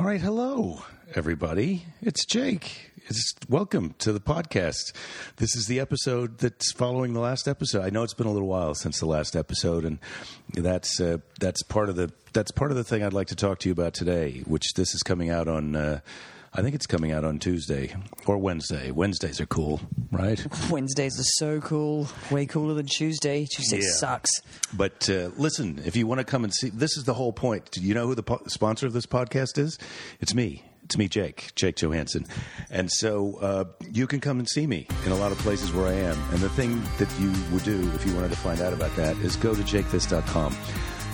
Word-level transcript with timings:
All 0.00 0.06
right, 0.06 0.18
hello, 0.18 0.82
everybody. 1.14 1.84
It's 2.00 2.24
Jake. 2.24 2.90
It's 3.08 3.34
welcome 3.50 3.94
to 3.98 4.14
the 4.14 4.18
podcast. 4.18 4.94
This 5.36 5.54
is 5.54 5.66
the 5.66 5.78
episode 5.78 6.38
that's 6.38 6.72
following 6.72 7.12
the 7.12 7.20
last 7.20 7.46
episode. 7.46 7.84
I 7.84 7.90
know 7.90 8.02
it's 8.02 8.14
been 8.14 8.26
a 8.26 8.32
little 8.32 8.48
while 8.48 8.74
since 8.74 8.98
the 8.98 9.04
last 9.04 9.36
episode, 9.36 9.84
and 9.84 9.98
that's 10.54 11.02
uh, 11.02 11.18
that's 11.38 11.62
part 11.62 11.90
of 11.90 11.96
the 11.96 12.10
that's 12.32 12.50
part 12.50 12.70
of 12.70 12.78
the 12.78 12.82
thing 12.82 13.02
I'd 13.02 13.12
like 13.12 13.26
to 13.26 13.36
talk 13.36 13.58
to 13.58 13.68
you 13.68 13.74
about 13.74 13.92
today. 13.92 14.42
Which 14.46 14.72
this 14.72 14.94
is 14.94 15.02
coming 15.02 15.28
out 15.28 15.48
on. 15.48 15.76
Uh, 15.76 16.00
I 16.52 16.62
think 16.62 16.74
it's 16.74 16.86
coming 16.86 17.12
out 17.12 17.24
on 17.24 17.38
Tuesday 17.38 17.94
or 18.26 18.36
Wednesday. 18.36 18.90
Wednesdays 18.90 19.40
are 19.40 19.46
cool, 19.46 19.80
right? 20.10 20.44
Wednesdays 20.70 21.18
are 21.20 21.24
so 21.38 21.60
cool. 21.60 22.08
Way 22.30 22.46
cooler 22.46 22.74
than 22.74 22.86
Tuesday. 22.86 23.46
Tuesday 23.46 23.78
Yeah. 23.82 23.92
sucks. 23.98 24.30
But 24.74 25.08
uh, 25.08 25.30
listen, 25.36 25.80
if 25.86 25.94
you 25.94 26.08
want 26.08 26.18
to 26.18 26.24
come 26.24 26.42
and 26.42 26.52
see, 26.52 26.70
this 26.70 26.96
is 26.96 27.04
the 27.04 27.14
whole 27.14 27.32
point. 27.32 27.70
Do 27.70 27.80
you 27.80 27.94
know 27.94 28.08
who 28.08 28.16
the 28.16 28.24
po- 28.24 28.42
sponsor 28.48 28.86
of 28.88 28.92
this 28.92 29.06
podcast 29.06 29.58
is? 29.58 29.78
It's 30.20 30.34
me. 30.34 30.64
It's 30.84 30.98
me, 30.98 31.06
Jake, 31.06 31.52
Jake 31.54 31.76
Johansson. 31.76 32.26
And 32.68 32.90
so 32.90 33.36
uh, 33.36 33.64
you 33.92 34.08
can 34.08 34.18
come 34.18 34.40
and 34.40 34.48
see 34.48 34.66
me 34.66 34.88
in 35.06 35.12
a 35.12 35.16
lot 35.16 35.30
of 35.30 35.38
places 35.38 35.72
where 35.72 35.86
I 35.86 35.92
am. 35.92 36.18
And 36.32 36.40
the 36.40 36.48
thing 36.48 36.82
that 36.98 37.08
you 37.20 37.32
would 37.52 37.62
do 37.62 37.88
if 37.94 38.04
you 38.04 38.12
wanted 38.16 38.30
to 38.32 38.36
find 38.36 38.60
out 38.60 38.72
about 38.72 38.94
that 38.96 39.16
is 39.18 39.36
go 39.36 39.54
to 39.54 39.62
jakethis.com. 39.62 40.56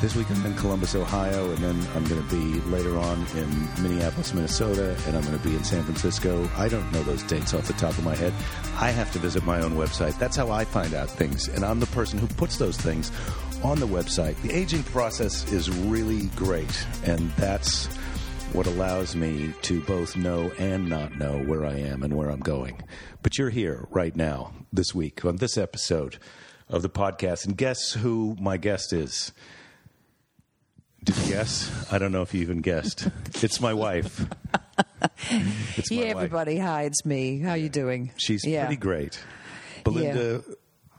This 0.02 0.14
week 0.14 0.30
I'm 0.30 0.44
in 0.44 0.54
Columbus, 0.54 0.94
Ohio, 0.94 1.50
and 1.50 1.58
then 1.58 1.88
I'm 1.94 2.04
going 2.04 2.22
to 2.22 2.30
be 2.30 2.60
later 2.70 2.98
on 2.98 3.26
in 3.34 3.82
Minneapolis, 3.82 4.34
Minnesota, 4.34 4.94
and 5.06 5.16
I'm 5.16 5.22
going 5.24 5.38
to 5.38 5.48
be 5.48 5.56
in 5.56 5.64
San 5.64 5.82
Francisco. 5.84 6.46
I 6.54 6.68
don't 6.68 6.92
know 6.92 7.02
those 7.02 7.22
dates 7.22 7.54
off 7.54 7.66
the 7.66 7.72
top 7.72 7.92
of 7.92 8.04
my 8.04 8.14
head. 8.14 8.34
I 8.78 8.90
have 8.90 9.10
to 9.12 9.18
visit 9.18 9.44
my 9.44 9.62
own 9.62 9.72
website. 9.72 10.18
That's 10.18 10.36
how 10.36 10.50
I 10.50 10.66
find 10.66 10.92
out 10.92 11.08
things, 11.08 11.48
and 11.48 11.64
I'm 11.64 11.80
the 11.80 11.86
person 11.86 12.18
who 12.18 12.26
puts 12.26 12.58
those 12.58 12.76
things 12.76 13.10
on 13.64 13.80
the 13.80 13.86
website. 13.86 14.40
The 14.42 14.52
aging 14.52 14.82
process 14.84 15.50
is 15.50 15.70
really 15.70 16.26
great, 16.36 16.86
and 17.04 17.30
that's 17.32 17.86
what 18.52 18.66
allows 18.66 19.16
me 19.16 19.54
to 19.62 19.80
both 19.80 20.14
know 20.14 20.52
and 20.58 20.90
not 20.90 21.16
know 21.16 21.42
where 21.44 21.64
I 21.64 21.78
am 21.78 22.02
and 22.02 22.14
where 22.14 22.28
I'm 22.28 22.40
going. 22.40 22.82
But 23.22 23.38
you're 23.38 23.50
here 23.50 23.88
right 23.90 24.14
now, 24.14 24.52
this 24.70 24.94
week, 24.94 25.24
on 25.24 25.36
this 25.36 25.56
episode 25.56 26.18
of 26.68 26.82
the 26.82 26.90
podcast, 26.90 27.46
and 27.46 27.56
guess 27.56 27.92
who 27.94 28.36
my 28.38 28.58
guest 28.58 28.92
is? 28.92 29.32
Did 31.06 31.16
you 31.18 31.26
guess? 31.28 31.86
I 31.92 31.98
don't 31.98 32.12
know 32.12 32.22
if 32.22 32.34
you 32.34 32.42
even 32.42 32.60
guessed. 32.60 33.08
It's 33.42 33.60
my 33.60 33.72
wife. 33.72 34.26
It's 35.76 35.90
my 35.90 35.96
Yeah, 35.96 36.04
wife. 36.08 36.16
everybody. 36.16 36.58
Hi, 36.58 36.82
it's 36.82 37.04
me. 37.04 37.40
How 37.40 37.54
you 37.54 37.68
doing? 37.68 38.10
She's 38.18 38.44
yeah. 38.44 38.66
pretty 38.66 38.78
great. 38.80 39.18
Belinda 39.84 40.42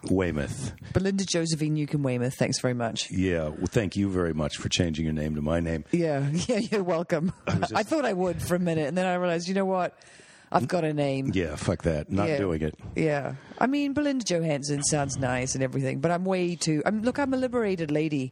Waymouth. 0.09 0.73
Belinda 0.94 1.25
Josephine 1.25 1.73
Newcomb 1.75 2.03
Waymouth. 2.03 2.33
Thanks 2.36 2.59
very 2.59 2.73
much. 2.73 3.09
Yeah, 3.11 3.49
well, 3.49 3.67
thank 3.67 3.95
you 3.95 4.09
very 4.09 4.33
much 4.33 4.58
for 4.58 4.69
changing 4.69 5.05
your 5.05 5.14
name 5.14 5.36
to 5.36 5.41
my 5.41 5.59
name. 5.59 5.86
Yeah, 5.91 6.27
yeah, 6.31 6.58
you're 6.58 6.83
welcome. 6.83 7.31
I, 7.47 7.83
thought 7.83 8.05
I 8.05 8.14
would 8.14 8.42
for 8.42 8.55
a 8.55 8.59
minute, 8.59 8.88
and 8.88 8.97
then 8.97 9.05
I 9.05 9.16
realized, 9.16 9.47
you 9.47 9.53
know 9.53 9.66
what? 9.66 9.97
I've 10.52 10.67
got 10.67 10.86
a 10.86 10.94
name. 10.94 11.31
Yeah, 11.34 11.56
fuck 11.58 11.84
that. 11.84 12.09
Not 12.09 12.30
Yeah. 12.30 12.38
doing 12.38 12.62
it. 12.62 12.76
Yeah. 12.95 13.36
I 13.58 13.67
mean, 13.67 13.94
Belinda 13.94 14.23
Johansson 14.23 14.81
sounds 14.84 15.17
nice 15.17 15.56
and 15.56 15.64
everything, 15.64 16.00
but 16.00 16.09
I'm 16.09 16.23
way 16.23 16.56
too. 16.56 16.81
I'm, 16.86 17.02
look, 17.02 17.20
I'm 17.20 17.34
a 17.34 17.38
liberated 17.38 17.92
lady. 17.92 18.31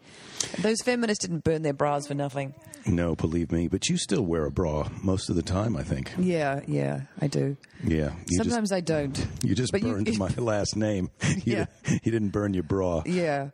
Those 0.59 0.81
feminists 0.81 1.25
didn't 1.25 1.44
burn 1.44 1.61
their 1.63 1.73
bras 1.73 2.07
for 2.07 2.13
nothing. 2.13 2.53
No, 2.88 3.16
believe 3.16 3.52
me, 3.52 3.67
but 3.67 3.89
you 3.89 3.97
still 3.97 4.22
wear 4.22 4.45
a 4.45 4.52
bra 4.52 4.88
most 5.02 5.30
of 5.30 5.35
the 5.35 5.41
time, 5.41 5.75
I 5.75 5.83
think. 5.83 6.13
Yeah, 6.17 6.61
yeah, 6.67 7.02
I 7.19 7.27
do. 7.27 7.57
Yeah. 7.83 8.11
You 8.29 8.38
Sometimes 8.38 8.72
I 8.72 8.79
don't. 8.79 9.27
you 9.44 9.55
just 9.55 9.72
but 9.73 9.81
you- 9.81 9.91
burned 9.91 10.17
my 10.17 10.29
last 10.38 10.75
name. 10.75 11.09
You, 11.23 11.41
Yeah. 11.57 11.66
you 12.03 12.11
didn't 12.11 12.29
burn 12.29 12.53
your 12.53 12.63
bra. 12.63 13.02
Yeah. 13.05 13.50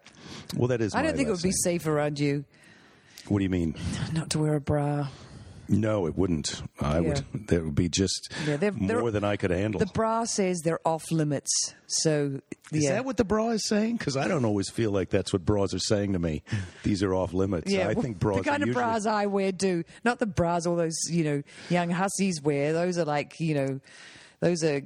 Well, 0.55 0.67
that 0.67 0.81
is 0.81 0.93
I 0.93 1.01
don't 1.01 1.15
think 1.15 1.29
it 1.29 1.31
would 1.31 1.41
be 1.41 1.51
safe 1.51 1.87
around 1.87 2.19
you 2.19 2.43
What 3.27 3.39
do 3.39 3.43
you 3.43 3.49
mean? 3.49 3.75
not 4.13 4.29
to 4.31 4.39
wear 4.39 4.55
a 4.55 4.61
bra. 4.61 5.07
No, 5.71 6.05
it 6.05 6.17
wouldn't. 6.17 6.61
I 6.79 6.99
would. 6.99 7.23
That 7.47 7.63
would 7.63 7.75
be 7.75 7.89
just 7.89 8.31
Yeah, 8.45 8.57
they're- 8.57 8.71
they're- 8.71 8.99
more 8.99 9.09
than 9.11 9.23
I 9.23 9.35
could 9.37 9.51
handle. 9.51 9.79
The 9.79 9.85
bra 9.87 10.25
says 10.25 10.59
they're 10.63 10.85
off 10.85 11.03
limits. 11.11 11.49
So, 11.87 12.39
Is 12.71 12.87
that 12.87 13.03
what 13.05 13.17
the 13.17 13.23
bra 13.25 13.49
is 13.49 13.67
saying? 13.67 13.97
Because 13.97 14.15
I 14.15 14.27
don't 14.27 14.45
always 14.45 14.69
feel 14.69 14.91
like 14.91 15.09
that's 15.09 15.33
what 15.33 15.43
bras 15.45 15.73
are 15.73 15.79
saying 15.79 16.13
to 16.13 16.19
me. 16.19 16.43
These 16.83 17.03
are 17.03 17.13
off 17.13 17.33
limits. 17.33 17.71
yeah, 17.71 17.87
I 17.89 17.93
well, 17.93 18.03
think 18.03 18.19
bras 18.19 18.37
the 18.37 18.43
kind 18.43 18.61
are 18.61 18.63
of 18.63 18.67
usually- 18.67 18.83
bras 18.83 19.05
I 19.05 19.25
wear 19.25 19.51
do. 19.51 19.83
Not 20.05 20.19
the 20.19 20.25
bras 20.27 20.65
all 20.65 20.75
those, 20.75 20.97
you 21.09 21.23
know, 21.23 21.43
young 21.69 21.89
hussies 21.89 22.41
wear. 22.41 22.73
Those 22.73 22.97
are 22.97 23.05
like, 23.05 23.39
you 23.39 23.55
know, 23.55 23.79
those 24.41 24.63
are 24.63 24.81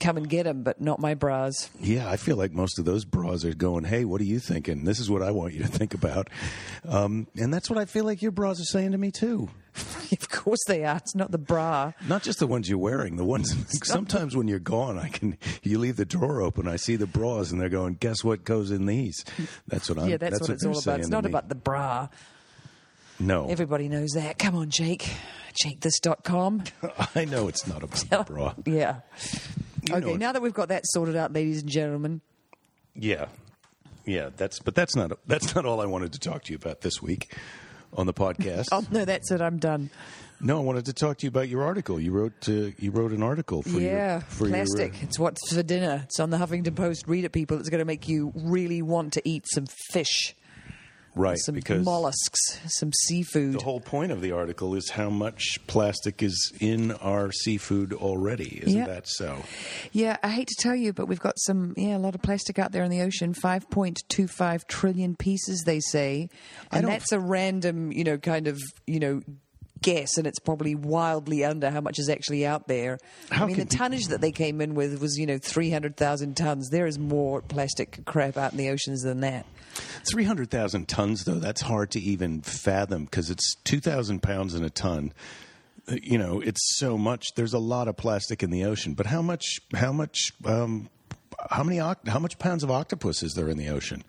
come 0.00 0.16
and 0.16 0.28
get 0.28 0.44
them, 0.44 0.62
but 0.62 0.80
not 0.80 0.98
my 0.98 1.14
bras. 1.14 1.70
Yeah, 1.80 2.10
I 2.10 2.16
feel 2.16 2.36
like 2.36 2.52
most 2.52 2.78
of 2.78 2.84
those 2.84 3.04
bras 3.04 3.44
are 3.44 3.54
going, 3.54 3.84
hey, 3.84 4.04
what 4.04 4.20
are 4.20 4.24
you 4.24 4.40
thinking? 4.40 4.84
This 4.84 4.98
is 4.98 5.08
what 5.08 5.22
I 5.22 5.30
want 5.30 5.54
you 5.54 5.62
to 5.62 5.68
think 5.78 5.94
about. 5.94 6.28
Um, 6.86 7.28
and 7.38 7.54
that's 7.54 7.70
what 7.70 7.78
I 7.78 7.84
feel 7.84 8.04
like 8.04 8.20
your 8.20 8.32
bras 8.32 8.60
are 8.60 8.64
saying 8.64 8.92
to 8.92 8.98
me, 8.98 9.12
too. 9.12 9.48
of 10.12 10.28
course 10.28 10.60
they 10.66 10.84
are. 10.84 10.96
It's 10.96 11.14
not 11.14 11.30
the 11.30 11.38
bra. 11.38 11.92
Not 12.08 12.22
just 12.22 12.40
the 12.40 12.46
ones 12.46 12.68
you're 12.68 12.78
wearing, 12.78 13.16
the 13.16 13.24
ones 13.24 13.54
sometimes 13.86 14.34
when 14.34 14.48
you're 14.48 14.58
gone, 14.58 14.98
I 14.98 15.08
can 15.08 15.38
you 15.62 15.78
leave 15.78 15.96
the 15.96 16.04
drawer 16.04 16.40
open, 16.40 16.66
I 16.66 16.76
see 16.76 16.96
the 16.96 17.06
bras, 17.06 17.52
and 17.52 17.60
they're 17.60 17.68
going, 17.68 17.94
guess 17.94 18.24
what 18.24 18.44
goes 18.44 18.70
in 18.70 18.86
these? 18.86 19.24
That's 19.68 19.88
what 19.88 19.98
I'm. 19.98 20.08
yeah, 20.08 20.16
that's, 20.16 20.40
what 20.40 20.50
it's 20.50 20.64
all 20.64 20.78
about. 20.78 21.00
It's 21.00 21.08
not 21.08 21.24
me. 21.24 21.30
about 21.30 21.48
the 21.48 21.54
bra. 21.54 22.08
No, 23.18 23.48
Everybody 23.48 23.88
knows 23.88 24.10
that. 24.10 24.38
Come 24.38 24.56
on, 24.56 24.70
Jake. 24.70 25.10
JakeThis.com. 25.64 26.64
I 27.14 27.24
know 27.24 27.48
it's 27.48 27.66
not 27.66 27.82
about 27.82 28.04
the 28.10 28.24
bra. 28.26 28.54
Yeah. 28.66 29.00
You 29.88 29.94
okay, 29.96 30.16
now 30.16 30.32
that 30.32 30.42
we've 30.42 30.52
got 30.52 30.68
that 30.68 30.82
sorted 30.86 31.16
out, 31.16 31.32
ladies 31.32 31.62
and 31.62 31.70
gentlemen, 31.70 32.20
Yeah, 32.94 33.26
yeah. 34.04 34.30
That's 34.36 34.58
but 34.58 34.74
that's 34.74 34.96
not 34.96 35.12
that's 35.26 35.54
not 35.54 35.64
all 35.64 35.80
I 35.80 35.86
wanted 35.86 36.12
to 36.14 36.18
talk 36.18 36.44
to 36.44 36.52
you 36.52 36.56
about 36.56 36.80
this 36.80 37.00
week 37.00 37.32
on 37.94 38.06
the 38.06 38.12
podcast. 38.12 38.68
oh 38.72 38.84
no, 38.90 39.04
that's 39.04 39.30
it. 39.30 39.40
I'm 39.40 39.58
done. 39.58 39.90
No, 40.38 40.58
I 40.58 40.60
wanted 40.60 40.84
to 40.86 40.92
talk 40.92 41.16
to 41.18 41.24
you 41.24 41.28
about 41.28 41.48
your 41.48 41.62
article. 41.62 41.98
You 41.98 42.12
wrote 42.12 42.48
uh, 42.48 42.70
you 42.78 42.90
wrote 42.90 43.12
an 43.12 43.22
article 43.22 43.62
for 43.62 43.80
yeah, 43.80 44.14
your 44.14 44.20
for 44.22 44.48
plastic. 44.48 44.92
Your, 44.92 45.02
uh, 45.02 45.04
It's 45.04 45.18
what's 45.18 45.54
for 45.54 45.62
dinner. 45.62 46.02
It's 46.04 46.20
on 46.20 46.28
the 46.30 46.36
Huffington 46.36 46.74
Post. 46.76 47.04
Read 47.06 47.24
it, 47.24 47.30
people. 47.32 47.58
It's 47.58 47.70
going 47.70 47.78
to 47.78 47.86
make 47.86 48.06
you 48.08 48.32
really 48.34 48.82
want 48.82 49.14
to 49.14 49.22
eat 49.26 49.46
some 49.54 49.64
fish, 49.92 50.34
right, 51.16 51.38
some 51.38 51.54
because 51.56 51.84
mollusks, 51.84 52.38
some 52.68 52.92
seafood. 52.92 53.54
the 53.54 53.64
whole 53.64 53.80
point 53.80 54.12
of 54.12 54.20
the 54.20 54.30
article 54.32 54.74
is 54.76 54.90
how 54.90 55.10
much 55.10 55.58
plastic 55.66 56.22
is 56.22 56.52
in 56.60 56.92
our 56.92 57.32
seafood 57.32 57.92
already. 57.92 58.60
Isn't 58.62 58.78
Yeah. 58.78 58.86
that 58.86 59.08
so? 59.08 59.42
Yeah, 59.92 60.16
I 60.22 60.28
hate 60.28 60.46
to 60.48 60.56
tell 60.60 60.76
you, 60.76 60.92
but 60.92 61.06
we've 61.08 61.18
got 61.20 61.34
some, 61.38 61.74
yeah, 61.76 61.96
a 61.96 61.98
lot 61.98 62.14
of 62.14 62.22
plastic 62.22 62.58
out 62.58 62.70
there 62.72 62.84
in 62.84 62.90
the 62.90 63.00
ocean. 63.02 63.34
5.25 63.34 64.66
trillion 64.68 65.16
pieces, 65.16 65.62
they 65.64 65.80
say. 65.80 66.28
And 66.70 66.86
that's 66.86 67.12
a 67.12 67.18
random, 67.20 67.92
you 67.92 68.04
know, 68.04 68.18
kind 68.18 68.46
of, 68.46 68.58
you 68.86 69.00
know, 69.00 69.22
guess, 69.82 70.16
and 70.16 70.26
it's 70.26 70.38
probably 70.38 70.74
wildly 70.74 71.44
under 71.44 71.70
how 71.70 71.80
much 71.80 71.98
is 71.98 72.08
actually 72.08 72.46
out 72.46 72.68
there. 72.68 72.98
How 73.30 73.44
I 73.44 73.48
mean, 73.48 73.56
the 73.56 73.64
tonnage 73.64 74.06
that 74.08 74.20
they 74.20 74.32
came 74.32 74.60
in 74.60 74.74
with 74.74 75.00
was, 75.00 75.18
you 75.18 75.26
know, 75.26 75.38
300,000 75.38 76.36
tons. 76.36 76.70
There 76.70 76.86
is 76.86 76.98
more 76.98 77.42
plastic 77.42 78.04
crap 78.04 78.36
out 78.36 78.52
in 78.52 78.58
the 78.58 78.70
oceans 78.70 79.02
than 79.02 79.20
that. 79.20 79.46
Three 80.10 80.24
hundred 80.24 80.50
thousand 80.50 80.88
tons, 80.88 81.24
though. 81.24 81.34
That's 81.38 81.60
hard 81.60 81.90
to 81.90 82.00
even 82.00 82.40
fathom 82.40 83.04
because 83.04 83.28
it's 83.28 83.56
two 83.64 83.78
thousand 83.78 84.22
pounds 84.22 84.54
in 84.54 84.64
a 84.64 84.70
ton. 84.70 85.12
Uh, 85.86 85.96
You 86.02 86.16
know, 86.16 86.40
it's 86.40 86.78
so 86.78 86.96
much. 86.96 87.34
There's 87.34 87.52
a 87.52 87.58
lot 87.58 87.86
of 87.86 87.96
plastic 87.98 88.42
in 88.42 88.50
the 88.50 88.64
ocean, 88.64 88.94
but 88.94 89.04
how 89.04 89.20
much? 89.20 89.60
How 89.74 89.92
much? 89.92 90.32
Um, 90.46 90.88
how 91.50 91.62
many? 91.62 91.76
How 91.76 92.18
much 92.18 92.38
pounds 92.38 92.64
of 92.64 92.70
octopus 92.70 93.22
is 93.22 93.34
there 93.34 93.50
in 93.50 93.58
the 93.58 93.68
ocean? 93.68 94.02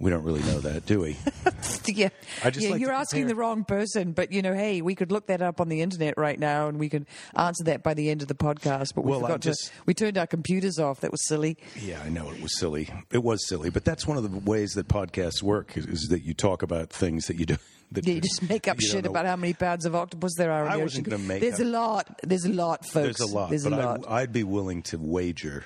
We 0.00 0.10
don't 0.10 0.24
really 0.24 0.42
know 0.42 0.58
that, 0.60 0.86
do 0.86 1.00
we? 1.00 1.16
yeah, 1.86 2.08
I 2.42 2.50
just 2.50 2.66
yeah 2.66 2.72
like 2.72 2.80
you're 2.80 2.90
asking 2.92 3.20
compare- 3.22 3.28
the 3.34 3.40
wrong 3.40 3.64
person, 3.64 4.12
but 4.12 4.32
you 4.32 4.42
know, 4.42 4.52
hey, 4.52 4.82
we 4.82 4.94
could 4.96 5.12
look 5.12 5.28
that 5.28 5.40
up 5.40 5.60
on 5.60 5.68
the 5.68 5.82
internet 5.82 6.14
right 6.18 6.38
now, 6.38 6.66
and 6.68 6.78
we 6.78 6.88
could 6.88 7.06
answer 7.36 7.62
that 7.64 7.82
by 7.84 7.94
the 7.94 8.10
end 8.10 8.20
of 8.20 8.28
the 8.28 8.34
podcast. 8.34 8.94
But 8.94 9.04
we 9.04 9.12
Well, 9.12 9.20
forgot 9.20 9.40
just- 9.40 9.66
to. 9.66 9.72
We 9.86 9.94
turned 9.94 10.18
our 10.18 10.26
computers 10.26 10.78
off. 10.80 11.00
That 11.00 11.12
was 11.12 11.26
silly. 11.28 11.56
Yeah, 11.80 12.02
I 12.04 12.08
know 12.08 12.28
it 12.30 12.42
was 12.42 12.58
silly. 12.58 12.90
It 13.12 13.22
was 13.22 13.46
silly, 13.46 13.70
but 13.70 13.84
that's 13.84 14.06
one 14.06 14.16
of 14.18 14.28
the 14.30 14.38
ways 14.40 14.72
that 14.74 14.88
podcasts 14.88 15.42
work 15.42 15.76
is, 15.76 15.86
is 15.86 16.08
that 16.10 16.22
you 16.24 16.34
talk 16.34 16.62
about 16.62 16.90
things 16.90 17.26
that 17.28 17.38
you 17.38 17.46
do. 17.46 17.56
That 17.92 18.04
Yeah, 18.06 18.14
you 18.14 18.20
just 18.20 18.42
make 18.48 18.66
up 18.66 18.80
shit 18.80 19.06
about 19.06 19.26
how 19.26 19.36
many 19.36 19.52
pounds 19.52 19.84
of 19.86 19.94
octopus 19.94 20.32
there 20.36 20.50
are 20.50 20.66
in 20.66 20.72
I 20.72 20.76
the 20.78 20.82
wasn't 20.82 21.06
ocean. 21.06 21.18
gonna 21.18 21.28
make 21.28 21.40
There's 21.40 21.54
up- 21.60 21.66
a 21.66 21.70
lot. 21.70 22.20
There's 22.24 22.44
a 22.44 22.52
lot, 22.52 22.84
folks. 22.84 23.18
There's 23.18 23.20
a 23.20 23.26
lot, 23.32 23.50
There's 23.50 23.64
but 23.64 23.72
a 23.74 23.76
lot. 23.76 24.04
I, 24.08 24.22
I'd 24.22 24.32
be 24.32 24.42
willing 24.42 24.82
to 24.84 24.98
wager 24.98 25.64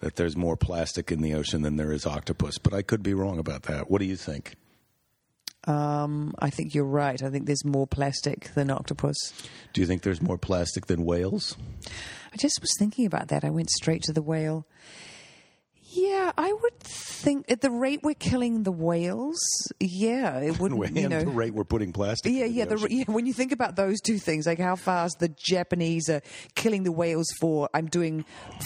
that 0.00 0.16
there's 0.16 0.36
more 0.36 0.56
plastic 0.56 1.12
in 1.12 1.22
the 1.22 1.34
ocean 1.34 1.62
than 1.62 1.76
there 1.76 1.92
is 1.92 2.06
octopus. 2.06 2.58
But 2.58 2.74
I 2.74 2.82
could 2.82 3.02
be 3.02 3.14
wrong 3.14 3.38
about 3.38 3.64
that. 3.64 3.90
What 3.90 4.00
do 4.00 4.06
you 4.06 4.16
think? 4.16 4.56
um, 5.64 6.34
I 6.38 6.50
think 6.50 6.74
you're 6.74 6.84
right. 6.84 7.22
I 7.22 7.30
think 7.30 7.46
there's 7.46 7.64
more 7.64 7.86
plastic 7.86 8.54
than 8.54 8.70
octopus. 8.70 9.16
Do 9.72 9.80
you 9.80 9.86
think 9.86 10.02
there's 10.02 10.22
more 10.22 10.38
plastic 10.38 10.86
than 10.86 11.04
whales? 11.04 11.56
I 12.32 12.36
just 12.36 12.60
was 12.60 12.70
thinking 12.78 13.06
about 13.06 13.28
that. 13.28 13.44
I 13.44 13.50
went 13.50 13.70
straight 13.70 14.02
to 14.04 14.12
the 14.12 14.22
whale. 14.22 14.66
Yeah, 15.92 16.30
I 16.38 16.52
would 16.52 16.78
think 16.80 17.50
at 17.50 17.62
the 17.62 17.70
rate 17.70 18.00
we're 18.02 18.14
killing 18.14 18.62
the 18.62 18.70
whales, 18.70 19.38
yeah, 19.80 20.38
it 20.38 20.58
wouldn't. 20.60 20.84
and 20.84 20.96
You 20.96 21.08
know, 21.08 21.20
the 21.20 21.30
rate 21.30 21.52
we're 21.52 21.64
putting 21.64 21.92
plastic. 21.92 22.32
Yeah, 22.32 22.44
yeah, 22.44 22.64
the 22.64 22.76
the, 22.76 22.94
yeah. 22.94 23.04
When 23.06 23.26
you 23.26 23.32
think 23.32 23.50
about 23.50 23.74
those 23.74 24.00
two 24.00 24.18
things, 24.18 24.46
like 24.46 24.60
how 24.60 24.76
fast 24.76 25.18
the 25.18 25.28
Japanese 25.28 26.08
are 26.08 26.22
killing 26.54 26.84
the 26.84 26.92
whales 26.92 27.26
for, 27.40 27.68
I'm 27.74 27.86
doing 27.86 28.24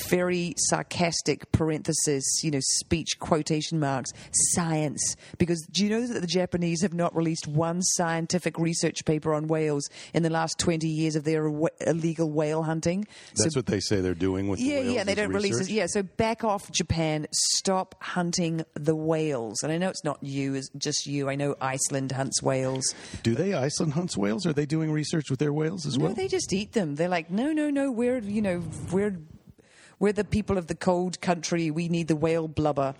very 0.08 0.54
sarcastic 0.68 1.50
parenthesis, 1.52 2.24
you 2.42 2.50
know, 2.50 2.60
speech 2.60 3.18
quotation 3.18 3.80
marks, 3.80 4.10
science. 4.52 5.16
Because 5.38 5.66
do 5.72 5.82
you 5.84 5.90
know 5.90 6.06
that 6.06 6.20
the 6.20 6.26
Japanese 6.26 6.82
have 6.82 6.92
not 6.92 7.16
released 7.16 7.46
one 7.46 7.80
scientific 7.80 8.58
research 8.58 9.04
paper 9.06 9.32
on 9.32 9.46
whales 9.46 9.88
in 10.12 10.22
the 10.22 10.30
last 10.30 10.58
20 10.58 10.86
years 10.86 11.16
of 11.16 11.24
their 11.24 11.46
illegal 11.80 12.30
whale 12.30 12.62
hunting? 12.62 13.06
That's 13.36 13.56
what 13.56 13.66
they 13.66 13.80
say 13.80 14.00
they're 14.02 14.14
doing 14.14 14.48
with 14.48 14.60
Yeah, 14.60 14.74
the 14.74 14.80
whales 14.82 14.94
yeah, 14.94 15.04
they 15.04 15.14
don't 15.14 15.32
release 15.32 15.58
it. 15.58 15.70
Yeah, 15.70 15.86
so 15.86 16.02
back 16.02 16.44
off, 16.44 16.70
Japan. 16.70 17.13
Stop 17.32 17.94
hunting 18.00 18.64
the 18.74 18.96
whales. 18.96 19.62
And 19.62 19.72
I 19.72 19.78
know 19.78 19.88
it's 19.88 20.04
not 20.04 20.18
you, 20.22 20.54
it's 20.54 20.68
just 20.76 21.06
you. 21.06 21.28
I 21.28 21.34
know 21.34 21.56
Iceland 21.60 22.12
hunts 22.12 22.42
whales. 22.42 22.94
Do 23.22 23.34
they 23.34 23.54
Iceland 23.54 23.94
hunts 23.94 24.16
whales? 24.16 24.46
Are 24.46 24.52
they 24.52 24.66
doing 24.66 24.90
research 24.90 25.30
with 25.30 25.38
their 25.38 25.52
whales 25.52 25.86
as 25.86 25.98
well? 25.98 26.10
No, 26.10 26.14
they 26.14 26.28
just 26.28 26.52
eat 26.52 26.72
them. 26.72 26.96
They're 26.96 27.08
like, 27.08 27.30
no, 27.30 27.52
no, 27.52 27.70
no. 27.70 27.90
We're 27.90 28.18
you 28.18 28.42
know 28.42 28.62
we're 28.92 29.16
we're 29.98 30.12
the 30.12 30.24
people 30.24 30.58
of 30.58 30.66
the 30.66 30.74
cold 30.74 31.20
country. 31.20 31.70
We 31.70 31.88
need 31.88 32.08
the 32.08 32.16
whale 32.16 32.48
blubber. 32.48 32.94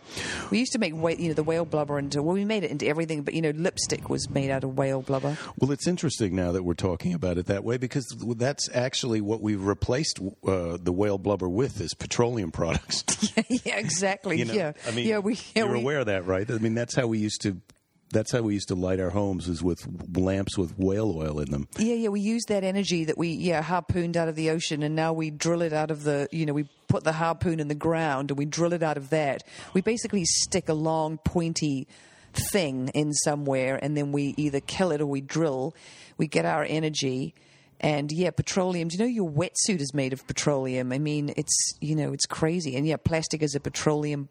We 0.51 0.59
used 0.59 0.73
to 0.73 0.79
make 0.79 0.95
whale, 0.95 1.19
you 1.19 1.29
know 1.29 1.35
the 1.35 1.43
whale 1.43 1.65
blubber 1.65 1.99
into 1.99 2.23
well, 2.23 2.35
we 2.35 2.45
made 2.45 2.65
it 2.65 2.71
into 2.71 2.87
everything. 2.87 3.23
But 3.23 3.35
you 3.35 3.43
know, 3.43 3.51
lipstick 3.51 4.09
was 4.09 4.31
made 4.31 4.51
out 4.51 4.65
of 4.65 4.77
whale 4.77 5.03
blubber. 5.03 5.37
Well, 5.59 5.71
it's 5.71 5.87
interesting 5.87 6.35
now 6.35 6.53
that 6.53 6.63
we're 6.63 6.75
talking 6.75 7.15
about 7.15 7.39
it 7.39 7.47
that 7.47 7.65
way 7.65 7.77
because 7.77 8.07
that's 8.37 8.69
actually 8.75 9.21
what 9.21 9.41
we've 9.41 9.65
replaced 9.65 10.21
uh, 10.47 10.79
the 10.81 10.93
whale 10.93 11.19
blubber 11.19 11.49
with 11.49 11.81
is 11.81 11.95
petroleum 11.95 12.53
products. 12.53 13.05
yeah, 13.49 13.77
exactly. 13.77 14.39
You 14.39 14.45
know, 14.47 14.55
yeah, 14.55 14.73
I 14.87 14.91
mean, 14.93 15.07
yeah, 15.07 15.19
we, 15.19 15.35
yeah, 15.55 15.65
you're 15.65 15.73
we, 15.73 15.81
aware 15.81 16.01
of 16.01 16.07
that, 16.07 16.27
right? 16.27 16.51
I 16.51 16.59
mean, 16.59 16.75
that's 16.75 16.95
how 16.95 17.07
we 17.07 17.19
used 17.19 17.43
to. 17.43 17.61
That's 18.15 18.31
how 18.31 18.43
we 18.43 18.55
used 18.55 18.69
to 18.69 18.77
light 18.77 19.01
our 19.01 19.11
homes 19.11 19.49
is 19.49 19.61
with 19.61 19.87
lamps 20.17 20.57
with 20.57 20.79
whale 20.79 21.13
oil 21.17 21.41
in 21.41 21.51
them. 21.51 21.67
Yeah, 21.79 21.95
yeah, 21.95 22.09
we 22.11 22.21
use 22.21 22.45
that 22.47 22.63
energy 22.63 23.05
that 23.05 23.19
we 23.19 23.31
yeah 23.31 23.61
harpooned 23.61 24.17
out 24.17 24.29
of 24.29 24.37
the 24.37 24.51
ocean, 24.51 24.85
and 24.85 24.95
now 24.95 25.13
we 25.13 25.31
drill 25.31 25.63
it 25.63 25.73
out 25.73 25.91
of 25.91 26.05
the 26.05 26.29
you 26.31 26.47
know 26.47 26.53
we 26.53 26.69
put 26.87 27.03
the 27.03 27.13
harpoon 27.13 27.59
in 27.59 27.67
the 27.67 27.75
ground 27.75 28.31
and 28.31 28.39
we 28.39 28.45
drill 28.45 28.73
it 28.73 28.85
out 28.85 28.97
of 28.97 29.11
that. 29.11 29.43
We 29.73 29.81
basically 29.81 30.25
stick 30.25 30.69
a 30.69 30.75
long 30.75 31.19
pointy 31.19 31.89
thing 32.53 32.89
in 32.95 33.13
somewhere, 33.13 33.81
and 33.83 33.97
then 33.97 34.13
we 34.13 34.35
either 34.37 34.61
kill 34.61 34.93
it 34.93 35.01
or 35.01 35.07
we 35.07 35.21
drill. 35.21 35.75
We 36.17 36.29
get 36.29 36.45
our 36.45 36.65
energy. 36.65 37.35
And 37.81 38.13
yeah, 38.13 38.31
petroleum. 38.31 38.89
Do 38.89 38.97
you 38.97 39.01
know 39.01 39.11
your 39.11 39.29
wetsuit 39.29 39.81
is 39.81 39.93
made 39.93 40.13
of 40.13 40.25
petroleum? 40.27 40.93
I 40.93 40.99
mean, 40.99 41.35
it's 41.37 41.75
you 41.81 41.97
know 41.97 42.13
it's 42.13 42.27
crazy. 42.27 42.77
And 42.77 42.87
yeah, 42.87 42.97
plastic 42.97 43.43
is 43.43 43.57
a 43.57 43.61
petroleum 43.61 44.29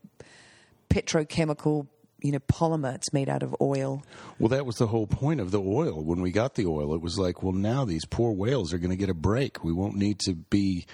petrochemical 0.89 1.87
you 2.23 2.31
know 2.31 2.39
polymer. 2.39 2.95
It's 2.95 3.13
made 3.13 3.29
out 3.29 3.43
of 3.43 3.55
oil. 3.61 4.03
Well, 4.39 4.49
that 4.49 4.65
was 4.65 4.77
the 4.77 4.87
whole 4.87 5.05
point 5.05 5.39
of 5.39 5.51
the 5.51 5.61
oil. 5.61 6.03
When 6.03 6.21
we 6.21 6.31
got 6.31 6.55
the 6.55 6.65
oil, 6.65 6.95
it 6.95 7.01
was 7.01 7.19
like, 7.19 7.43
well, 7.43 7.53
now 7.53 7.85
these 7.85 8.05
poor 8.05 8.31
whales 8.31 8.73
are 8.73 8.79
going 8.79 8.89
to 8.89 8.95
get 8.95 9.09
a 9.09 9.13
break. 9.13 9.63
We 9.63 9.73
won't 9.73 9.95
need 9.95 10.19
to 10.21 10.33
be 10.33 10.85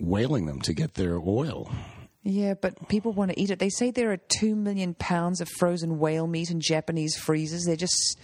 whaling 0.00 0.46
them 0.46 0.60
to 0.62 0.72
get 0.72 0.94
their 0.94 1.18
oil. 1.18 1.70
Yeah, 2.28 2.54
but 2.54 2.88
people 2.88 3.12
want 3.12 3.30
to 3.30 3.40
eat 3.40 3.50
it. 3.50 3.60
They 3.60 3.68
say 3.68 3.92
there 3.92 4.10
are 4.10 4.16
two 4.16 4.56
million 4.56 4.94
pounds 4.94 5.40
of 5.40 5.48
frozen 5.60 6.00
whale 6.00 6.26
meat 6.26 6.50
in 6.50 6.60
Japanese 6.60 7.14
freezers. 7.14 7.62
They're 7.62 7.76
just 7.76 8.18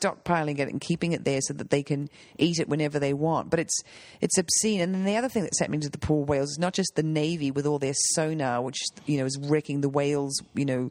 stockpiling 0.00 0.58
it 0.60 0.68
and 0.70 0.80
keeping 0.80 1.12
it 1.12 1.24
there 1.24 1.40
so 1.42 1.52
that 1.52 1.68
they 1.68 1.82
can 1.82 2.08
eat 2.38 2.58
it 2.58 2.70
whenever 2.70 2.98
they 2.98 3.12
want. 3.12 3.50
But 3.50 3.60
it's 3.60 3.82
it's 4.22 4.38
obscene. 4.38 4.80
And 4.80 4.94
then 4.94 5.04
the 5.04 5.18
other 5.18 5.28
thing 5.28 5.42
that's 5.42 5.60
happening 5.60 5.80
to 5.80 5.90
the 5.90 5.98
poor 5.98 6.24
whales 6.24 6.52
is 6.52 6.58
not 6.58 6.72
just 6.72 6.92
the 6.94 7.02
navy 7.02 7.50
with 7.50 7.66
all 7.66 7.78
their 7.78 7.92
sonar, 8.14 8.62
which 8.62 8.78
you 9.04 9.18
know 9.18 9.26
is 9.26 9.38
wrecking 9.38 9.82
the 9.82 9.90
whales. 9.90 10.40
You 10.54 10.64
know 10.64 10.90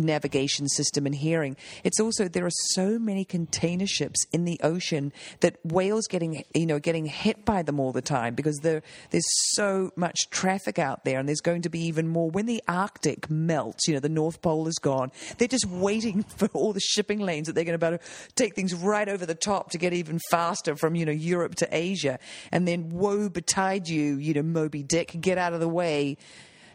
navigation 0.00 0.68
system 0.68 1.06
and 1.06 1.14
hearing. 1.14 1.56
It's 1.84 2.00
also 2.00 2.28
there 2.28 2.46
are 2.46 2.50
so 2.72 2.98
many 2.98 3.24
container 3.24 3.86
ships 3.86 4.26
in 4.32 4.44
the 4.44 4.60
ocean 4.62 5.12
that 5.40 5.56
whales 5.64 6.06
getting 6.06 6.44
you 6.54 6.66
know 6.66 6.78
getting 6.78 7.06
hit 7.06 7.44
by 7.44 7.62
them 7.62 7.80
all 7.80 7.92
the 7.92 8.02
time 8.02 8.34
because 8.34 8.58
there 8.58 8.82
there's 9.10 9.24
so 9.54 9.90
much 9.96 10.30
traffic 10.30 10.78
out 10.78 11.04
there 11.04 11.18
and 11.18 11.28
there's 11.28 11.40
going 11.40 11.62
to 11.62 11.68
be 11.68 11.80
even 11.80 12.08
more 12.08 12.30
when 12.30 12.46
the 12.46 12.62
Arctic 12.68 13.30
melts. 13.30 13.86
You 13.86 13.94
know 13.94 14.00
the 14.00 14.08
North 14.08 14.42
Pole 14.42 14.68
is 14.68 14.78
gone. 14.78 15.12
They're 15.38 15.48
just 15.48 15.66
waiting 15.66 16.22
for 16.36 16.48
all 16.52 16.72
the 16.72 16.80
shipping 16.80 17.20
lanes 17.20 17.46
that 17.46 17.54
they're 17.54 17.64
going 17.64 17.78
to 17.78 17.84
be 17.84 17.86
able 17.86 17.98
to 17.98 18.04
take 18.34 18.54
things 18.54 18.74
right 18.74 19.08
over 19.08 19.26
the 19.26 19.34
top 19.34 19.70
to 19.70 19.78
get 19.78 19.92
even 19.92 20.18
faster 20.30 20.76
from 20.76 20.94
you 20.94 21.06
know 21.06 21.12
Europe 21.12 21.54
to 21.56 21.68
Asia. 21.70 22.18
And 22.52 22.66
then 22.66 22.90
woe 22.90 23.28
betide 23.28 23.88
you, 23.88 24.16
you 24.16 24.34
know 24.34 24.42
Moby 24.42 24.82
Dick, 24.82 25.16
get 25.20 25.38
out 25.38 25.52
of 25.52 25.60
the 25.60 25.68
way 25.68 26.16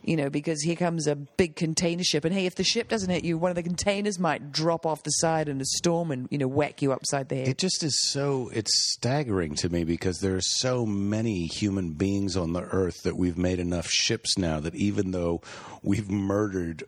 you 0.07 0.16
know, 0.16 0.30
because 0.30 0.62
here 0.62 0.75
comes 0.75 1.07
a 1.07 1.16
big 1.16 1.56
container 1.56 2.04
ship. 2.04 2.25
And 2.25 2.34
hey, 2.34 2.46
if 2.46 2.56
the 2.56 2.63
ship 2.63 2.88
doesn't 2.88 3.10
hit 3.10 3.24
you, 3.24 3.38
one 3.38 3.52
of 3.52 3.56
the 3.56 3.63
containers 3.63 4.19
might 4.19 4.52
drop 4.52 4.86
off 4.86 5.04
the 5.04 5.12
side 5.12 5.50
in 5.50 5.60
a 5.60 5.66
storm 5.66 6.12
and, 6.12 6.28
you 6.30 6.38
know, 6.38 6.48
whack 6.48 6.81
you 6.81 6.92
upside 6.92 7.30
the 7.30 7.36
head. 7.36 7.48
It 7.48 7.57
just 7.57 7.84
is 7.84 8.00
so 8.10 8.50
it's 8.54 8.94
staggering 8.94 9.56
to 9.56 9.69
me 9.69 9.84
because 9.84 10.19
there 10.19 10.36
are 10.36 10.42
so 10.42 10.86
many 10.86 11.48
human 11.48 11.94
beings 11.94 12.38
on 12.38 12.54
the 12.54 12.62
earth 12.62 13.04
that 13.04 13.18
we've 13.18 13.38
made 13.38 13.60
enough 13.60 13.88
ships 13.88 14.38
now 14.38 14.60
that 14.60 14.75
even 14.75 15.12
though 15.12 15.42
we've 15.81 16.10
murdered 16.10 16.84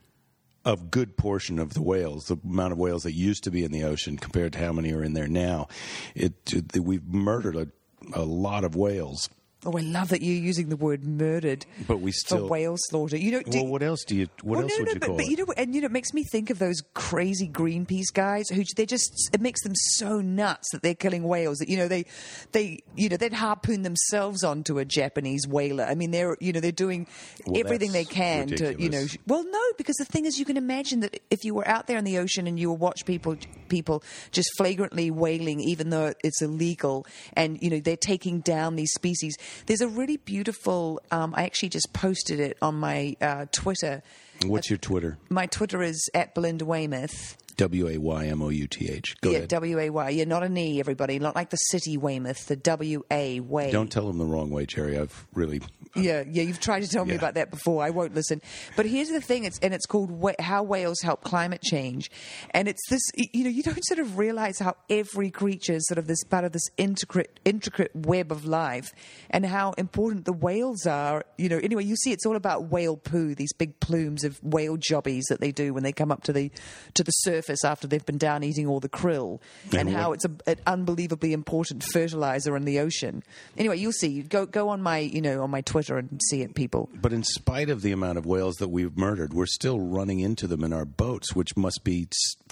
a 0.65 0.75
good 0.75 1.15
portion 1.15 1.59
of 1.59 1.73
the 1.73 1.81
whales, 1.81 2.25
the 2.25 2.37
amount 2.43 2.73
of 2.73 2.77
whales 2.77 3.03
that 3.03 3.13
used 3.13 3.43
to 3.45 3.51
be 3.51 3.63
in 3.63 3.71
the 3.71 3.83
ocean 3.83 4.17
compared 4.17 4.51
to 4.53 4.59
how 4.59 4.73
many 4.73 4.93
are 4.93 5.03
in 5.03 5.13
there 5.13 5.27
now, 5.27 5.67
it, 6.13 6.33
it 6.53 6.77
we've 6.79 7.07
murdered 7.07 7.55
a, 7.55 7.67
a 8.13 8.23
lot 8.23 8.65
of 8.65 8.75
whales, 8.75 9.29
oh, 9.65 9.77
I 9.77 9.81
love 9.81 10.09
that 10.09 10.21
you're 10.21 10.35
using 10.35 10.69
the 10.69 10.75
word 10.75 11.03
murdered 11.03 11.65
but 11.87 11.99
we 11.99 12.11
for 12.11 12.17
still. 12.17 12.47
whale 12.47 12.75
slaughter. 12.77 13.17
You 13.17 13.31
know, 13.31 13.41
do- 13.41 13.63
well, 13.63 13.71
what 13.71 13.83
else 13.83 14.03
do 14.03 14.15
you? 14.15 14.27
What 14.43 14.57
well, 14.57 14.61
else 14.63 14.71
no, 14.71 14.79
would 14.79 14.87
no, 14.87 14.93
you 14.93 14.99
but, 14.99 15.07
call 15.07 15.15
but 15.17 15.25
it? 15.25 15.31
you 15.31 15.37
know, 15.37 15.53
and 15.57 15.75
you 15.75 15.81
know, 15.81 15.85
it 15.85 15.91
makes 15.91 16.13
me 16.13 16.23
think 16.23 16.49
of 16.49 16.59
those 16.59 16.81
crazy 16.93 17.47
Greenpeace 17.47 18.13
guys 18.13 18.49
who 18.49 18.63
they 18.75 18.85
just 18.85 19.29
it 19.33 19.41
makes 19.41 19.61
them 19.63 19.73
so 19.75 20.21
nuts 20.21 20.69
that 20.71 20.81
they're 20.81 20.95
killing 20.95 21.23
whales 21.23 21.57
that 21.57 21.69
you 21.69 21.77
know 21.77 21.87
they 21.87 22.05
they 22.51 22.79
you 22.95 23.09
know 23.09 23.17
they'd 23.17 23.33
harpoon 23.33 23.83
themselves 23.83 24.43
onto 24.43 24.79
a 24.79 24.85
Japanese 24.85 25.47
whaler. 25.47 25.83
I 25.85 25.95
mean, 25.95 26.11
they're 26.11 26.37
you 26.39 26.53
know 26.53 26.59
they're 26.59 26.71
doing 26.71 27.07
Well, 27.45 27.59
everything 27.59 27.91
they 27.91 28.05
can 28.05 28.47
to 28.47 28.79
you 28.81 28.89
know. 28.89 29.05
Well, 29.25 29.43
no, 29.43 29.61
because 29.77 29.95
the 29.97 30.05
thing 30.05 30.25
is, 30.25 30.39
you 30.39 30.45
can 30.45 30.57
imagine 30.57 31.01
that 31.01 31.19
if 31.29 31.43
you 31.43 31.53
were 31.53 31.67
out 31.67 31.87
there 31.87 31.97
in 31.97 32.03
the 32.03 32.17
ocean 32.17 32.47
and 32.47 32.59
you 32.59 32.69
will 32.69 32.77
watch 32.77 33.05
people 33.05 33.35
people 33.69 34.03
just 34.31 34.49
flagrantly 34.57 35.11
whaling, 35.11 35.59
even 35.59 35.89
though 35.89 36.13
it's 36.23 36.41
illegal, 36.41 37.05
and 37.33 37.61
you 37.61 37.69
know 37.69 37.79
they're 37.79 37.97
taking 37.97 38.39
down 38.39 38.75
these 38.75 38.91
species. 38.93 39.35
There's 39.65 39.81
a 39.81 39.87
really 39.87 40.17
beautiful. 40.17 41.01
Um, 41.11 41.33
I 41.35 41.43
actually 41.45 41.69
just 41.69 41.93
posted 41.93 42.39
it 42.39 42.57
on 42.61 42.75
my 42.75 43.15
uh, 43.21 43.45
Twitter. 43.51 44.01
What's 44.45 44.69
your 44.69 44.77
Twitter? 44.77 45.17
My 45.29 45.45
Twitter 45.47 45.81
is 45.81 46.09
at 46.13 46.35
Belinda 46.35 46.65
Waymouth. 46.65 47.37
W 47.57 47.87
a 47.89 47.97
y 47.97 48.27
m 48.27 48.43
o 48.43 48.49
u 48.49 48.67
t 48.67 48.87
h. 48.87 49.17
Go 49.19 49.31
yeah, 49.31 49.37
ahead. 49.37 49.49
W 49.49 49.79
A 49.79 49.89
Y. 49.89 50.09
You're 50.11 50.27
not 50.27 50.43
an 50.43 50.55
E, 50.55 50.79
everybody. 50.79 51.17
Not 51.17 51.35
like 51.35 51.49
the 51.49 51.57
city 51.57 51.97
Weymouth, 51.97 52.45
the 52.45 52.55
W 52.55 53.03
A 53.09 53.39
way. 53.39 53.71
Don't 53.71 53.91
tell 53.91 54.05
them 54.05 54.19
the 54.19 54.25
wrong 54.25 54.51
way, 54.51 54.67
Jerry. 54.67 54.95
I've 54.95 55.25
really. 55.33 55.61
Uh, 55.95 56.01
yeah, 56.01 56.23
yeah, 56.29 56.43
you've 56.43 56.59
tried 56.59 56.83
to 56.83 56.87
tell 56.87 57.03
me 57.03 57.15
about 57.15 57.33
that 57.33 57.49
before. 57.49 57.83
I 57.83 57.89
won't 57.89 58.13
listen. 58.13 58.43
But 58.75 58.85
here's 58.85 59.09
the 59.09 59.21
thing: 59.21 59.45
it's 59.45 59.57
and 59.59 59.73
it's 59.73 59.87
called 59.87 60.11
"How 60.39 60.61
Whales 60.61 61.01
Help 61.01 61.23
Climate 61.23 61.63
Change," 61.63 62.11
and 62.51 62.67
it's 62.67 62.87
this. 62.91 63.01
You 63.15 63.45
know, 63.45 63.49
you 63.49 63.63
don't 63.63 63.83
sort 63.85 64.01
of 64.01 64.19
realize 64.19 64.59
how 64.59 64.75
every 64.87 65.31
creature 65.31 65.73
is 65.73 65.87
sort 65.87 65.97
of 65.97 66.05
this 66.05 66.23
part 66.25 66.45
of 66.45 66.51
this 66.51 66.69
intricate, 66.77 67.39
intricate 67.43 67.89
web 67.95 68.31
of 68.31 68.45
life, 68.45 68.93
and 69.31 69.43
how 69.43 69.71
important 69.79 70.25
the 70.25 70.33
whales 70.33 70.85
are. 70.85 71.25
You 71.39 71.49
know, 71.49 71.57
anyway, 71.57 71.85
you 71.85 71.95
see, 71.95 72.11
it's 72.11 72.27
all 72.27 72.35
about 72.35 72.69
whale 72.69 72.97
poo, 72.97 73.33
these 73.33 73.53
big 73.53 73.79
plumes 73.79 74.23
of 74.27 74.43
whale 74.43 74.77
jobbies 74.77 75.25
that 75.29 75.41
they 75.41 75.51
do 75.51 75.73
when 75.73 75.83
they 75.83 75.91
come 75.91 76.11
up 76.11 76.23
to 76.23 76.33
the 76.33 76.51
to 76.93 77.03
the 77.03 77.11
surface 77.11 77.65
after 77.65 77.87
they've 77.87 78.05
been 78.05 78.17
down 78.17 78.43
eating 78.43 78.67
all 78.67 78.79
the 78.79 78.89
krill, 78.89 79.39
and, 79.71 79.75
And 79.75 79.89
how 79.89 80.11
it's 80.11 80.25
a, 80.25 80.31
an 80.45 80.57
unbelievably 80.67 81.33
important 81.33 81.83
fertilizer 81.91 82.55
in 82.55 82.65
the 82.65 82.79
ocean. 82.79 83.23
Anyway, 83.57 83.77
you'll 83.77 83.91
see. 83.91 84.21
Go 84.21 84.45
go 84.45 84.69
on 84.69 84.81
my 84.81 84.99
you 84.99 85.21
know 85.21 85.43
on 85.43 85.49
my 85.49 85.61
Twitter 85.61 85.97
and 85.97 86.21
see 86.29 86.41
it, 86.41 86.53
people. 86.53 86.89
But 86.93 87.13
in 87.13 87.23
spite 87.23 87.69
of 87.69 87.81
the 87.81 87.91
amount 87.91 88.17
of 88.17 88.25
whales 88.25 88.55
that 88.55 88.69
we've 88.69 88.95
murdered, 88.97 89.33
we're 89.33 89.45
still 89.47 89.79
running 89.79 90.19
into 90.19 90.47
them 90.47 90.63
in 90.63 90.73
our 90.73 90.85
boats, 90.85 91.35
which 91.35 91.57
must 91.57 91.83
be 91.83 92.07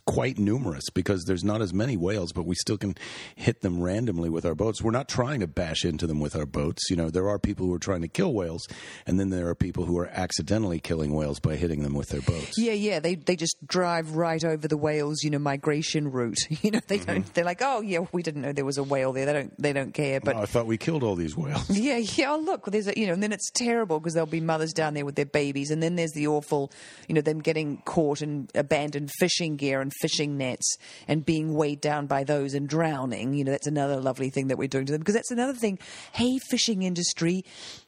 quite 0.05 0.37
numerous 0.37 0.83
because 0.93 1.23
there's 1.25 1.43
not 1.43 1.61
as 1.61 1.73
many 1.73 1.97
whales, 1.97 2.31
but 2.31 2.45
we 2.45 2.55
still 2.55 2.77
can 2.77 2.95
hit 3.35 3.61
them 3.61 3.81
randomly 3.81 4.29
with 4.29 4.45
our 4.45 4.55
boats. 4.55 4.81
We're 4.81 4.91
not 4.91 5.09
trying 5.09 5.39
to 5.39 5.47
bash 5.47 5.83
into 5.83 6.05
them 6.05 6.19
with 6.19 6.35
our 6.35 6.45
boats. 6.45 6.89
You 6.89 6.95
know, 6.95 7.09
there 7.09 7.27
are 7.27 7.39
people 7.39 7.65
who 7.65 7.73
are 7.73 7.79
trying 7.79 8.01
to 8.01 8.07
kill 8.07 8.33
whales, 8.33 8.67
and 9.07 9.19
then 9.19 9.29
there 9.29 9.49
are 9.49 9.55
people 9.55 9.85
who 9.85 9.97
are 9.97 10.07
accidentally 10.07 10.79
killing 10.79 11.13
whales 11.13 11.39
by 11.39 11.55
hitting 11.65 11.81
them 11.83 11.93
with 11.95 12.09
their 12.09 12.21
boats. 12.21 12.53
Yeah, 12.57 12.73
yeah. 12.73 12.99
They 12.99 13.15
they 13.15 13.35
just 13.35 13.55
drive 13.65 14.15
right 14.15 14.43
over 14.45 14.67
the 14.67 14.77
whales, 14.77 15.23
you 15.23 15.31
know, 15.31 15.39
migration 15.39 16.11
route. 16.11 16.37
You 16.61 16.71
know, 16.71 16.79
they 16.87 16.99
Mm-hmm. 16.99 17.11
don't. 17.11 17.33
They're 17.33 17.43
like, 17.45 17.61
oh 17.63 17.81
yeah, 17.81 18.05
we 18.11 18.21
didn't 18.23 18.41
know 18.43 18.53
there 18.53 18.65
was 18.65 18.77
a 18.77 18.83
whale 18.83 19.11
there. 19.13 19.25
They 19.25 19.33
don't. 19.33 19.61
They 19.61 19.73
don't 19.73 19.93
care. 19.93 20.19
But 20.19 20.35
Oh, 20.35 20.41
I 20.41 20.45
thought 20.45 20.65
we 20.67 20.77
killed 20.77 21.03
all 21.03 21.15
these 21.15 21.35
whales. 21.35 21.69
Yeah, 21.85 21.97
yeah. 21.97 22.31
Oh, 22.33 22.37
look, 22.39 22.65
there's 22.67 22.87
a, 22.87 22.97
you 22.97 23.07
know, 23.07 23.13
and 23.13 23.21
then 23.23 23.31
it's 23.33 23.49
terrible 23.51 23.99
because 23.99 24.13
there'll 24.13 24.25
be 24.27 24.41
mothers 24.41 24.73
down 24.73 24.93
there 24.93 25.05
with 25.05 25.15
their 25.15 25.25
babies, 25.25 25.71
and 25.71 25.81
then 25.83 25.95
there's 25.95 26.11
the 26.13 26.27
awful, 26.27 26.71
you 27.07 27.15
know, 27.15 27.21
them 27.21 27.39
getting 27.41 27.77
caught 27.85 28.21
in 28.21 28.47
abandoned 28.55 29.11
fishing 29.19 29.55
gear 29.57 29.81
and 29.81 29.91
fishing 30.01 30.37
nets 30.37 30.77
and 31.07 31.25
being 31.25 31.53
weighed 31.53 31.81
down 31.81 32.07
by 32.07 32.23
those 32.23 32.53
and 32.53 32.67
drowning. 32.69 33.33
You 33.33 33.43
know, 33.43 33.51
that's 33.51 33.67
another 33.67 33.97
lovely 33.99 34.29
thing 34.29 34.47
that 34.47 34.57
we're 34.57 34.67
doing 34.67 34.85
to 34.85 34.91
them 34.93 35.01
because 35.01 35.15
that's 35.15 35.31
another 35.31 35.53
thing. 35.53 35.77
Hey, 36.13 36.39
fishing 36.49 36.83
industry, 36.83 37.43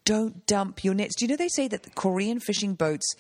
don't 0.06 0.46
dump 0.46 0.84
your 0.84 0.94
nets. 0.94 1.16
Do 1.16 1.26
you 1.26 1.30
know 1.30 1.36
they 1.38 1.48
say 1.50 1.68
that 1.70 1.84
the 1.84 1.90
Korean 1.92 2.40
fishing 2.40 2.74
boats 2.76 3.16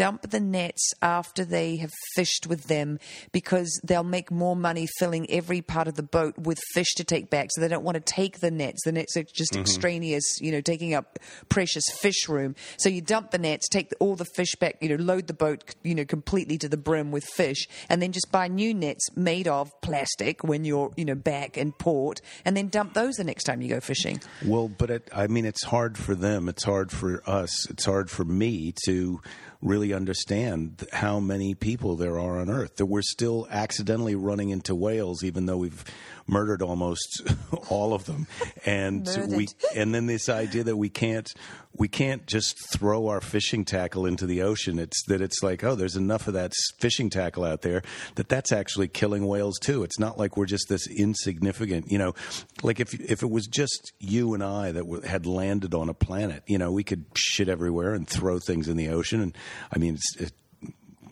dump 0.00 0.22
the 0.30 0.40
nets 0.40 0.94
after 1.02 1.44
they 1.44 1.76
have 1.76 1.90
fished 2.14 2.46
with 2.46 2.64
them 2.68 2.98
because 3.32 3.78
they'll 3.84 4.02
make 4.02 4.30
more 4.30 4.56
money 4.56 4.88
filling 4.98 5.30
every 5.30 5.60
part 5.60 5.86
of 5.86 5.94
the 5.94 6.02
boat 6.02 6.38
with 6.38 6.58
fish 6.72 6.94
to 6.94 7.04
take 7.04 7.28
back. 7.28 7.48
So 7.50 7.60
they 7.60 7.68
don't 7.68 7.84
want 7.84 7.96
to 7.96 8.00
take 8.00 8.40
the 8.40 8.50
nets. 8.50 8.80
The 8.86 8.92
nets 8.92 9.14
are 9.18 9.24
just 9.24 9.52
mm-hmm. 9.52 9.60
extraneous, 9.60 10.40
you 10.40 10.52
know, 10.52 10.62
taking 10.62 10.94
up 10.94 11.18
precious 11.50 11.84
fish 11.98 12.30
room. 12.30 12.54
So 12.78 12.88
you 12.88 13.02
dump 13.02 13.30
the 13.30 13.36
nets, 13.36 13.68
take 13.68 13.92
all 14.00 14.16
the 14.16 14.24
fish 14.24 14.54
back, 14.54 14.78
you 14.80 14.88
know, 14.88 15.04
load 15.04 15.26
the 15.26 15.34
boat, 15.34 15.74
you 15.82 15.94
know, 15.94 16.06
completely 16.06 16.56
to 16.56 16.68
the 16.70 16.78
brim 16.78 17.10
with 17.10 17.24
fish, 17.24 17.68
and 17.90 18.00
then 18.00 18.12
just 18.12 18.32
buy 18.32 18.48
new 18.48 18.72
nets 18.72 19.14
made 19.14 19.48
of 19.48 19.70
plastic 19.82 20.42
when 20.42 20.64
you're, 20.64 20.94
you 20.96 21.04
know, 21.04 21.14
back 21.14 21.58
in 21.58 21.72
port, 21.72 22.22
and 22.46 22.56
then 22.56 22.68
dump 22.68 22.94
those 22.94 23.16
the 23.16 23.24
next 23.24 23.44
time 23.44 23.60
you 23.60 23.68
go 23.68 23.80
fishing. 23.80 24.18
Well, 24.46 24.68
but 24.68 24.88
it, 24.88 25.10
I 25.14 25.26
mean, 25.26 25.44
it's 25.44 25.64
hard 25.64 25.98
for 25.98 26.14
them. 26.14 26.48
It's 26.48 26.64
hard 26.64 26.90
for 26.90 27.22
us. 27.28 27.68
It's 27.68 27.84
hard 27.84 28.10
for 28.10 28.24
me 28.24 28.72
to 28.86 29.20
really 29.62 29.89
understand 29.92 30.86
how 30.92 31.20
many 31.20 31.54
people 31.54 31.96
there 31.96 32.18
are 32.18 32.40
on 32.40 32.50
Earth. 32.50 32.76
That 32.76 32.86
we're 32.86 33.02
still 33.02 33.46
accidentally 33.50 34.14
running 34.14 34.50
into 34.50 34.74
whales, 34.74 35.24
even 35.24 35.46
though 35.46 35.58
we've 35.58 35.84
murdered 36.26 36.62
almost 36.62 37.22
all 37.68 37.92
of 37.92 38.06
them. 38.06 38.26
And 38.64 39.08
we, 39.28 39.48
and 39.74 39.94
then 39.94 40.06
this 40.06 40.28
idea 40.28 40.64
that 40.64 40.76
we 40.76 40.88
can't, 40.88 41.30
we 41.76 41.88
can't 41.88 42.26
just 42.26 42.56
throw 42.72 43.08
our 43.08 43.20
fishing 43.20 43.64
tackle 43.64 44.06
into 44.06 44.26
the 44.26 44.42
ocean. 44.42 44.78
It's 44.78 45.04
that 45.06 45.20
it's 45.20 45.42
like, 45.42 45.62
oh, 45.62 45.74
there's 45.74 45.96
enough 45.96 46.28
of 46.28 46.34
that 46.34 46.52
fishing 46.78 47.10
tackle 47.10 47.44
out 47.44 47.62
there 47.62 47.82
that 48.16 48.28
that's 48.28 48.52
actually 48.52 48.88
killing 48.88 49.26
whales 49.26 49.58
too. 49.58 49.82
It's 49.82 49.98
not 49.98 50.18
like 50.18 50.36
we're 50.36 50.46
just 50.46 50.68
this 50.68 50.86
insignificant, 50.88 51.90
you 51.90 51.98
know, 51.98 52.14
like 52.62 52.80
if 52.80 52.94
if 53.00 53.22
it 53.22 53.30
was 53.30 53.46
just 53.46 53.92
you 53.98 54.34
and 54.34 54.42
I 54.42 54.72
that 54.72 54.80
w- 54.80 55.02
had 55.02 55.26
landed 55.26 55.74
on 55.74 55.88
a 55.88 55.94
planet, 55.94 56.42
you 56.46 56.58
know, 56.58 56.72
we 56.72 56.84
could 56.84 57.04
shit 57.14 57.48
everywhere 57.48 57.94
and 57.94 58.08
throw 58.08 58.38
things 58.38 58.68
in 58.68 58.76
the 58.76 58.88
ocean. 58.88 59.20
And 59.20 59.36
I 59.72 59.78
mean, 59.78 59.98
it, 60.18 60.32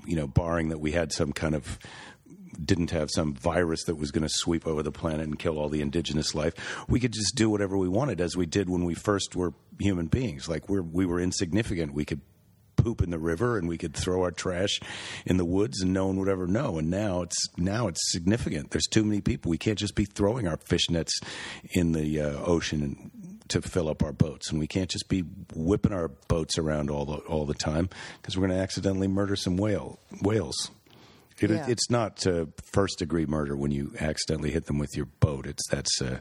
you 0.07 0.17
know, 0.17 0.27
barring 0.27 0.71
that 0.71 0.79
we 0.79 0.93
had 0.93 1.13
some 1.13 1.33
kind 1.33 1.55
of 1.55 1.79
didn't 2.63 2.91
have 2.91 3.11
some 3.11 3.35
virus 3.35 3.85
that 3.85 3.95
was 3.95 4.11
going 4.11 4.23
to 4.23 4.29
sweep 4.29 4.67
over 4.67 4.83
the 4.83 4.91
planet 4.91 5.27
and 5.27 5.39
kill 5.39 5.59
all 5.59 5.69
the 5.69 5.81
indigenous 5.81 6.35
life. 6.35 6.55
We 6.89 6.99
could 6.99 7.13
just 7.13 7.37
do 7.37 7.49
whatever 7.49 7.79
we 7.79 7.89
wanted, 7.89 8.21
as 8.21 8.37
we 8.37 8.47
did 8.47 8.69
when 8.69 8.85
we 8.85 8.95
first 8.95 9.37
were 9.37 9.55
human 9.79 10.07
beings. 10.07 10.49
Like 10.49 10.69
we're 10.69 10.83
we 10.83 11.07
were 11.07 11.21
insignificant. 11.21 11.95
We 11.95 12.05
could 12.05 12.21
poop 12.77 13.03
in 13.03 13.11
the 13.11 13.19
river 13.19 13.59
and 13.59 13.69
we 13.69 13.77
could 13.77 13.95
throw 13.95 14.23
our 14.23 14.31
trash 14.31 14.81
in 15.27 15.37
the 15.37 15.45
woods 15.45 15.83
and 15.83 15.93
no 15.93 16.07
one 16.07 16.17
would 16.17 16.29
ever 16.29 16.47
know. 16.47 16.79
And 16.79 16.91
now 16.91 17.23
it's 17.23 17.49
now 17.57 17.89
it's 17.89 18.01
significant. 18.11 18.71
There's 18.71 18.87
too 18.87 19.05
many 19.05 19.21
people. 19.21 19.51
We 19.51 19.59
can't 19.59 19.79
just 19.79 19.95
be 19.95 20.05
throwing 20.05 20.49
our 20.49 20.57
fish 20.57 20.89
nets 20.89 21.21
in 21.73 21.93
the 21.93 22.21
uh, 22.21 22.45
ocean 22.45 22.83
and 22.83 23.11
to 23.49 23.63
fill 23.63 23.89
up 23.89 24.03
our 24.03 24.13
boats, 24.13 24.51
and 24.51 24.59
we 24.59 24.67
can't 24.67 24.91
just 24.91 25.09
be 25.09 25.25
whipping 25.55 25.93
our 25.93 26.09
boats 26.09 26.59
around 26.59 26.91
all 26.91 27.05
the 27.05 27.17
all 27.19 27.45
the 27.47 27.55
time 27.55 27.89
because 28.21 28.37
we're 28.37 28.47
going 28.47 28.59
to 28.59 28.63
accidentally 28.63 29.09
murder 29.09 29.37
some 29.37 29.57
whale 29.57 29.99
whales. 30.23 30.71
It, 31.41 31.51
Yeah. 31.51 31.67
It's 31.69 31.89
not 31.89 32.27
uh, 32.27 32.47
first 32.73 32.99
degree 32.99 33.25
murder 33.27 33.57
when 33.57 33.71
you 33.71 33.93
accidentally 34.01 34.51
hit 34.51 34.67
them 34.67 34.79
with 34.79 34.97
your 34.97 35.07
boat. 35.07 35.47
It's 35.47 35.67
that's 35.69 36.03
uh, 36.03 36.19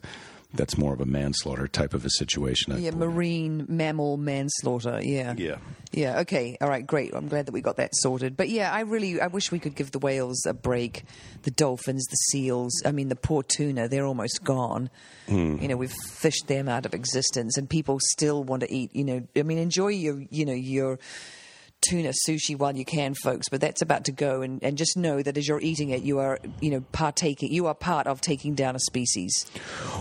that's 0.54 0.78
more 0.78 0.94
of 0.94 1.02
a 1.02 1.06
manslaughter 1.06 1.68
type 1.68 1.94
of 1.94 2.06
a 2.06 2.10
situation. 2.10 2.74
I 2.74 2.78
Yeah, 2.78 2.92
believe. 2.92 3.10
marine 3.10 3.66
mammal 3.68 4.18
manslaughter. 4.18 5.00
Yeah. 5.04 5.34
Yeah. 5.38 5.58
Yeah. 5.92 6.20
Okay. 6.22 6.58
All 6.62 6.70
right. 6.70 6.86
Great. 6.86 7.14
I'm 7.14 7.28
glad 7.28 7.46
that 7.48 7.52
we 7.52 7.62
got 7.62 7.78
that 7.78 7.92
sorted. 7.96 8.36
But 8.38 8.50
yeah, 8.50 8.72
I 8.72 8.82
really, 8.82 9.20
I 9.22 9.28
wish 9.28 9.52
we 9.52 9.60
could 9.60 9.76
give 9.76 9.92
the 9.92 10.00
whales 10.00 10.46
a 10.46 10.54
break. 10.54 11.04
The 11.44 11.52
dolphins, 11.52 12.06
the 12.10 12.16
seals. 12.32 12.74
I 12.86 12.92
mean, 12.92 13.10
the 13.10 13.16
poor 13.16 13.44
tuna. 13.44 13.88
They're 13.88 14.06
almost 14.06 14.44
gone. 14.44 14.90
Hmm. 15.28 15.58
You 15.62 15.68
know, 15.68 15.78
we've 15.78 15.94
fished 16.10 16.48
them 16.48 16.68
out 16.70 16.86
of 16.86 16.94
existence, 16.94 17.58
and 17.58 17.70
people 17.70 18.00
still 18.12 18.44
want 18.44 18.62
to 18.64 18.74
eat. 18.74 18.96
You 18.96 19.04
know, 19.04 19.28
I 19.36 19.44
mean, 19.44 19.58
enjoy 19.58 19.90
your, 19.90 20.24
you 20.30 20.46
know, 20.46 20.54
your 20.54 21.00
tuna 21.82 22.14
sushi 22.28 22.58
while 22.58 22.76
you 22.76 22.86
can, 22.86 23.14
folks. 23.14 23.50
But 23.50 23.62
that's 23.62 23.82
about 23.82 24.06
to 24.06 24.12
go, 24.12 24.42
and, 24.42 24.64
and 24.64 24.78
just 24.78 24.98
know 24.98 25.22
that 25.22 25.38
as 25.38 25.48
you're 25.48 25.62
eating 25.62 25.90
it, 25.90 26.04
you 26.04 26.20
are, 26.20 26.40
you 26.62 26.72
know, 26.72 26.82
partaking. 26.92 27.52
You 27.52 27.68
are 27.68 27.76
part 27.76 28.08
of 28.08 28.22
taking 28.22 28.56
down 28.56 28.76
a 28.76 28.80
species. 28.80 29.46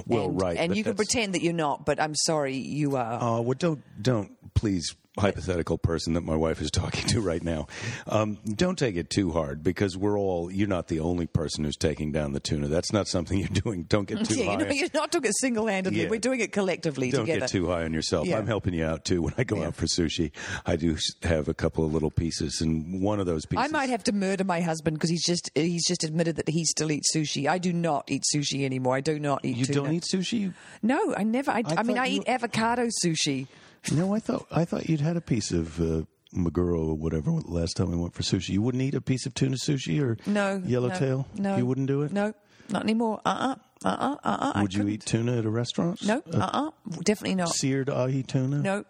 Well, 0.07 0.27
and, 0.27 0.41
right, 0.41 0.57
And 0.57 0.77
you 0.77 0.85
can 0.85 0.95
pretend 0.95 1.35
that 1.35 1.43
you're 1.43 1.53
not, 1.53 1.85
but 1.85 2.01
I'm 2.01 2.15
sorry, 2.15 2.57
you 2.57 2.97
are. 2.97 3.19
Oh, 3.21 3.41
well, 3.43 3.57
don't 3.59 3.83
don't 4.01 4.31
please 4.57 4.97
hypothetical 5.19 5.79
person 5.79 6.13
that 6.13 6.21
my 6.21 6.37
wife 6.37 6.61
is 6.61 6.71
talking 6.83 7.07
to 7.09 7.23
right 7.23 7.43
now. 7.43 7.67
Um, 8.07 8.37
don't 8.45 8.79
take 8.79 8.97
it 8.97 9.09
too 9.09 9.31
hard 9.33 9.63
because 9.63 9.97
we're 9.97 10.19
all. 10.19 10.51
You're 10.51 10.69
not 10.69 10.89
the 10.89 11.01
only 11.01 11.27
person 11.27 11.65
who's 11.65 11.77
taking 11.77 12.13
down 12.13 12.33
the 12.35 12.41
tuna. 12.41 12.69
That's 12.69 12.93
not 12.93 13.09
something 13.09 13.39
you're 13.39 13.49
doing. 13.49 13.85
Don't 13.85 14.07
get 14.07 14.25
too 14.29 14.35
Yeah, 14.35 14.43
you 14.45 14.51
high. 14.51 14.57
know, 14.57 14.71
you're 14.71 14.89
not 14.93 15.11
doing 15.13 15.25
it 15.25 15.33
single-handedly. 15.39 16.03
Yeah. 16.03 16.09
We're 16.11 16.21
doing 16.21 16.41
it 16.41 16.53
collectively 16.53 17.11
don't 17.11 17.23
together. 17.23 17.41
get 17.41 17.49
too 17.49 17.67
high 17.69 17.85
on 17.85 17.95
yourself. 17.95 18.27
Yeah. 18.27 18.37
I'm 18.39 18.47
helping 18.47 18.75
you 18.75 18.85
out 18.85 19.05
too. 19.07 19.23
When 19.23 19.33
I 19.39 19.45
go 19.45 19.57
Yeah. 19.57 19.69
out 19.69 19.77
for 19.77 19.87
sushi, 19.87 20.33
I 20.67 20.77
do 20.77 20.99
have 21.23 21.49
a 21.49 21.55
couple 21.55 21.85
of 21.87 21.95
little 21.95 22.11
pieces, 22.11 22.61
and 22.61 23.01
one 23.01 23.19
of 23.21 23.25
those 23.27 23.47
pieces. 23.47 23.65
I 23.65 23.69
might 23.69 23.89
have 23.89 24.05
to 24.05 24.13
murder 24.13 24.45
my 24.45 24.61
husband 24.61 24.97
because 24.97 25.09
he's 25.11 25.25
just 25.25 25.51
he's 25.55 25.87
just 25.87 26.05
admitted 26.05 26.37
that 26.37 26.49
he 26.51 26.65
still 26.67 26.91
eats 26.93 27.15
sushi. 27.17 27.49
I 27.49 27.57
do 27.59 27.73
not 27.73 28.05
eat 28.11 28.25
sushi 28.35 28.65
anymore. 28.67 28.97
I 28.97 29.01
do 29.01 29.19
not 29.19 29.45
eat. 29.47 29.57
You 29.57 29.65
tuna. 29.65 29.81
don't 29.81 29.93
eat 29.95 30.05
sushi? 30.13 30.53
No, 30.83 31.15
I 31.17 31.23
never. 31.23 31.51
I, 31.53 31.63
I, 31.67 31.83
mean, 31.85 31.97
I 31.99 32.07
you- 32.07 32.21
eat 32.21 32.29
avocado 32.29 32.89
sushi. 33.05 33.47
No, 33.93 34.15
I 34.15 34.19
thought 34.19 34.47
I 34.51 34.65
thought 34.65 34.89
you'd 34.89 35.01
had 35.01 35.17
a 35.17 35.21
piece 35.21 35.53
of 35.53 35.81
uh, 35.81 36.03
maguro 36.35 36.89
or 36.89 36.95
whatever 36.95 37.31
last 37.31 37.77
time 37.77 37.91
we 37.91 37.97
went 37.97 38.15
for 38.15 38.23
sushi. 38.23 38.51
You 38.51 38.63
wouldn't 38.63 38.83
eat 38.83 38.95
a 38.95 39.01
piece 39.01 39.27
of 39.27 39.35
tuna 39.35 39.57
sushi 39.57 40.01
or 40.03 40.17
No, 40.27 40.61
yellowtail. 40.65 41.27
No, 41.37 41.51
no, 41.51 41.57
you 41.57 41.67
wouldn't 41.67 41.87
do 41.87 42.03
it. 42.03 42.13
No, 42.13 42.35
not 42.69 42.83
anymore. 42.83 43.21
Uh 43.25 43.55
uh-uh, 43.85 43.89
uh 43.89 44.17
uh 44.25 44.31
uh 44.31 44.53
uh. 44.57 44.63
Would 44.63 44.75
you 44.75 44.89
eat 44.89 45.05
tuna 45.07 45.39
at 45.39 45.45
a 45.45 45.51
restaurant? 45.51 46.03
No, 46.03 46.23
uh 46.33 46.51
uh, 46.53 46.71
definitely 47.05 47.37
not. 47.37 47.51
seared 47.51 47.89
ahi 47.89 48.23
tuna? 48.23 48.59
No, 48.59 48.85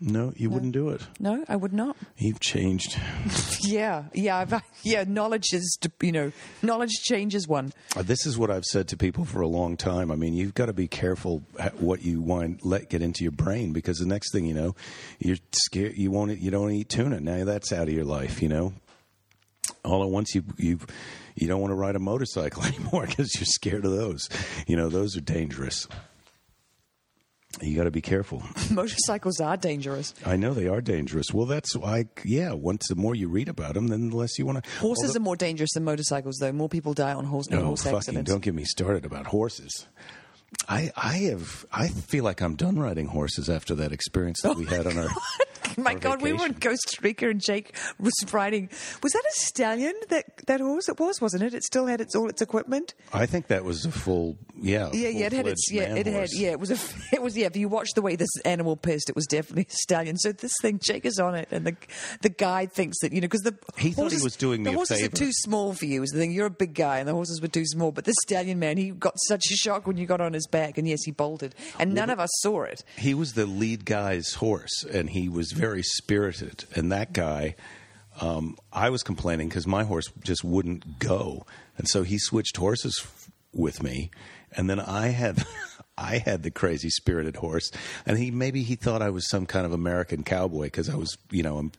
no, 0.00 0.32
you 0.36 0.48
wouldn't 0.50 0.72
do 0.72 0.90
it. 0.90 1.00
no, 1.18 1.44
I 1.48 1.56
would 1.56 1.72
not. 1.72 1.96
You've 2.16 2.40
changed. 2.40 2.98
Yeah, 3.60 4.04
yeah, 4.14 4.38
I've, 4.38 4.54
yeah. 4.82 5.04
Knowledge 5.06 5.52
is, 5.52 5.76
you 6.00 6.12
know, 6.12 6.32
knowledge 6.62 6.92
changes 7.02 7.46
one. 7.48 7.72
Uh, 7.96 8.02
This 8.02 8.24
is 8.24 8.38
what 8.38 8.50
I've 8.50 8.64
said 8.64 8.86
to 8.88 8.96
people 8.96 9.24
for 9.24 9.40
a 9.40 9.48
long 9.48 9.76
time. 9.76 10.10
I 10.12 10.14
mean, 10.14 10.32
you've 10.32 10.54
got 10.54 10.66
to 10.66 10.72
be 10.72 10.86
careful 10.86 11.42
what 11.78 12.02
you 12.02 12.20
want 12.22 12.64
let 12.64 12.88
get 12.88 13.02
into 13.02 13.24
your 13.24 13.32
brain 13.32 13.72
because 13.72 13.98
the 13.98 14.06
next 14.06 14.32
thing 14.32 14.46
you 14.46 14.54
know, 14.54 14.74
you're 15.18 15.36
scared. 15.52 15.94
You 15.96 16.10
won't. 16.12 16.38
You 16.38 16.50
don't 16.50 16.70
eat 16.70 16.88
tuna. 16.88 17.20
Now 17.20 17.44
that's 17.44 17.72
out 17.72 17.88
of 17.88 17.94
your 17.94 18.04
life. 18.04 18.40
You 18.40 18.48
know. 18.48 18.72
All 19.84 20.02
at 20.02 20.08
once, 20.10 20.34
you 20.34 20.44
you 20.56 20.78
you 21.34 21.48
don't 21.48 21.60
want 21.60 21.72
to 21.72 21.76
ride 21.76 21.96
a 21.96 22.00
motorcycle 22.00 22.62
anymore 22.70 23.06
because 23.06 23.34
you're 23.34 23.44
scared 23.44 23.84
of 23.84 23.92
those. 23.92 24.28
You 24.66 24.76
know, 24.76 24.88
those 24.88 25.16
are 25.16 25.20
dangerous. 25.20 25.86
You 27.62 27.76
got 27.76 27.84
to 27.84 27.90
be 27.90 28.02
careful. 28.02 28.42
Motorcycles 28.70 29.40
are 29.40 29.56
dangerous. 29.56 30.14
I 30.24 30.36
know 30.36 30.52
they 30.54 30.68
are 30.68 30.80
dangerous. 30.80 31.32
Well, 31.32 31.46
that's 31.46 31.74
why. 31.74 32.04
Yeah, 32.24 32.52
once 32.52 32.86
the 32.88 32.94
more 32.94 33.14
you 33.14 33.28
read 33.28 33.48
about 33.48 33.74
them, 33.74 33.88
then 33.88 34.10
the 34.10 34.16
less 34.16 34.38
you 34.38 34.46
want 34.46 34.62
to. 34.62 34.70
Horses 34.78 35.16
are 35.16 35.20
more 35.20 35.34
dangerous 35.34 35.70
than 35.72 35.82
motorcycles, 35.84 36.36
though. 36.40 36.52
More 36.52 36.68
people 36.68 36.92
die 36.94 37.14
on 37.14 37.24
horse, 37.24 37.48
No, 37.50 37.64
horse 37.64 37.82
fucking 37.82 37.96
accidents. 37.96 38.30
don't 38.30 38.42
get 38.42 38.54
me 38.54 38.64
started 38.64 39.04
about 39.04 39.26
horses. 39.28 39.86
I 40.68 40.90
I 40.96 41.14
have 41.30 41.66
I 41.72 41.88
feel 41.88 42.24
like 42.24 42.40
I'm 42.40 42.56
done 42.56 42.78
riding 42.78 43.06
horses 43.06 43.48
after 43.50 43.74
that 43.76 43.92
experience 43.92 44.40
that 44.42 44.56
we 44.56 44.66
oh 44.66 44.70
had 44.70 44.86
on 44.86 44.98
our. 44.98 45.08
My 45.76 45.92
our 45.92 45.98
God, 45.98 46.22
we 46.22 46.32
were 46.32 46.46
in 46.46 46.54
vacation. 46.54 46.76
Costa 46.76 46.98
Rica 47.02 47.28
and 47.28 47.40
Jake 47.40 47.74
was 48.00 48.14
riding. 48.32 48.68
Was 49.02 49.12
that 49.12 49.22
a 49.22 49.32
stallion? 49.32 49.94
That 50.08 50.24
that 50.46 50.60
horse? 50.60 50.88
It 50.88 50.98
was, 50.98 51.20
wasn't 51.20 51.44
it? 51.44 51.54
It 51.54 51.62
still 51.62 51.86
had 51.86 52.00
its 52.00 52.16
all 52.16 52.28
its 52.28 52.42
equipment. 52.42 52.94
I 53.12 53.26
think 53.26 53.48
that 53.48 53.64
was 53.64 53.84
a 53.84 53.92
full 53.92 54.36
yeah. 54.60 54.90
Yeah, 54.92 55.08
yeah, 55.08 55.26
it 55.26 55.32
had 55.32 55.46
its 55.46 55.70
yeah, 55.70 55.94
it 55.94 56.06
had 56.06 56.28
yeah, 56.32 56.50
it 56.50 56.60
was 56.60 56.70
a 56.70 56.78
it 57.14 57.22
was 57.22 57.36
yeah. 57.36 57.46
If 57.46 57.56
you 57.56 57.68
watch 57.68 57.90
the 57.94 58.02
way 58.02 58.16
this 58.16 58.30
animal 58.44 58.76
pissed, 58.76 59.08
it 59.08 59.16
was 59.16 59.26
definitely 59.26 59.66
a 59.70 59.74
stallion. 59.74 60.16
So 60.16 60.32
this 60.32 60.52
thing, 60.60 60.80
Jake 60.82 61.04
is 61.04 61.18
on 61.18 61.34
it, 61.34 61.48
and 61.50 61.66
the 61.66 61.76
the 62.22 62.30
guy 62.30 62.66
thinks 62.66 62.98
that 63.00 63.12
you 63.12 63.20
know 63.20 63.26
because 63.26 63.42
the 63.42 63.56
He 63.76 63.92
thought 63.92 64.12
he 64.12 64.22
was 64.22 64.36
doing 64.36 64.62
me 64.62 64.70
the 64.70 64.76
horses 64.76 65.02
are 65.02 65.08
too 65.08 65.32
small 65.32 65.74
for 65.74 65.86
you. 65.86 66.02
Is 66.02 66.10
the 66.10 66.18
thing 66.18 66.32
you're 66.32 66.46
a 66.46 66.50
big 66.50 66.74
guy, 66.74 66.98
and 66.98 67.08
the 67.08 67.14
horses 67.14 67.40
were 67.40 67.48
too 67.48 67.66
small. 67.66 67.92
But 67.92 68.04
this 68.04 68.16
stallion 68.22 68.58
man, 68.58 68.76
he 68.76 68.90
got 68.90 69.14
such 69.28 69.44
a 69.50 69.54
shock 69.54 69.86
when 69.86 69.96
you 69.96 70.06
got 70.06 70.20
on 70.20 70.32
his 70.32 70.37
back, 70.46 70.78
and 70.78 70.88
yes, 70.88 71.04
he 71.04 71.10
bolted, 71.10 71.54
and 71.78 71.94
none 71.94 72.10
of 72.10 72.20
us 72.20 72.30
saw 72.40 72.62
it. 72.62 72.84
He 72.96 73.14
was 73.14 73.32
the 73.32 73.46
lead 73.46 73.84
guy's 73.84 74.34
horse, 74.34 74.84
and 74.84 75.10
he 75.10 75.28
was 75.28 75.52
very 75.52 75.82
spirited. 75.82 76.64
And 76.74 76.92
that 76.92 77.12
guy, 77.12 77.56
um, 78.20 78.56
I 78.72 78.90
was 78.90 79.02
complaining 79.02 79.48
because 79.48 79.66
my 79.66 79.84
horse 79.84 80.10
just 80.22 80.44
wouldn't 80.44 80.98
go, 80.98 81.46
and 81.76 81.88
so 81.88 82.02
he 82.02 82.18
switched 82.18 82.56
horses 82.56 82.98
f- 83.02 83.30
with 83.52 83.82
me, 83.82 84.10
and 84.56 84.68
then 84.68 84.80
I 84.80 85.08
had. 85.08 85.44
I 86.00 86.18
had 86.18 86.44
the 86.44 86.52
crazy 86.52 86.90
spirited 86.90 87.34
horse, 87.34 87.72
and 88.06 88.16
he 88.16 88.30
maybe 88.30 88.62
he 88.62 88.76
thought 88.76 89.02
I 89.02 89.10
was 89.10 89.28
some 89.28 89.46
kind 89.46 89.66
of 89.66 89.72
American 89.72 90.22
cowboy 90.22 90.66
because 90.66 90.88
I 90.88 90.94
was, 90.94 91.18
you 91.32 91.42
know, 91.42 91.58
I'm 91.58 91.72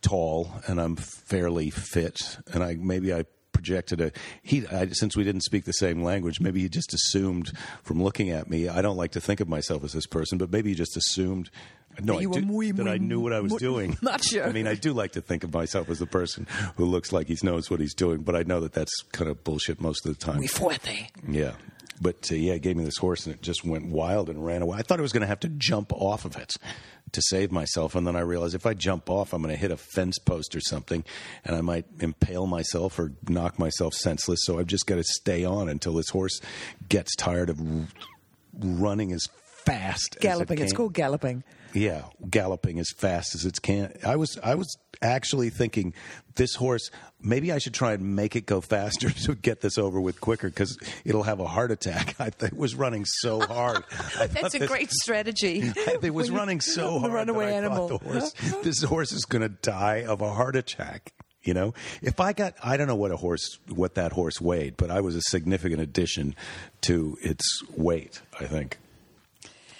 tall 0.00 0.52
and 0.68 0.80
I'm 0.80 0.94
fairly 0.94 1.70
fit, 1.70 2.38
and 2.52 2.62
I 2.62 2.76
maybe 2.76 3.12
I 3.12 3.24
projected 3.52 4.00
a 4.00 4.12
he 4.42 4.66
I, 4.66 4.88
since 4.88 5.16
we 5.16 5.24
didn't 5.24 5.42
speak 5.42 5.64
the 5.64 5.72
same 5.72 6.02
language. 6.02 6.40
Maybe 6.40 6.60
he 6.60 6.68
just 6.68 6.92
assumed 6.94 7.52
from 7.82 8.02
looking 8.02 8.30
at 8.30 8.48
me. 8.50 8.68
I 8.68 8.82
don't 8.82 8.96
like 8.96 9.12
to 9.12 9.20
think 9.20 9.40
of 9.40 9.48
myself 9.48 9.84
as 9.84 9.92
this 9.92 10.06
person, 10.06 10.38
but 10.38 10.50
maybe 10.50 10.70
he 10.70 10.74
just 10.74 10.96
assumed. 10.96 11.50
No, 12.00 12.18
That 12.18 12.38
I 12.38 12.40
muy, 12.40 12.72
that 12.72 12.84
muy, 12.84 12.90
I 12.90 12.96
knew 12.96 13.20
what 13.20 13.34
I 13.34 13.40
was 13.40 13.52
muy 13.52 13.58
doing. 13.58 13.98
sure 14.22 14.46
I 14.46 14.52
mean, 14.52 14.66
I 14.66 14.74
do 14.74 14.94
like 14.94 15.12
to 15.12 15.20
think 15.20 15.44
of 15.44 15.52
myself 15.52 15.90
as 15.90 15.98
the 15.98 16.06
person 16.06 16.46
who 16.76 16.86
looks 16.86 17.12
like 17.12 17.28
he 17.28 17.36
knows 17.42 17.70
what 17.70 17.80
he's 17.80 17.92
doing, 17.92 18.22
but 18.22 18.34
I 18.34 18.44
know 18.44 18.60
that 18.60 18.72
that's 18.72 19.02
kind 19.12 19.30
of 19.30 19.44
bullshit 19.44 19.78
most 19.78 20.06
of 20.06 20.18
the 20.18 20.24
time. 20.24 20.38
Muy 20.38 20.46
fuerte. 20.46 21.08
Yeah. 21.28 21.52
But 22.02 22.30
uh, 22.30 22.34
yeah, 22.34 22.54
he 22.54 22.58
gave 22.58 22.76
me 22.76 22.84
this 22.84 22.98
horse, 22.98 23.26
and 23.26 23.34
it 23.34 23.42
just 23.42 23.64
went 23.64 23.86
wild 23.86 24.28
and 24.28 24.44
ran 24.44 24.62
away. 24.62 24.78
I 24.78 24.82
thought 24.82 24.98
I 24.98 25.02
was 25.02 25.12
going 25.12 25.22
to 25.22 25.26
have 25.28 25.40
to 25.40 25.48
jump 25.48 25.92
off 25.92 26.24
of 26.24 26.36
it 26.36 26.52
to 27.12 27.22
save 27.22 27.52
myself, 27.52 27.94
and 27.94 28.06
then 28.06 28.16
I 28.16 28.20
realized 28.20 28.54
if 28.54 28.66
I 28.66 28.74
jump 28.74 29.08
off, 29.08 29.32
I'm 29.32 29.42
going 29.42 29.54
to 29.54 29.60
hit 29.60 29.70
a 29.70 29.76
fence 29.76 30.18
post 30.18 30.56
or 30.56 30.60
something, 30.60 31.04
and 31.44 31.54
I 31.54 31.60
might 31.60 31.86
impale 32.00 32.46
myself 32.46 32.98
or 32.98 33.12
knock 33.28 33.58
myself 33.58 33.94
senseless. 33.94 34.40
So 34.42 34.58
I've 34.58 34.66
just 34.66 34.86
got 34.86 34.96
to 34.96 35.04
stay 35.04 35.44
on 35.44 35.68
until 35.68 35.94
this 35.94 36.08
horse 36.08 36.40
gets 36.88 37.14
tired 37.14 37.50
of 37.50 37.60
r- 37.60 37.86
running 38.58 39.12
as 39.12 39.28
fast. 39.64 40.16
Galloping. 40.20 40.58
As 40.58 40.62
it 40.62 40.64
It's 40.64 40.72
called 40.72 40.94
galloping. 40.94 41.44
Yeah, 41.74 42.02
galloping 42.28 42.78
as 42.78 42.90
fast 42.96 43.34
as 43.34 43.44
it 43.46 43.60
can. 43.62 43.94
I 44.04 44.16
was 44.16 44.38
I 44.42 44.54
was 44.54 44.76
actually 45.00 45.50
thinking 45.50 45.94
this 46.34 46.54
horse 46.54 46.90
maybe 47.20 47.50
I 47.52 47.58
should 47.58 47.74
try 47.74 47.92
and 47.92 48.14
make 48.16 48.36
it 48.36 48.46
go 48.46 48.60
faster 48.60 49.10
to 49.26 49.34
get 49.34 49.60
this 49.60 49.78
over 49.78 50.00
with 50.00 50.20
quicker 50.20 50.48
because 50.48 50.76
it'll 51.04 51.22
have 51.22 51.40
a 51.40 51.46
heart 51.46 51.70
attack. 51.70 52.14
I 52.20 52.30
th- 52.30 52.52
it 52.52 52.58
was 52.58 52.74
running 52.74 53.04
so 53.06 53.40
hard. 53.40 53.84
That's 54.18 54.54
a 54.54 54.58
this- 54.58 54.68
great 54.68 54.90
strategy. 54.90 55.72
It 56.02 56.12
was 56.12 56.30
running 56.30 56.60
so 56.60 56.94
the 56.94 57.00
hard. 57.00 57.12
runaway 57.12 57.46
that 57.46 57.54
I 57.54 57.56
animal. 57.56 57.88
The 57.88 57.98
horse, 57.98 58.32
this 58.62 58.82
horse 58.82 59.12
is 59.12 59.24
going 59.24 59.42
to 59.42 59.48
die 59.48 60.04
of 60.04 60.20
a 60.20 60.32
heart 60.32 60.56
attack. 60.56 61.12
You 61.44 61.54
know, 61.54 61.74
if 62.02 62.20
I 62.20 62.32
got, 62.34 62.54
I 62.62 62.76
don't 62.76 62.86
know 62.86 62.94
what 62.94 63.10
a 63.10 63.16
horse, 63.16 63.58
what 63.68 63.96
that 63.96 64.12
horse 64.12 64.40
weighed, 64.40 64.76
but 64.76 64.92
I 64.92 65.00
was 65.00 65.16
a 65.16 65.20
significant 65.22 65.80
addition 65.80 66.36
to 66.82 67.16
its 67.20 67.44
weight. 67.76 68.20
I 68.38 68.44
think. 68.44 68.78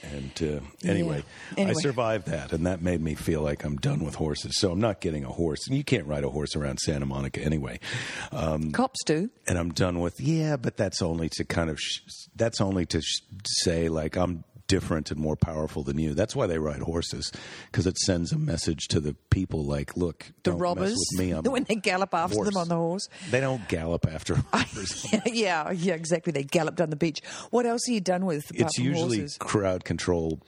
And 0.03 0.33
uh, 0.43 0.61
anyway, 0.89 1.23
I 1.57 1.61
Anyway. 1.61 1.81
survived 1.81 2.27
that, 2.27 2.53
and 2.53 2.67
that 2.67 2.83
made 2.83 3.01
me 3.01 3.15
feel 3.15 3.41
like 3.41 3.65
I'm 3.65 3.77
done 3.77 4.05
with 4.05 4.17
horses. 4.17 4.59
So 4.59 4.73
I'm 4.73 4.81
not 4.81 5.01
getting 5.01 5.25
a 5.25 5.29
horse, 5.29 5.67
and 5.69 5.77
you 5.77 5.85
can't 5.85 6.07
ride 6.07 6.25
a 6.25 6.29
horse 6.31 6.57
around 6.57 6.79
Santa 6.81 7.07
Monica 7.07 7.41
anyway. 7.41 7.79
Um, 8.33 8.73
Cops 8.73 8.99
do. 9.05 9.31
and 9.47 9.57
I'm 9.59 9.71
done 9.73 10.01
with 10.01 10.21
yeah, 10.21 10.57
but 10.57 10.77
that's 10.77 11.03
only 11.03 11.29
to 11.35 11.45
kind 11.45 11.71
of 11.71 11.79
sh- 11.79 12.01
that's 12.35 12.61
only 12.61 12.85
to 12.87 13.01
sh- 13.01 13.21
say 13.47 13.89
like 13.89 14.17
I'm 14.17 14.43
different 14.67 15.11
and 15.11 15.21
more 15.21 15.37
powerful 15.37 15.83
than 15.83 15.99
you. 15.99 16.15
That's 16.15 16.35
why 16.35 16.47
they 16.47 16.59
ride 16.59 16.81
horses 16.81 17.31
because 17.71 17.87
it 17.87 17.99
sends 17.99 18.33
a 18.33 18.39
message 18.39 18.89
to 18.89 19.01
the 19.01 19.15
people 19.31 19.65
like, 19.65 19.97
look, 19.97 20.33
The 20.43 20.53
robbers, 20.53 20.97
me. 21.17 21.31
I'm 21.31 21.43
when 21.51 21.65
they 21.65 21.77
gallop 21.77 22.15
after 22.15 22.37
horse. 22.37 22.49
them 22.49 22.57
on 22.57 22.69
the 22.69 22.77
horse. 22.77 23.09
They 23.31 23.41
don't 23.41 23.67
gallop 23.69 24.07
after 24.07 24.35
horses. 24.53 25.07
yeah, 25.27 25.71
yeah, 25.73 25.95
exactly. 25.95 26.33
They 26.33 26.45
gallop 26.45 26.77
down 26.77 26.91
the 26.91 26.97
beach. 26.97 27.21
What 27.51 27.67
else 27.67 27.89
are 27.89 27.93
you 27.93 28.01
done 28.01 28.25
with? 28.27 28.45
it's 28.55 28.79
usually 28.79 29.19
horses? 29.19 29.37
crowd 29.39 29.85
control 29.85 30.41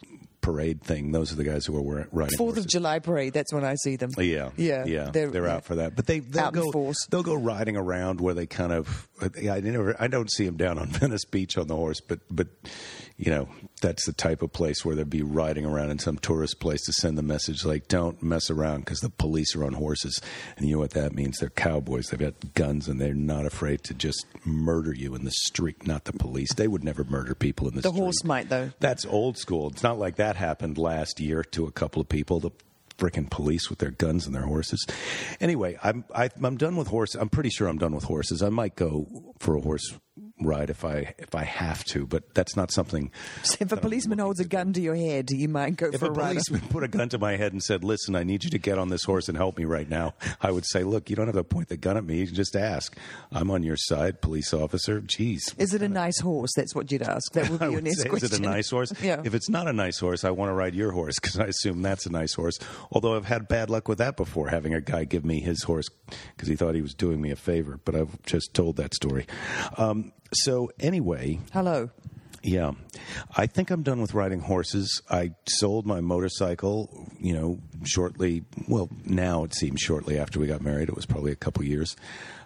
parade 0.44 0.82
thing. 0.82 1.10
Those 1.10 1.32
are 1.32 1.36
the 1.36 1.44
guys 1.44 1.64
who 1.64 1.74
are 1.76 1.82
wearing, 1.82 2.06
riding 2.12 2.36
Fourth 2.36 2.58
of. 2.58 2.66
July 2.66 2.98
parade. 2.98 3.32
That's 3.32 3.52
when 3.52 3.64
I 3.64 3.74
see 3.76 3.96
them. 3.96 4.10
Yeah, 4.18 4.50
yeah, 4.56 4.84
yeah. 4.84 5.10
They're, 5.10 5.32
yeah. 5.34 5.54
out 5.54 5.64
for 5.64 5.76
that, 5.76 5.96
but 5.96 6.06
they 6.06 6.20
they'll 6.20 6.44
Out 6.44 6.52
go 6.52 6.70
force. 6.70 7.06
they'll 7.10 7.22
go 7.22 7.34
riding 7.34 7.76
around 7.76 8.20
where 8.20 8.34
they 8.34 8.46
kind 8.46 8.72
of. 8.72 9.08
I 9.20 9.60
never 9.60 9.96
I 9.98 10.06
don't 10.06 10.30
see 10.30 10.44
them 10.44 10.56
down 10.56 10.78
on 10.78 10.88
Venice 10.88 11.24
Beach 11.24 11.56
on 11.56 11.66
the 11.66 11.76
horse, 11.76 12.00
but 12.00 12.20
but 12.30 12.48
you 13.16 13.30
know 13.30 13.48
that's 13.80 14.06
the 14.06 14.12
type 14.12 14.42
of 14.42 14.52
place 14.52 14.84
where 14.84 14.96
they'd 14.96 15.10
be 15.10 15.22
riding 15.22 15.64
around 15.64 15.90
in 15.90 15.98
some 15.98 16.18
tourist 16.18 16.58
place 16.58 16.82
to 16.82 16.92
send 16.92 17.16
the 17.16 17.22
message 17.22 17.64
like 17.64 17.86
don't 17.86 18.22
mess 18.22 18.50
around 18.50 18.80
because 18.80 19.00
the 19.00 19.10
police 19.10 19.54
are 19.54 19.64
on 19.64 19.74
horses, 19.74 20.20
and 20.56 20.66
you 20.66 20.74
know 20.74 20.80
what 20.80 20.92
that 20.92 21.14
means? 21.14 21.38
They're 21.38 21.50
cowboys. 21.50 22.06
They've 22.06 22.18
got 22.18 22.54
guns 22.54 22.88
and 22.88 23.00
they're 23.00 23.14
not 23.14 23.46
afraid 23.46 23.84
to 23.84 23.94
just 23.94 24.26
murder 24.44 24.94
you 24.94 25.14
in 25.14 25.24
the 25.24 25.30
street. 25.30 25.86
Not 25.86 26.04
the 26.04 26.12
police. 26.12 26.54
They 26.54 26.68
would 26.68 26.84
never 26.84 27.04
murder 27.04 27.34
people 27.34 27.68
in 27.68 27.74
the, 27.74 27.82
The 27.82 27.88
street. 27.88 27.98
The 27.98 28.02
horse 28.02 28.24
might 28.24 28.48
though. 28.48 28.70
That's 28.80 29.06
old 29.06 29.38
school. 29.38 29.68
It's 29.68 29.82
not 29.82 29.98
like 29.98 30.16
that 30.16 30.36
happened 30.36 30.78
last 30.78 31.20
year 31.20 31.42
to 31.52 31.66
a 31.66 31.72
couple 31.72 32.00
of 32.00 32.08
people. 32.08 32.40
The 32.40 32.50
freaking 32.98 33.28
police 33.30 33.70
with 33.70 33.80
their 33.80 33.90
guns 33.90 34.26
and 34.26 34.34
their 34.34 34.42
horses. 34.42 34.84
Anyway, 35.40 35.76
I'm 35.82 36.04
I, 36.14 36.30
I'm 36.42 36.56
done 36.56 36.76
with 36.76 36.88
horses. 36.88 37.20
I'm 37.20 37.28
pretty 37.28 37.50
sure 37.50 37.68
I'm 37.68 37.78
done 37.78 37.94
with 37.94 38.04
horses. 38.04 38.42
I 38.42 38.48
might 38.50 38.76
go 38.76 39.34
for 39.38 39.56
a 39.56 39.60
horse 39.60 39.94
ride 40.40 40.68
if 40.68 40.84
I 40.84 41.14
if 41.18 41.34
I 41.34 41.44
have 41.44 41.84
to, 41.86 42.06
but 42.06 42.34
that's 42.34 42.56
not 42.56 42.70
something. 42.72 43.10
If 43.60 43.70
a 43.72 43.76
policeman 43.76 44.18
holds 44.18 44.40
a 44.40 44.44
gun 44.44 44.72
to 44.72 44.80
your 44.80 44.96
head, 44.96 45.30
you 45.30 45.48
might 45.48 45.76
go 45.76 45.86
If 45.92 46.00
for 46.00 46.06
a 46.06 46.08
a 46.08 46.12
ride. 46.12 46.28
policeman 46.32 46.60
put 46.70 46.82
a 46.82 46.88
gun 46.88 47.08
to 47.10 47.18
my 47.18 47.36
head 47.36 47.52
and 47.52 47.62
said, 47.62 47.84
"Listen, 47.84 48.16
I 48.16 48.24
need 48.24 48.42
you 48.44 48.50
to 48.50 48.58
get 48.58 48.78
on 48.78 48.88
this 48.88 49.04
horse 49.04 49.28
and 49.28 49.36
help 49.38 49.56
me 49.56 49.64
right 49.64 49.88
now," 49.88 50.14
I 50.40 50.50
would 50.50 50.64
say, 50.66 50.82
"Look, 50.82 51.08
you 51.08 51.16
don't 51.16 51.26
have 51.26 51.36
to 51.36 51.44
point 51.44 51.68
the 51.68 51.76
gun 51.76 51.96
at 51.96 52.04
me. 52.04 52.18
You 52.18 52.26
can 52.26 52.34
just 52.34 52.56
ask. 52.56 52.96
I'm 53.30 53.50
on 53.50 53.62
your 53.62 53.76
side, 53.76 54.20
police 54.20 54.52
officer." 54.52 55.00
Jeez, 55.00 55.40
Is 55.58 55.72
it 55.72 55.82
a 55.82 55.88
nice 55.88 56.18
horse? 56.20 56.50
That's 56.56 56.74
what 56.74 56.90
you'd 56.90 57.02
ask. 57.02 57.32
That 57.32 57.48
would 57.48 57.60
be 57.60 57.66
your 57.70 57.80
next 57.80 58.02
say, 58.02 58.08
question. 58.08 58.26
is 58.26 58.32
it 58.32 58.40
a 58.40 58.42
nice 58.42 58.70
horse? 58.70 58.92
Yeah. 59.02 59.20
If 59.24 59.34
it's 59.34 59.48
not 59.48 59.68
a 59.68 59.72
nice 59.72 59.98
horse, 59.98 60.24
I 60.24 60.30
want 60.30 60.48
to 60.50 60.54
ride 60.54 60.74
your 60.74 60.90
horse 60.92 61.14
because 61.20 61.38
I 61.38 61.44
assume 61.46 61.82
that's 61.82 62.06
a 62.06 62.10
nice 62.10 62.34
horse. 62.34 62.58
Although 62.90 63.16
I've 63.16 63.26
had 63.26 63.46
bad 63.48 63.70
luck 63.70 63.86
with 63.88 63.98
that 63.98 64.16
before, 64.16 64.48
having 64.48 64.74
a 64.74 64.80
guy 64.80 65.04
give 65.04 65.24
me 65.24 65.40
his 65.40 65.62
horse 65.64 65.86
because 66.34 66.48
he 66.48 66.56
thought 66.56 66.74
he 66.74 66.82
was 66.82 66.94
doing 66.94 67.20
me 67.20 67.30
a 67.30 67.36
favor. 67.36 67.78
But 67.84 67.94
I've 67.94 68.20
just 68.24 68.52
told 68.54 68.76
that 68.76 68.94
story. 68.94 69.26
Um, 69.76 70.12
so 70.34 70.70
anyway, 70.78 71.40
Hello. 71.52 71.90
yeah, 72.42 72.72
I 73.36 73.46
think 73.46 73.70
I'm 73.70 73.82
done 73.82 74.00
with 74.00 74.14
riding 74.14 74.40
horses. 74.40 75.00
I 75.10 75.32
sold 75.46 75.86
my 75.86 76.00
motorcycle, 76.00 77.08
you 77.20 77.32
know, 77.32 77.58
shortly. 77.84 78.44
Well, 78.68 78.88
now 79.04 79.44
it 79.44 79.54
seems 79.54 79.80
shortly 79.80 80.18
after 80.18 80.38
we 80.38 80.46
got 80.46 80.60
married. 80.60 80.88
It 80.88 80.96
was 80.96 81.06
probably 81.06 81.32
a 81.32 81.36
couple 81.36 81.64
years, 81.64 81.96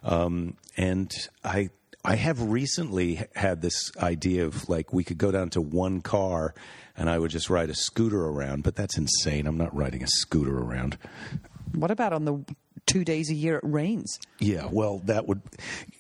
um, 0.02 0.56
and 0.76 1.12
I. 1.44 1.70
I 2.04 2.14
have 2.14 2.40
recently 2.40 3.20
had 3.34 3.60
this 3.60 3.90
idea 4.00 4.46
of 4.46 4.68
like 4.68 4.92
we 4.92 5.02
could 5.02 5.18
go 5.18 5.32
down 5.32 5.50
to 5.50 5.60
one 5.60 6.00
car 6.00 6.54
and 6.96 7.10
I 7.10 7.18
would 7.18 7.32
just 7.32 7.50
ride 7.50 7.70
a 7.70 7.74
scooter 7.74 8.24
around, 8.24 8.62
but 8.62 8.76
that's 8.76 8.96
insane. 8.96 9.46
I'm 9.48 9.58
not 9.58 9.74
riding 9.74 10.04
a 10.04 10.06
scooter 10.06 10.56
around. 10.58 10.96
What 11.74 11.90
about 11.90 12.12
on 12.12 12.24
the 12.24 12.44
two 12.88 13.05
days 13.05 13.31
a 13.31 13.35
year 13.35 13.57
it 13.59 13.64
rains? 13.64 14.18
Yeah, 14.40 14.66
well, 14.70 14.98
that 15.05 15.27
would, 15.29 15.42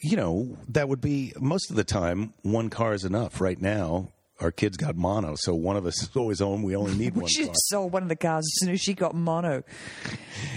you 0.00 0.16
know, 0.16 0.56
that 0.68 0.88
would 0.88 1.00
be 1.00 1.32
most 1.38 1.70
of 1.70 1.76
the 1.76 1.84
time 1.84 2.32
one 2.42 2.70
car 2.70 2.94
is 2.94 3.04
enough. 3.04 3.40
Right 3.40 3.60
now, 3.60 4.08
our 4.40 4.50
kids 4.50 4.76
got 4.76 4.96
mono, 4.96 5.34
so 5.36 5.54
one 5.54 5.76
of 5.76 5.86
us 5.86 6.02
is 6.02 6.10
always 6.16 6.40
home. 6.40 6.62
We 6.62 6.74
only 6.76 6.94
need 6.96 7.14
We 7.16 7.22
one 7.22 7.28
should 7.30 7.46
car. 7.46 7.54
sold 7.56 7.92
one 7.92 8.02
of 8.04 8.08
the 8.08 8.16
cars 8.16 8.44
as 8.44 8.64
soon 8.64 8.72
as 8.74 8.80
she 8.80 8.94
got 8.94 9.14
mono. 9.14 9.62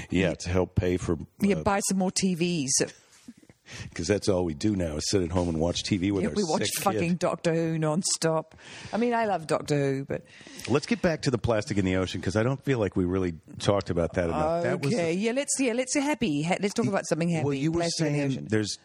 Yeah, 0.09 0.33
to 0.39 0.49
help 0.49 0.75
pay 0.75 0.97
for 0.97 1.17
Yeah, 1.39 1.57
uh, 1.57 1.63
buy 1.63 1.79
some 1.87 1.97
more 1.99 2.11
TVs. 2.11 2.69
Because 3.89 4.07
that's 4.07 4.27
all 4.29 4.45
we 4.45 4.53
do 4.53 4.75
now 4.75 4.95
is 4.97 5.09
sit 5.09 5.21
at 5.21 5.31
home 5.31 5.49
and 5.49 5.59
watch 5.59 5.83
TV 5.83 6.11
with 6.11 6.23
Yeah, 6.23 6.29
our 6.29 6.35
we 6.35 6.43
watch 6.43 6.67
fucking 6.81 6.99
kid. 7.09 7.19
Doctor 7.19 7.53
Who 7.53 7.77
non-stop. 7.77 8.55
I 8.93 8.97
mean, 8.97 9.13
I 9.13 9.25
love 9.25 9.47
Doctor 9.47 9.75
Who, 9.77 10.05
but 10.05 10.23
Let's 10.67 10.85
get 10.85 11.01
back 11.01 11.23
to 11.23 11.31
the 11.31 11.37
plastic 11.37 11.77
in 11.77 11.85
the 11.85 11.95
ocean 11.97 12.21
because 12.21 12.35
I 12.35 12.43
don't 12.43 12.63
feel 12.63 12.79
like 12.79 12.95
we 12.95 13.05
really 13.05 13.33
talked 13.59 13.89
about 13.89 14.13
that 14.13 14.25
enough. 14.25 14.63
That 14.63 14.81
was 14.81 14.93
okay, 14.93 15.13
yeah, 15.13 15.31
let's 15.31 15.55
yeah, 15.59 15.73
let's 15.73 15.95
happy. 15.95 16.47
Let's 16.59 16.73
talk 16.73 16.87
about 16.87 17.05
something 17.07 17.29
happy. 17.29 17.45
well, 17.45 17.53
you 17.53 17.71
were 17.71 17.83
the 17.83 17.89
saying 17.89 18.21
ocean. 18.31 18.47
there's 18.49 18.77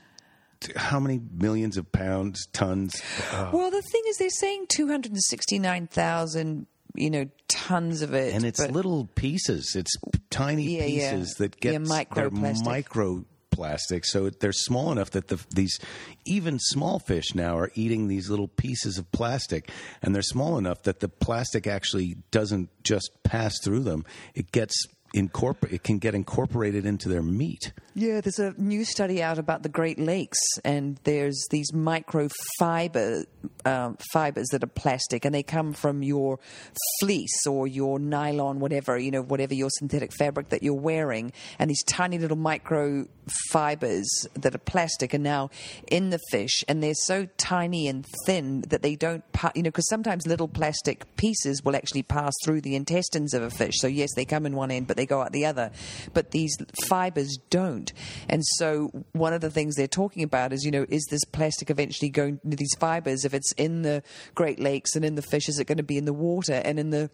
how 0.75 0.99
many 0.99 1.21
millions 1.39 1.77
of 1.77 1.91
pounds, 1.93 2.47
tons? 2.53 3.01
Uh, 3.33 3.51
Well, 3.53 3.71
the 3.71 3.83
thing 3.83 4.03
is, 4.09 4.17
they're 4.17 4.31
saying 4.31 4.67
two 4.69 4.87
hundred 4.89 5.13
and 5.13 5.23
sixty-nine 5.23 5.87
thousand, 5.89 6.67
you 6.95 7.11
know, 7.11 7.27
tons 7.49 8.01
of 8.03 8.15
it, 8.15 8.35
and 8.35 8.45
it's 8.45 8.67
little 8.71 9.07
pieces. 9.15 9.75
It's 9.77 9.93
tiny 10.31 10.63
Yeah, 10.79 10.85
yeah. 10.87 11.11
pieces 11.13 11.35
that 11.35 11.61
get 11.61 11.73
Yeah, 11.75 11.79
microplastic. 11.81 12.65
they're 12.65 13.25
microplastic. 13.57 14.05
So 14.05 14.31
they're 14.31 14.53
small 14.53 14.93
enough 14.93 15.11
that 15.11 15.29
the, 15.29 15.45
these 15.51 15.79
even 16.25 16.59
small 16.59 16.99
fish 16.99 17.35
now 17.35 17.57
are 17.59 17.71
eating 17.75 18.09
these 18.09 18.31
little 18.31 18.49
pieces 18.49 18.99
of 18.99 19.11
plastic, 19.13 19.71
and 20.03 20.15
they're 20.15 20.23
small 20.23 20.59
enough 20.59 20.83
that 20.83 21.01
the 21.01 21.09
plastic 21.09 21.67
actually 21.67 22.17
doesn't 22.31 22.71
just 22.83 23.11
pass 23.23 23.59
through 23.63 23.81
them. 23.81 24.05
It 24.35 24.53
gets 24.53 24.77
incorpor- 25.15 25.73
It 25.73 25.83
can 25.83 25.99
get 25.99 26.15
incorporated 26.15 26.87
into 26.87 27.09
their 27.09 27.23
meat. 27.23 27.73
Yeah, 27.95 28.21
there's 28.21 28.39
a 28.39 28.55
new 28.59 28.85
study 28.85 29.23
out 29.23 29.39
about 29.39 29.63
the 29.63 29.69
Great 29.69 29.99
Lakes, 29.99 30.39
and 30.65 31.01
there's 31.05 31.47
these 31.51 31.73
microfiber 31.73 33.25
um, 33.65 33.97
fibers 34.13 34.49
that 34.53 34.63
are 34.63 34.69
plastic, 34.69 35.25
and 35.25 35.35
they 35.35 35.43
come 35.43 35.73
from 35.73 36.03
your 36.03 36.39
fleece 37.01 37.47
or 37.47 37.67
your 37.67 37.99
nylon, 37.99 38.61
whatever 38.61 38.99
you 38.99 39.11
know, 39.11 39.23
whatever 39.23 39.55
your 39.55 39.71
synthetic 39.71 40.13
fabric 40.13 40.51
that 40.51 40.63
you're 40.63 40.75
wearing, 40.75 41.33
and 41.59 41.71
these 41.71 41.83
tiny 41.85 42.19
little 42.19 42.37
micro 42.37 43.07
fibers 43.51 44.07
that 44.35 44.55
are 44.55 44.59
plastic 44.59 45.15
are 45.15 45.19
now 45.19 45.51
in 45.89 46.11
the 46.11 46.21
fish, 46.31 46.63
and 46.69 46.83
they're 46.83 46.95
so 46.95 47.27
tiny 47.39 47.89
and 47.89 48.05
thin 48.27 48.61
that 48.69 48.83
they 48.83 48.95
don't, 48.95 49.31
pa- 49.33 49.53
you 49.55 49.63
know, 49.63 49.71
because 49.71 49.89
sometimes 49.89 50.27
little 50.27 50.49
plastic 50.49 51.05
pieces 51.17 51.65
will 51.65 51.77
actually 51.77 52.03
pass 52.03 52.33
through 52.45 52.61
the 52.61 52.77
intestines 52.77 53.33
of 53.35 53.43
a 53.43 53.51
fish. 53.51 53.75
So 53.77 53.87
yes, 53.87 54.11
they 54.15 54.25
come 54.25 54.45
in 54.47 54.55
one 54.55 54.71
end, 54.71 54.87
but 54.87 54.97
they 54.97 55.06
go 55.07 55.23
out 55.23 55.33
the 55.33 55.47
other. 55.47 55.71
But 56.13 56.31
these 56.33 56.57
fibers 56.87 57.39
don't, 57.51 57.93
and 58.29 58.43
so 58.45 58.91
one 59.13 59.33
of 59.33 59.41
the 59.41 59.51
things 59.51 59.77
they're 59.77 59.87
talking 59.87 60.23
about 60.23 60.53
is, 60.53 60.65
you 60.65 60.71
know, 60.71 60.87
is 60.89 61.07
this 61.11 61.25
plastic 61.25 61.71
eventually 61.71 62.11
going 62.11 62.41
into 62.45 62.57
these 62.57 62.75
fibers? 62.79 63.25
If 63.25 63.35
it's 63.35 63.53
in 63.53 63.83
the 63.83 64.03
Great 64.35 64.59
Lakes 64.61 64.95
and 64.97 65.05
in 65.05 65.15
the 65.15 65.23
fish, 65.23 65.49
is 65.49 65.59
it 65.59 65.67
going 65.67 65.79
to 65.79 65.83
be 65.85 65.97
in 65.99 66.05
the 66.05 66.13
water? 66.13 66.55
And 66.65 66.79
in 66.79 66.91
the 66.91 67.11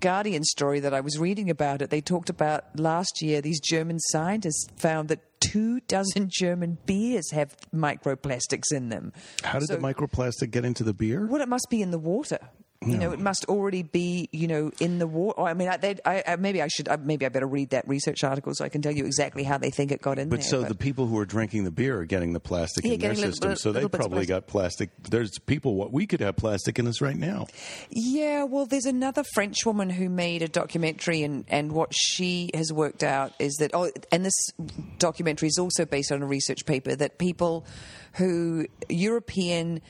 Guardian 0.00 0.44
story 0.44 0.80
that 0.80 0.92
I 0.94 1.00
was 1.00 1.18
reading 1.18 1.50
about 1.50 1.82
it, 1.82 1.90
they 1.90 2.00
talked 2.00 2.30
about 2.30 2.78
last 2.78 3.22
year 3.22 3.40
these 3.40 3.60
German 3.60 3.98
scientists 4.00 4.66
found 4.76 5.08
that 5.08 5.20
two 5.40 5.80
dozen 5.88 6.28
German 6.32 6.78
beers 6.86 7.30
have 7.32 7.54
microplastics 7.74 8.72
in 8.72 8.88
them. 8.88 9.12
How 9.42 9.58
did 9.58 9.68
So- 9.68 9.76
the 9.76 9.82
microplastic 9.82 10.50
get 10.50 10.64
into 10.64 10.84
the 10.84 10.94
beer? 10.94 11.26
Well, 11.26 11.42
it 11.42 11.48
must 11.48 11.68
be 11.70 11.82
in 11.82 11.90
the 11.90 11.98
water. 11.98 12.38
You 12.86 12.98
know, 12.98 13.12
it 13.12 13.18
must 13.18 13.46
already 13.46 13.82
be, 13.82 14.28
you 14.30 14.46
know, 14.46 14.70
in 14.78 14.98
the 14.98 15.06
water. 15.06 15.40
I 15.40 15.54
mean, 15.54 15.68
I, 15.70 16.22
I, 16.26 16.36
maybe 16.36 16.60
I 16.60 16.68
should, 16.68 16.86
maybe 17.06 17.24
I 17.24 17.30
better 17.30 17.46
read 17.46 17.70
that 17.70 17.88
research 17.88 18.22
article 18.22 18.52
so 18.54 18.62
I 18.62 18.68
can 18.68 18.82
tell 18.82 18.92
you 18.92 19.06
exactly 19.06 19.42
how 19.42 19.56
they 19.56 19.70
think 19.70 19.90
it 19.90 20.02
got 20.02 20.18
in 20.18 20.28
But 20.28 20.40
there. 20.40 20.48
so 20.50 20.62
the 20.64 20.74
people 20.74 21.06
who 21.06 21.16
are 21.18 21.24
drinking 21.24 21.64
the 21.64 21.70
beer 21.70 21.98
are 22.00 22.04
getting 22.04 22.34
the 22.34 22.40
plastic 22.40 22.84
Yeah, 22.84 22.92
in 22.92 23.00
their 23.00 23.10
getting 23.14 23.24
little- 23.30 23.32
system. 23.52 23.56
so 23.56 23.72
they 23.72 23.88
probably 23.88 24.26
got 24.26 24.46
plastic. 24.48 24.90
There's 25.08 25.38
people. 25.38 25.76
What 25.76 25.92
we 25.94 26.06
could 26.06 26.20
have 26.20 26.36
plastic 26.36 26.78
in 26.78 26.86
us 26.86 27.00
right 27.00 27.16
now. 27.16 27.46
Yeah, 27.88 28.44
well, 28.44 28.66
there's 28.66 28.84
another 28.84 29.24
French 29.32 29.64
woman 29.64 29.88
who 29.88 30.10
made 30.10 30.42
a 30.42 30.48
documentary, 30.48 31.22
and, 31.22 31.46
and 31.48 31.72
what 31.72 31.94
she 31.94 32.50
has 32.52 32.70
worked 32.70 33.02
out 33.02 33.32
is 33.38 33.54
that, 33.60 33.70
oh, 33.72 33.90
and 34.12 34.26
this 34.26 34.36
documentary 34.98 35.48
is 35.48 35.58
also 35.58 35.86
based 35.86 36.12
on 36.12 36.20
a 36.22 36.26
research 36.26 36.66
paper 36.66 36.94
that 36.96 37.16
people 37.16 37.64
who, 38.14 38.66
European 38.90 39.80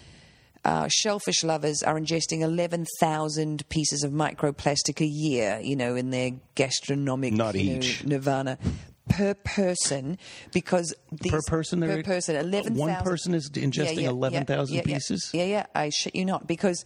uh, 0.64 0.88
shellfish 0.90 1.44
lovers, 1.44 1.82
are 1.82 1.98
ingesting 1.98 2.40
11,000 2.40 3.68
pieces 3.68 4.02
of 4.02 4.12
microplastic 4.12 5.00
a 5.00 5.06
year, 5.06 5.60
you 5.62 5.76
know, 5.76 5.94
in 5.96 6.10
their 6.10 6.32
gastronomic 6.54 7.32
Not 7.32 7.54
you 7.54 7.72
know, 7.74 7.76
each. 7.78 8.04
nirvana. 8.04 8.58
Per 9.06 9.34
person, 9.34 10.18
because 10.54 10.94
these, 11.12 11.30
Per 11.30 11.42
person, 11.46 11.80
per 11.82 12.02
person, 12.02 12.36
eleven. 12.36 12.74
one 12.74 12.96
person 13.04 13.34
is 13.34 13.50
ingesting 13.50 14.04
11,000 14.04 14.80
pieces? 14.82 15.30
Yeah, 15.34 15.44
yeah, 15.44 15.66
I 15.74 15.90
shit 15.90 16.14
you 16.16 16.24
not, 16.24 16.46
because 16.46 16.82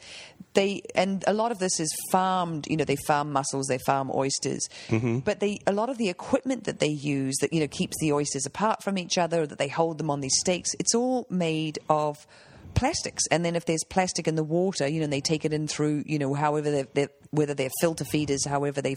they 0.54 0.82
and 0.96 1.22
a 1.28 1.32
lot 1.32 1.52
of 1.52 1.60
this 1.60 1.78
is 1.78 1.88
farmed. 2.10 2.66
You 2.68 2.76
know, 2.76 2.84
they 2.84 2.96
farm 3.06 3.30
mussels, 3.32 3.68
they 3.68 3.78
farm 3.78 4.10
oysters, 4.12 4.68
Mm-hmm. 4.88 5.20
but 5.20 5.38
they 5.38 5.60
a 5.68 5.72
lot 5.72 5.90
of 5.90 5.96
the 5.96 6.08
equipment 6.08 6.64
that 6.64 6.80
they 6.80 6.88
use 6.88 7.36
that 7.40 7.52
you 7.52 7.60
know 7.60 7.68
keeps 7.68 7.96
the 8.00 8.12
oysters 8.12 8.44
apart 8.46 8.82
from 8.82 8.98
each 8.98 9.16
other, 9.16 9.46
that 9.46 9.58
they 9.58 9.68
hold 9.68 9.98
them 9.98 10.10
on 10.10 10.20
these 10.20 10.36
stakes. 10.40 10.74
It's 10.80 10.96
all 10.96 11.24
made 11.30 11.78
of 11.88 12.26
plastics. 12.74 13.24
And 13.30 13.44
then 13.44 13.56
if 13.56 13.64
there's 13.64 13.84
plastic 13.84 14.28
in 14.28 14.34
the 14.34 14.44
water 14.44 14.86
you 14.86 15.00
know 15.00 15.06
they 15.06 15.20
take 15.20 15.44
it 15.44 15.52
in 15.52 15.66
through 15.68 16.04
you 16.06 16.18
know 16.18 16.34
however 16.34 16.70
they're, 16.70 16.88
they're 16.94 17.08
whether 17.30 17.54
they're 17.54 17.70
filter 17.80 18.04
feeders 18.04 18.46
however 18.46 18.80
they 18.80 18.94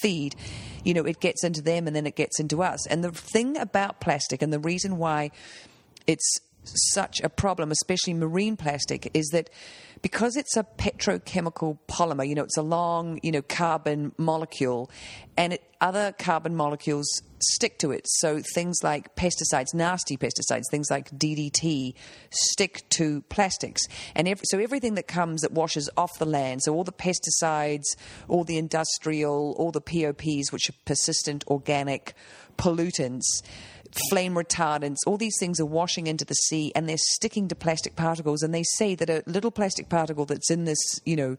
feed 0.00 0.34
you 0.84 0.92
know 0.92 1.04
it 1.04 1.20
gets 1.20 1.42
into 1.44 1.62
them 1.62 1.86
and 1.86 1.96
then 1.96 2.06
it 2.06 2.16
gets 2.16 2.40
into 2.40 2.62
us. 2.62 2.86
And 2.86 3.02
the 3.02 3.12
thing 3.12 3.56
about 3.56 4.00
plastic 4.00 4.42
and 4.42 4.52
the 4.52 4.58
reason 4.58 4.98
why 4.98 5.30
it's 6.06 6.40
such 6.64 7.20
a 7.20 7.28
problem, 7.28 7.70
especially 7.70 8.14
marine 8.14 8.56
plastic, 8.56 9.10
is 9.14 9.28
that 9.28 9.50
because 10.02 10.36
it's 10.36 10.56
a 10.56 10.64
petrochemical 10.64 11.78
polymer, 11.88 12.28
you 12.28 12.34
know, 12.34 12.42
it's 12.42 12.56
a 12.56 12.62
long, 12.62 13.20
you 13.22 13.30
know, 13.30 13.42
carbon 13.42 14.12
molecule, 14.18 14.90
and 15.36 15.54
it, 15.54 15.62
other 15.80 16.12
carbon 16.18 16.56
molecules 16.56 17.06
stick 17.38 17.78
to 17.78 17.90
it. 17.90 18.06
So 18.06 18.40
things 18.54 18.78
like 18.82 19.14
pesticides, 19.14 19.74
nasty 19.74 20.16
pesticides, 20.16 20.64
things 20.70 20.90
like 20.90 21.10
DDT, 21.10 21.94
stick 22.30 22.88
to 22.90 23.22
plastics, 23.22 23.82
and 24.14 24.32
so 24.44 24.58
everything 24.58 24.94
that 24.94 25.06
comes 25.06 25.42
that 25.42 25.52
washes 25.52 25.88
off 25.96 26.18
the 26.18 26.26
land, 26.26 26.62
so 26.62 26.74
all 26.74 26.84
the 26.84 26.92
pesticides, 26.92 27.96
all 28.28 28.44
the 28.44 28.58
industrial, 28.58 29.54
all 29.58 29.70
the 29.70 29.80
POPs, 29.80 30.52
which 30.52 30.68
are 30.68 30.74
persistent 30.84 31.44
organic 31.46 32.14
pollutants 32.56 33.24
flame 34.10 34.34
retardants, 34.34 34.98
all 35.06 35.16
these 35.16 35.36
things 35.38 35.60
are 35.60 35.66
washing 35.66 36.06
into 36.06 36.24
the 36.24 36.34
sea 36.34 36.72
and 36.74 36.88
they're 36.88 36.96
sticking 36.98 37.48
to 37.48 37.54
plastic 37.54 37.96
particles. 37.96 38.42
And 38.42 38.54
they 38.54 38.64
say 38.76 38.94
that 38.94 39.10
a 39.10 39.22
little 39.26 39.50
plastic 39.50 39.88
particle 39.88 40.24
that's 40.24 40.50
in 40.50 40.64
this, 40.64 41.00
you 41.04 41.16
know, 41.16 41.36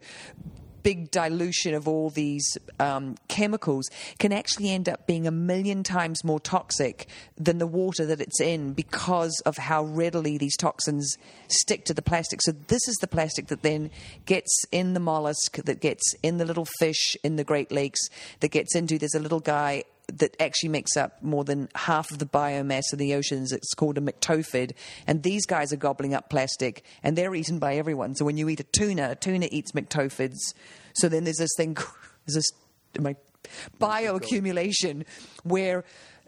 big 0.84 1.10
dilution 1.10 1.74
of 1.74 1.88
all 1.88 2.10
these 2.10 2.56
um, 2.78 3.16
chemicals 3.26 3.88
can 4.20 4.32
actually 4.32 4.70
end 4.70 4.88
up 4.88 5.06
being 5.06 5.26
a 5.26 5.30
million 5.32 5.82
times 5.82 6.22
more 6.22 6.38
toxic 6.38 7.08
than 7.36 7.58
the 7.58 7.66
water 7.66 8.06
that 8.06 8.20
it's 8.20 8.40
in 8.40 8.74
because 8.74 9.42
of 9.46 9.56
how 9.56 9.82
readily 9.82 10.38
these 10.38 10.56
toxins 10.56 11.16
stick 11.48 11.84
to 11.86 11.94
the 11.94 12.02
plastic. 12.02 12.40
So, 12.42 12.52
this 12.52 12.86
is 12.86 12.96
the 13.00 13.08
plastic 13.08 13.48
that 13.48 13.62
then 13.62 13.90
gets 14.26 14.64
in 14.70 14.92
the 14.92 15.00
mollusk, 15.00 15.56
that 15.64 15.80
gets 15.80 16.14
in 16.22 16.36
the 16.36 16.44
little 16.44 16.68
fish 16.78 17.16
in 17.24 17.36
the 17.36 17.44
Great 17.44 17.72
Lakes, 17.72 18.00
that 18.40 18.50
gets 18.50 18.76
into. 18.76 18.98
There's 18.98 19.14
a 19.14 19.20
little 19.20 19.40
guy 19.40 19.84
that 20.12 20.36
actually 20.40 20.68
makes 20.68 20.96
up 20.96 21.22
more 21.22 21.44
than 21.44 21.68
half 21.74 22.10
of 22.10 22.18
the 22.18 22.26
biomass 22.26 22.92
of 22.92 22.98
the 22.98 23.14
oceans. 23.14 23.52
It's 23.52 23.74
called 23.74 23.98
a 23.98 24.00
myctophid. 24.00 24.72
And 25.06 25.22
these 25.22 25.46
guys 25.46 25.72
are 25.72 25.76
gobbling 25.76 26.14
up 26.14 26.28
plastic 26.28 26.84
and 27.02 27.16
they're 27.16 27.34
eaten 27.34 27.58
by 27.58 27.76
everyone. 27.76 28.14
So 28.14 28.24
when 28.24 28.36
you 28.36 28.48
eat 28.48 28.60
a 28.60 28.64
tuna, 28.64 29.10
a 29.10 29.16
tuna 29.16 29.48
eats 29.50 29.72
myctophids. 29.72 30.38
So 30.94 31.08
then 31.08 31.24
there's 31.24 31.38
this 31.38 31.54
thing, 31.56 31.74
there's 32.26 32.34
this 32.34 32.52
my 32.98 33.16
bioaccumulation 33.80 35.04
where 35.42 35.84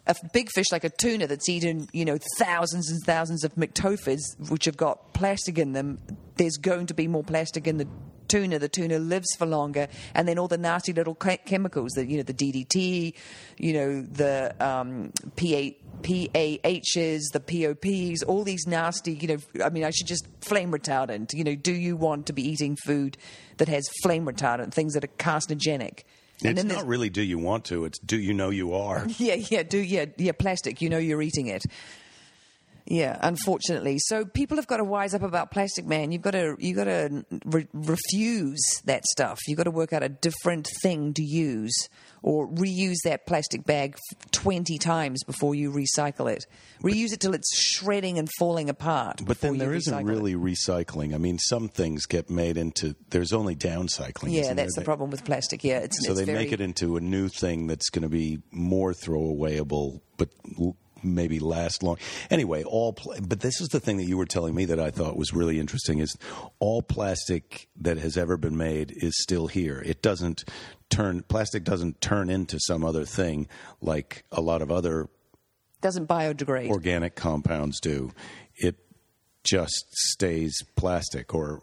a 0.06 0.14
big 0.32 0.50
fish 0.50 0.66
like 0.70 0.84
a 0.84 0.90
tuna 0.90 1.26
that's 1.26 1.48
eaten, 1.48 1.88
you 1.92 2.04
know, 2.04 2.18
thousands 2.38 2.90
and 2.90 3.02
thousands 3.02 3.44
of 3.44 3.54
myctophids, 3.54 4.38
which 4.50 4.66
have 4.66 4.76
got 4.76 5.12
plastic 5.14 5.58
in 5.58 5.72
them, 5.72 5.98
there's 6.36 6.56
going 6.56 6.86
to 6.86 6.94
be 6.94 7.08
more 7.08 7.24
plastic 7.24 7.66
in 7.66 7.78
the 7.78 7.88
tuna. 8.28 8.58
The 8.58 8.68
tuna 8.68 8.98
lives 8.98 9.28
for 9.36 9.46
longer, 9.46 9.88
and 10.14 10.26
then 10.26 10.38
all 10.38 10.48
the 10.48 10.58
nasty 10.58 10.92
little 10.92 11.14
chemicals, 11.14 11.92
that 11.92 12.08
you 12.08 12.18
know, 12.18 12.22
the 12.22 12.34
DDT, 12.34 13.14
you 13.58 13.72
know, 13.72 14.02
the 14.02 14.54
um, 14.60 15.12
PA, 15.36 15.70
PAHs, 16.02 17.24
the 17.32 17.40
POPs, 17.40 18.22
all 18.22 18.44
these 18.44 18.66
nasty, 18.66 19.14
you 19.14 19.28
know, 19.28 19.64
I 19.64 19.70
mean, 19.70 19.84
I 19.84 19.90
should 19.90 20.06
just 20.06 20.26
flame 20.40 20.70
retardant. 20.70 21.34
You 21.34 21.44
know, 21.44 21.54
do 21.54 21.72
you 21.72 21.96
want 21.96 22.26
to 22.26 22.32
be 22.32 22.46
eating 22.46 22.76
food 22.76 23.16
that 23.56 23.68
has 23.68 23.88
flame 24.02 24.26
retardant, 24.26 24.72
things 24.72 24.94
that 24.94 25.04
are 25.04 25.08
carcinogenic? 25.08 26.02
It's 26.42 26.64
not 26.64 26.86
really 26.86 27.08
do 27.08 27.22
you 27.22 27.38
want 27.38 27.64
to. 27.66 27.86
It's 27.86 27.98
do 27.98 28.18
you 28.18 28.34
know 28.34 28.50
you 28.50 28.74
are. 28.74 29.06
yeah, 29.18 29.34
yeah, 29.34 29.62
do 29.62 29.78
yeah, 29.78 30.06
yeah, 30.18 30.32
plastic. 30.32 30.82
You 30.82 30.90
know 30.90 30.98
you're 30.98 31.22
eating 31.22 31.46
it. 31.46 31.64
Yeah, 32.88 33.18
unfortunately. 33.20 33.98
So 33.98 34.24
people 34.24 34.56
have 34.58 34.68
got 34.68 34.76
to 34.76 34.84
wise 34.84 35.12
up 35.12 35.22
about 35.22 35.50
plastic, 35.50 35.86
man. 35.86 36.12
You've 36.12 36.22
got 36.22 36.32
to 36.32 36.56
you 36.58 36.74
got 36.74 36.84
to 36.84 37.24
re- 37.44 37.68
refuse 37.72 38.60
that 38.84 39.04
stuff. 39.06 39.40
You've 39.48 39.56
got 39.56 39.64
to 39.64 39.72
work 39.72 39.92
out 39.92 40.04
a 40.04 40.08
different 40.08 40.68
thing 40.82 41.12
to 41.14 41.22
use, 41.22 41.74
or 42.22 42.46
reuse 42.48 42.98
that 43.04 43.26
plastic 43.26 43.64
bag 43.64 43.96
twenty 44.30 44.78
times 44.78 45.24
before 45.24 45.56
you 45.56 45.72
recycle 45.72 46.30
it. 46.30 46.46
Reuse 46.80 47.12
it 47.12 47.18
till 47.18 47.34
it's 47.34 47.58
shredding 47.58 48.18
and 48.18 48.28
falling 48.38 48.70
apart. 48.70 49.20
But 49.26 49.40
then 49.40 49.58
there 49.58 49.74
isn't 49.74 49.92
recycle 49.92 50.00
it. 50.02 50.04
really 50.04 50.34
recycling. 50.34 51.12
I 51.12 51.18
mean, 51.18 51.38
some 51.38 51.68
things 51.68 52.06
get 52.06 52.30
made 52.30 52.56
into. 52.56 52.94
There's 53.10 53.32
only 53.32 53.56
downcycling. 53.56 54.32
Yeah, 54.32 54.54
that's 54.54 54.76
there? 54.76 54.82
the 54.82 54.84
problem 54.84 55.10
with 55.10 55.24
plastic. 55.24 55.64
Yeah, 55.64 55.78
it's 55.78 56.06
So 56.06 56.12
it's 56.12 56.20
they 56.20 56.24
very, 56.24 56.38
make 56.38 56.52
it 56.52 56.60
into 56.60 56.96
a 56.96 57.00
new 57.00 57.28
thing 57.28 57.66
that's 57.66 57.90
going 57.90 58.04
to 58.04 58.08
be 58.08 58.38
more 58.52 58.92
throwawayable, 58.92 60.02
but 60.16 60.28
maybe 61.14 61.38
last 61.38 61.82
long. 61.82 61.98
Anyway, 62.30 62.62
all. 62.64 62.92
Pl- 62.92 63.16
but 63.22 63.40
this 63.40 63.60
is 63.60 63.68
the 63.68 63.80
thing 63.80 63.96
that 63.98 64.06
you 64.06 64.16
were 64.16 64.26
telling 64.26 64.54
me 64.54 64.64
that 64.66 64.80
I 64.80 64.90
thought 64.90 65.16
was 65.16 65.32
really 65.32 65.58
interesting: 65.58 65.98
is 65.98 66.16
all 66.58 66.82
plastic 66.82 67.68
that 67.80 67.98
has 67.98 68.16
ever 68.16 68.36
been 68.36 68.56
made 68.56 68.92
is 68.96 69.20
still 69.22 69.46
here. 69.46 69.82
It 69.84 70.02
doesn't 70.02 70.44
turn. 70.90 71.22
Plastic 71.22 71.64
doesn't 71.64 72.00
turn 72.00 72.30
into 72.30 72.58
some 72.60 72.84
other 72.84 73.04
thing 73.04 73.48
like 73.80 74.24
a 74.30 74.40
lot 74.40 74.62
of 74.62 74.70
other 74.70 75.08
doesn't 75.80 76.08
biodegrade. 76.08 76.68
organic 76.68 77.14
compounds 77.14 77.80
do. 77.80 78.12
It 78.56 78.76
just 79.44 79.86
stays 79.92 80.62
plastic, 80.74 81.34
or 81.34 81.62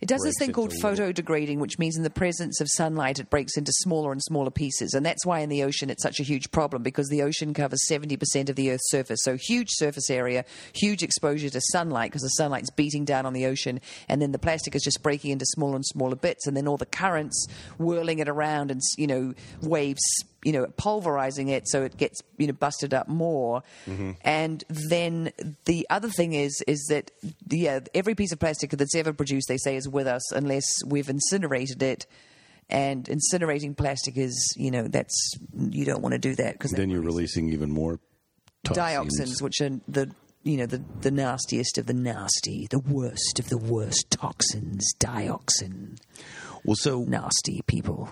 it 0.00 0.08
does 0.08 0.22
this 0.22 0.34
thing 0.38 0.52
called 0.52 0.72
photodegrading, 0.72 1.58
which 1.58 1.78
means 1.78 1.96
in 1.96 2.02
the 2.02 2.10
presence 2.10 2.60
of 2.60 2.68
sunlight, 2.70 3.18
it 3.18 3.28
breaks 3.28 3.58
into 3.58 3.70
smaller 3.72 4.12
and 4.12 4.22
smaller 4.22 4.50
pieces. 4.50 4.94
And 4.94 5.04
that's 5.04 5.26
why 5.26 5.40
in 5.40 5.50
the 5.50 5.62
ocean 5.62 5.90
it's 5.90 6.02
such 6.02 6.20
a 6.20 6.22
huge 6.22 6.50
problem 6.50 6.82
because 6.82 7.08
the 7.08 7.22
ocean 7.22 7.52
covers 7.52 7.80
70% 7.88 8.48
of 8.48 8.56
the 8.56 8.70
Earth's 8.70 8.90
surface. 8.90 9.20
So, 9.22 9.36
huge 9.36 9.68
surface 9.72 10.08
area, 10.08 10.46
huge 10.74 11.02
exposure 11.02 11.50
to 11.50 11.60
sunlight 11.72 12.10
because 12.10 12.22
the 12.22 12.28
sunlight's 12.28 12.70
beating 12.70 13.04
down 13.04 13.26
on 13.26 13.34
the 13.34 13.44
ocean. 13.44 13.80
And 14.08 14.22
then 14.22 14.32
the 14.32 14.38
plastic 14.38 14.74
is 14.74 14.82
just 14.82 15.02
breaking 15.02 15.32
into 15.32 15.44
smaller 15.46 15.76
and 15.76 15.84
smaller 15.84 16.16
bits. 16.16 16.46
And 16.46 16.56
then 16.56 16.66
all 16.66 16.78
the 16.78 16.86
currents 16.86 17.46
whirling 17.78 18.20
it 18.20 18.28
around 18.28 18.70
and, 18.70 18.80
you 18.96 19.06
know, 19.06 19.34
waves 19.60 20.00
you 20.44 20.52
know, 20.52 20.66
pulverizing 20.76 21.48
it 21.48 21.68
so 21.68 21.82
it 21.82 21.96
gets 21.96 22.22
you 22.38 22.46
know 22.46 22.52
busted 22.52 22.94
up 22.94 23.08
more. 23.08 23.62
Mm-hmm. 23.86 24.12
And 24.22 24.64
then 24.68 25.32
the 25.64 25.86
other 25.90 26.08
thing 26.08 26.32
is 26.32 26.62
is 26.66 26.86
that 26.88 27.10
yeah, 27.48 27.80
every 27.94 28.14
piece 28.14 28.32
of 28.32 28.38
plastic 28.38 28.70
that's 28.70 28.94
ever 28.94 29.12
produced, 29.12 29.48
they 29.48 29.58
say, 29.58 29.76
is 29.76 29.88
with 29.88 30.06
us 30.06 30.32
unless 30.32 30.64
we've 30.86 31.08
incinerated 31.08 31.82
it. 31.82 32.06
And 32.68 33.04
incinerating 33.06 33.76
plastic 33.76 34.16
is, 34.16 34.54
you 34.56 34.70
know, 34.70 34.86
that's 34.86 35.34
you 35.58 35.84
don't 35.84 36.02
want 36.02 36.12
to 36.12 36.18
do 36.20 36.36
that 36.36 36.52
because 36.52 36.70
then 36.70 36.88
you're 36.88 37.00
releasing 37.02 37.52
even 37.52 37.70
more 37.70 37.98
toxins. 38.62 39.20
dioxins, 39.20 39.42
which 39.42 39.60
are 39.60 39.80
the 39.88 40.14
you 40.44 40.56
know 40.56 40.66
the 40.66 40.82
the 41.00 41.10
nastiest 41.10 41.78
of 41.78 41.86
the 41.86 41.92
nasty, 41.92 42.68
the 42.70 42.78
worst 42.78 43.40
of 43.40 43.48
the 43.48 43.58
worst 43.58 44.10
toxins, 44.10 44.94
dioxin, 45.00 45.98
Well, 46.64 46.76
so 46.76 47.02
nasty 47.02 47.60
people. 47.66 48.10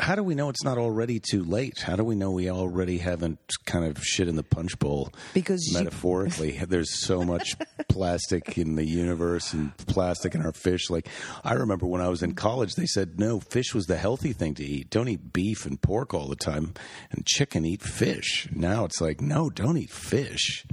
How 0.00 0.14
do 0.14 0.22
we 0.22 0.34
know 0.34 0.48
it's 0.48 0.64
not 0.64 0.78
already 0.78 1.20
too 1.20 1.44
late? 1.44 1.80
How 1.80 1.94
do 1.96 2.02
we 2.04 2.14
know 2.14 2.30
we 2.30 2.50
already 2.50 2.98
haven't 2.98 3.38
kind 3.66 3.84
of 3.84 4.02
shit 4.02 4.28
in 4.28 4.36
the 4.36 4.42
punch 4.42 4.78
bowl? 4.78 5.12
Because 5.34 5.66
you- 5.70 5.78
metaphorically, 5.78 6.52
there's 6.68 7.00
so 7.04 7.22
much 7.22 7.56
plastic 7.88 8.56
in 8.58 8.76
the 8.76 8.84
universe 8.86 9.52
and 9.52 9.76
plastic 9.76 10.34
in 10.34 10.42
our 10.44 10.52
fish. 10.52 10.90
Like 10.90 11.08
I 11.44 11.52
remember 11.54 11.86
when 11.86 12.00
I 12.00 12.08
was 12.08 12.22
in 12.22 12.34
college, 12.34 12.74
they 12.74 12.86
said 12.86 13.18
no, 13.18 13.40
fish 13.40 13.74
was 13.74 13.86
the 13.86 13.96
healthy 13.96 14.32
thing 14.32 14.54
to 14.54 14.64
eat. 14.64 14.90
Don't 14.90 15.08
eat 15.08 15.32
beef 15.32 15.66
and 15.66 15.80
pork 15.80 16.14
all 16.14 16.28
the 16.28 16.36
time, 16.36 16.74
and 17.10 17.26
chicken 17.26 17.64
eat 17.64 17.82
fish. 17.82 18.48
Now 18.52 18.84
it's 18.84 19.00
like 19.00 19.20
no, 19.20 19.50
don't 19.50 19.76
eat 19.76 19.90
fish. 19.90 20.64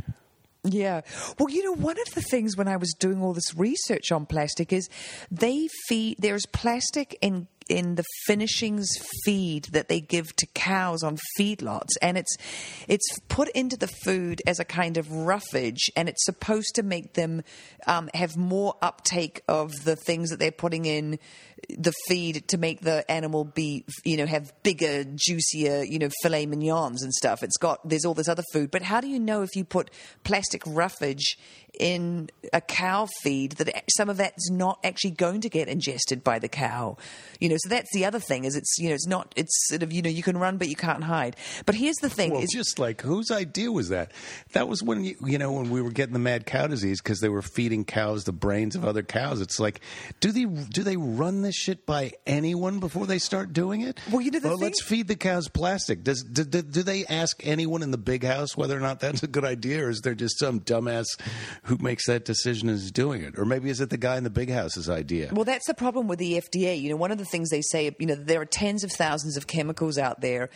Yeah. 0.64 1.02
Well, 1.40 1.50
you 1.50 1.64
know, 1.64 1.74
one 1.74 1.98
of 2.00 2.14
the 2.14 2.22
things 2.22 2.58
when 2.58 2.68
I 2.68 2.76
was 2.78 2.94
doing 3.00 3.22
all 3.22 3.34
this 3.34 3.56
research 3.56 4.12
on 4.12 4.26
plastic 4.26 4.74
is 4.74 4.90
they 5.32 5.70
feed, 5.88 6.18
there's 6.20 6.46
plastic 6.48 7.18
in 7.22 7.48
in 7.70 7.96
the 7.96 8.04
finishings 8.26 8.88
feed 9.24 9.66
that 9.66 9.88
they 9.88 10.00
give 10.00 10.36
to 10.38 10.46
cows 10.48 11.04
on 11.04 11.18
feedlots. 11.38 11.92
And 12.02 12.18
it's 12.18 12.36
it's 12.88 13.08
put 13.28 13.50
into 13.50 13.78
the 13.78 13.88
food 13.88 14.42
as 14.48 14.60
a 14.60 14.66
kind 14.66 14.98
of 14.98 15.12
roughage 15.12 15.90
and 15.96 16.10
it's 16.10 16.26
supposed 16.26 16.76
to 16.76 16.84
make 16.84 17.14
them 17.14 17.44
um, 17.86 18.10
have 18.14 18.38
more 18.38 18.76
uptake 18.82 19.42
of 19.48 19.72
the 19.84 19.96
things 19.96 20.30
that 20.30 20.40
they're 20.40 20.52
putting 20.52 20.86
in 20.86 21.20
the 21.70 21.94
feed 22.08 22.48
to 22.48 22.58
make 22.58 22.82
the 22.82 23.10
animal 23.10 23.44
be 23.44 23.86
you 24.04 24.18
know 24.18 24.26
have 24.26 24.52
bigger 24.64 25.04
juicier 25.16 25.84
you 25.84 26.00
know 26.00 26.10
filet 26.22 26.46
mignons 26.46 27.04
and 27.04 27.14
stuff 27.14 27.44
it's 27.44 27.58
got 27.58 27.88
there's 27.88 28.06
all 28.06 28.14
this 28.14 28.28
other 28.28 28.44
food 28.54 28.72
but 28.72 28.82
how 28.82 29.02
do 29.02 29.08
you 29.08 29.20
know 29.20 29.42
if 29.42 29.56
you 29.56 29.64
put 29.64 29.90
plastic 30.24 30.62
roughage 30.66 31.38
in 31.80 32.30
a 32.54 32.62
cow 32.62 33.08
feed 33.22 33.54
that 33.54 33.84
some 33.96 34.10
of 34.10 34.18
that's 34.18 34.50
not 34.50 34.80
actually 34.84 35.12
going 35.12 35.42
to 35.42 35.50
get 35.50 35.68
ingested 35.68 36.24
by 36.24 36.40
the 36.40 36.48
cow 36.48 36.98
you 37.40 37.50
know 37.50 37.58
so 37.58 37.70
that's 37.70 37.92
the 37.94 38.06
other 38.06 38.20
thing 38.20 38.46
is 38.46 38.56
it's 38.56 38.78
you 38.80 38.90
know 38.90 38.96
it's 38.96 39.08
not 39.08 39.34
it's 39.36 39.68
sort 39.68 39.84
of 39.84 39.92
you 39.92 40.02
know 40.02 40.10
you 40.10 40.24
can 40.24 40.38
run 40.38 40.58
but 40.58 40.70
you 40.70 40.76
can't 40.76 41.04
hide 41.04 41.36
but 41.66 41.76
here's 41.76 41.98
the 41.98 42.10
thing 42.10 42.32
Well, 42.32 42.42
is 42.42 42.52
just 42.52 42.80
like 42.80 43.02
whose 43.02 43.32
idea 43.32 43.72
was 43.72 43.90
that? 43.90 44.12
That 44.54 44.68
was 44.68 44.84
when 44.84 45.04
you, 45.04 45.16
you 45.24 45.38
know 45.38 45.52
when 45.52 45.70
we 45.70 45.82
were 45.82 45.92
getting 45.92 46.14
the 46.14 46.20
mad 46.20 46.46
cow 46.46 46.68
disease 46.68 47.02
because 47.02 47.20
they 47.20 47.30
were 47.30 47.42
feeding 47.42 47.86
cows 47.86 48.24
the 48.24 48.34
brains 48.34 48.76
of 48.76 48.86
other 48.86 49.04
cows. 49.04 49.42
It's 49.42 49.60
like, 49.60 49.82
do 50.20 50.32
they 50.32 50.46
do 50.46 50.84
they 50.84 50.98
run 50.98 51.42
this 51.48 51.56
shit 51.56 51.86
by 51.86 52.12
anyone 52.26 52.80
before 52.80 53.08
they 53.08 53.20
start 53.20 53.54
doing 53.54 53.82
it? 53.82 54.00
Well, 54.12 54.22
you 54.22 54.32
know, 54.32 54.40
the 54.40 54.50
well, 54.50 54.58
let's 54.58 54.84
feed 54.84 55.08
the 55.08 55.16
cows 55.16 55.48
plastic. 55.48 56.04
Does 56.04 56.22
do, 56.24 56.44
do, 56.44 56.62
do 56.62 56.84
they 56.84 57.06
ask 57.06 57.40
anyone 57.46 57.82
in 57.82 57.92
the 57.92 57.98
big 57.98 58.24
house 58.24 58.58
whether 58.58 58.78
or 58.78 58.82
not 58.82 59.00
that's 59.00 59.24
a 59.24 59.28
good 59.28 59.46
idea, 59.46 59.86
or 59.86 59.90
is 59.90 60.02
there 60.02 60.14
just 60.14 60.38
some 60.40 60.60
dumbass 60.60 61.06
who 61.64 61.78
makes 61.78 62.06
that 62.08 62.26
decision 62.26 62.68
and 62.68 62.78
is 62.78 62.92
doing 62.92 63.22
it, 63.22 63.40
or 63.40 63.46
maybe 63.46 63.70
is 63.70 63.80
it 63.80 63.90
the 63.90 63.98
guy 63.98 64.18
in 64.18 64.24
the 64.24 64.30
big 64.30 64.50
house's 64.50 64.90
idea? 64.90 65.30
Well, 65.32 65.46
that's 65.46 65.68
the 65.68 65.74
problem 65.74 66.08
with 66.08 66.20
the 66.20 66.34
FDA. 66.34 66.80
You 66.80 66.90
know, 66.90 66.98
one 66.98 67.12
of 67.12 67.18
the 67.18 67.26
things 67.26 67.50
they 67.50 67.62
say, 67.62 67.96
you 67.98 68.06
know, 68.06 68.16
there 68.16 68.42
are 68.42 68.46
tens 68.46 68.84
of 68.84 68.92
thousands 68.92 69.38
of 69.38 69.48
chemicals 69.48 69.98
out 69.98 70.20
there, 70.20 70.50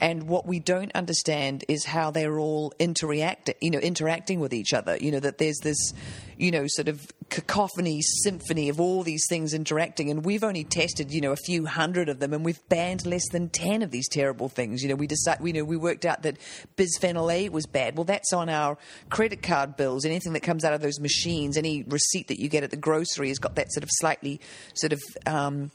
and 0.00 0.24
what 0.24 0.46
we 0.46 0.60
don't 0.60 0.92
understand 0.94 1.64
is 1.68 1.84
how 1.84 2.10
they're 2.10 2.38
all 2.38 2.72
interacting, 2.78 3.54
you 3.60 3.70
know, 3.70 3.78
interacting 3.78 4.40
with 4.40 4.54
each 4.54 4.72
other. 4.72 4.96
You 4.98 5.12
know, 5.12 5.20
that 5.20 5.36
there's 5.38 5.58
this, 5.58 5.92
you 6.38 6.50
know, 6.50 6.64
sort 6.66 6.88
of 6.88 7.06
cacophony, 7.28 8.00
symphony 8.00 8.68
of 8.68 8.80
all 8.80 9.02
these 9.02 9.26
things 9.28 9.52
interacting, 9.52 10.10
and 10.10 10.24
we've 10.38 10.44
only 10.44 10.62
tested, 10.62 11.10
you 11.10 11.20
know, 11.20 11.32
a 11.32 11.36
few 11.36 11.66
hundred 11.66 12.08
of 12.08 12.20
them, 12.20 12.32
and 12.32 12.44
we've 12.44 12.60
banned 12.68 13.04
less 13.04 13.28
than 13.30 13.48
ten 13.48 13.82
of 13.82 13.90
these 13.90 14.08
terrible 14.08 14.48
things. 14.48 14.84
You 14.84 14.88
know, 14.88 14.94
we 14.94 15.08
decided, 15.08 15.42
we 15.42 15.50
know, 15.50 15.64
we 15.64 15.76
worked 15.76 16.04
out 16.04 16.22
that 16.22 16.36
bisphenol 16.76 17.32
A 17.32 17.48
was 17.48 17.66
bad. 17.66 17.96
Well, 17.96 18.04
that's 18.04 18.32
on 18.32 18.48
our 18.48 18.78
credit 19.10 19.42
card 19.42 19.76
bills. 19.76 20.04
Anything 20.04 20.34
that 20.34 20.44
comes 20.44 20.64
out 20.64 20.72
of 20.72 20.80
those 20.80 21.00
machines, 21.00 21.56
any 21.56 21.82
receipt 21.88 22.28
that 22.28 22.38
you 22.38 22.48
get 22.48 22.62
at 22.62 22.70
the 22.70 22.76
grocery 22.76 23.30
has 23.30 23.40
got 23.40 23.56
that 23.56 23.72
sort 23.72 23.82
of 23.82 23.90
slightly 23.94 24.40
sort 24.74 24.92
of. 24.92 25.00
Um, 25.26 25.72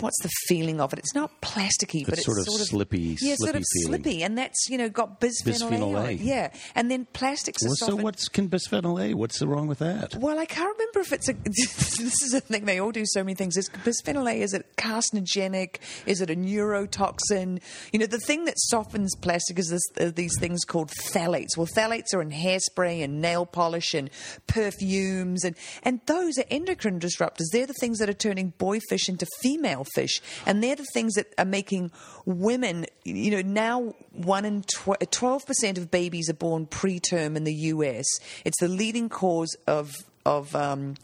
What's 0.00 0.20
the 0.22 0.30
feeling 0.48 0.80
of 0.80 0.92
it? 0.92 0.98
It's 0.98 1.14
not 1.14 1.40
plasticky, 1.40 2.04
but 2.04 2.14
it's 2.18 2.24
sort 2.26 2.38
of 2.38 2.46
slippy- 2.66 3.16
Yeah, 3.20 3.36
sort 3.38 3.54
of 3.54 3.62
feeling. 3.82 4.02
slippy, 4.02 4.22
and 4.22 4.36
that's 4.36 4.68
you 4.68 4.76
know 4.78 4.88
got 4.88 5.20
bisphenol, 5.20 5.70
Bisphenol 5.70 5.94
A. 5.94 5.96
on 5.98 6.06
A. 6.06 6.10
it. 6.12 6.20
Yeah, 6.20 6.50
and 6.74 6.90
then 6.90 7.06
plastics 7.12 7.62
are 7.64 7.68
Well, 7.68 7.76
so 7.76 7.96
what's 7.96 8.28
can 8.28 8.48
bisphenol 8.48 9.02
A? 9.02 9.14
What's 9.14 9.38
the 9.38 9.46
wrong 9.46 9.66
with 9.68 9.78
that? 9.78 10.14
well, 10.16 10.38
I 10.38 10.46
can't 10.46 10.76
remember 10.78 11.00
if 11.00 11.12
it's 11.12 11.28
a. 11.28 11.32
this 11.44 12.22
is 12.22 12.34
a 12.34 12.40
thing. 12.40 12.64
They 12.64 12.80
all 12.80 12.92
do 12.92 13.04
so 13.06 13.22
many 13.22 13.34
things. 13.34 13.56
Is 13.56 13.68
bisphenol 13.84 14.30
A? 14.30 14.40
Is 14.42 14.52
it 14.54 14.66
carcinogenic? 14.76 15.76
Is 16.06 16.20
it 16.20 16.30
a 16.30 16.34
neurotoxin? 16.34 17.60
You 17.92 17.98
know, 18.00 18.06
the 18.06 18.18
thing 18.18 18.44
that 18.46 18.54
softens 18.58 19.14
plastic 19.16 19.58
is 19.58 19.68
this, 19.68 19.82
uh, 20.00 20.10
these 20.14 20.32
things 20.40 20.64
called 20.64 20.90
phthalates. 20.90 21.56
Well, 21.56 21.66
phthalates 21.66 22.14
are 22.14 22.22
in 22.22 22.30
hairspray 22.30 23.02
and 23.02 23.20
nail 23.20 23.46
polish 23.46 23.94
and 23.94 24.10
perfumes, 24.46 25.44
and 25.44 25.56
and 25.82 26.00
those 26.06 26.38
are 26.38 26.44
endocrine 26.50 27.00
disruptors. 27.00 27.44
They're 27.52 27.66
the 27.66 27.74
things 27.74 27.98
that 27.98 28.08
are 28.08 28.12
turning 28.14 28.50
boy 28.58 28.80
fish 28.88 29.08
into 29.08 29.26
female 29.42 29.73
fish, 29.82 30.20
and 30.46 30.62
they're 30.62 30.76
the 30.76 30.86
things 30.92 31.14
that 31.14 31.34
are 31.38 31.44
making 31.44 31.90
women. 32.24 32.86
You 33.04 33.32
know, 33.32 33.42
now 33.42 33.94
one 34.12 34.44
in 34.44 34.62
twelve 34.62 35.46
percent 35.46 35.78
of 35.78 35.90
babies 35.90 36.30
are 36.30 36.34
born 36.34 36.66
preterm 36.66 37.36
in 37.36 37.44
the 37.44 37.54
U.S. 37.54 38.06
It's 38.44 38.60
the 38.60 38.68
leading 38.68 39.08
cause 39.08 39.56
of 39.66 39.96
of 40.24 40.54
um, 40.54 40.94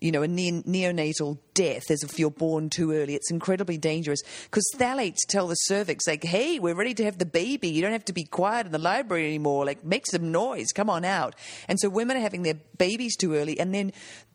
you 0.00 0.12
know 0.12 0.22
a 0.22 0.28
ne- 0.28 0.62
neonatal 0.62 1.38
death 1.54 1.90
as 1.90 2.02
if 2.02 2.18
you're 2.18 2.30
born 2.30 2.70
too 2.70 2.92
early. 2.92 3.14
It's 3.14 3.30
incredibly 3.30 3.78
dangerous 3.78 4.20
because 4.44 4.64
phthalates 4.76 5.26
tell 5.28 5.48
the 5.48 5.54
cervix 5.54 6.06
like, 6.06 6.24
"Hey, 6.24 6.58
we're 6.58 6.74
ready 6.74 6.94
to 6.94 7.04
have 7.04 7.18
the 7.18 7.26
baby. 7.26 7.68
You 7.68 7.82
don't 7.82 7.92
have 7.92 8.04
to 8.06 8.12
be 8.12 8.24
quiet 8.24 8.66
in 8.66 8.72
the 8.72 8.78
library 8.78 9.26
anymore. 9.26 9.64
Like, 9.64 9.84
make 9.84 10.06
some 10.06 10.30
noise. 10.30 10.68
Come 10.74 10.90
on 10.90 11.04
out." 11.04 11.34
And 11.66 11.80
so 11.80 11.88
women 11.88 12.16
are 12.16 12.20
having 12.20 12.42
their 12.42 12.58
babies 12.76 13.16
too 13.16 13.34
early, 13.34 13.58
and 13.58 13.74
then 13.74 13.92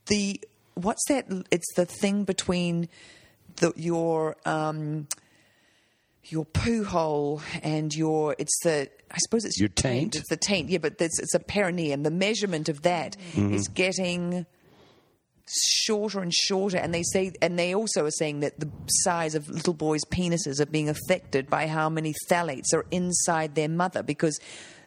the 0.08 0.42
what's 0.76 1.04
that? 1.08 1.26
It's 1.52 1.74
the 1.76 1.86
thing 1.86 2.24
between 2.24 2.90
the, 3.58 3.74
your 3.76 4.36
um, 4.46 5.08
your 6.26 6.46
poo 6.46 6.84
hole 6.84 7.42
and 7.62 7.94
your 7.94 8.36
it's 8.38 8.58
the 8.64 8.90
I 9.12 9.18
suppose 9.20 9.46
it's 9.46 9.60
Your 9.60 9.70
taint? 9.70 10.16
It's 10.16 10.30
the 10.30 10.38
taint, 10.38 10.70
yeah, 10.70 10.80
but 10.80 10.96
it's 11.00 11.36
a 11.36 11.40
perineum. 11.40 12.02
The 12.02 12.12
measurement 12.12 12.68
of 12.68 12.82
that 12.82 13.16
is 13.36 13.68
getting 13.68 14.48
shorter 15.48 16.20
and 16.20 16.34
shorter, 16.34 16.78
and 16.78 16.94
they 16.94 17.04
say, 17.04 17.32
and 17.40 17.60
they 17.60 17.76
also 17.76 18.06
are 18.06 18.12
saying 18.12 18.40
that 18.40 18.60
the 18.60 18.70
size 18.88 19.36
of 19.36 19.50
little 19.50 19.76
boys' 19.76 20.04
penises 20.06 20.60
are 20.60 20.66
being 20.66 20.90
affected 20.90 21.48
by 21.48 21.68
how 21.68 21.90
many 21.90 22.14
phthalates 22.28 22.74
are 22.74 22.86
inside 22.90 23.54
their 23.54 23.70
mother 23.70 24.02
because 24.02 24.40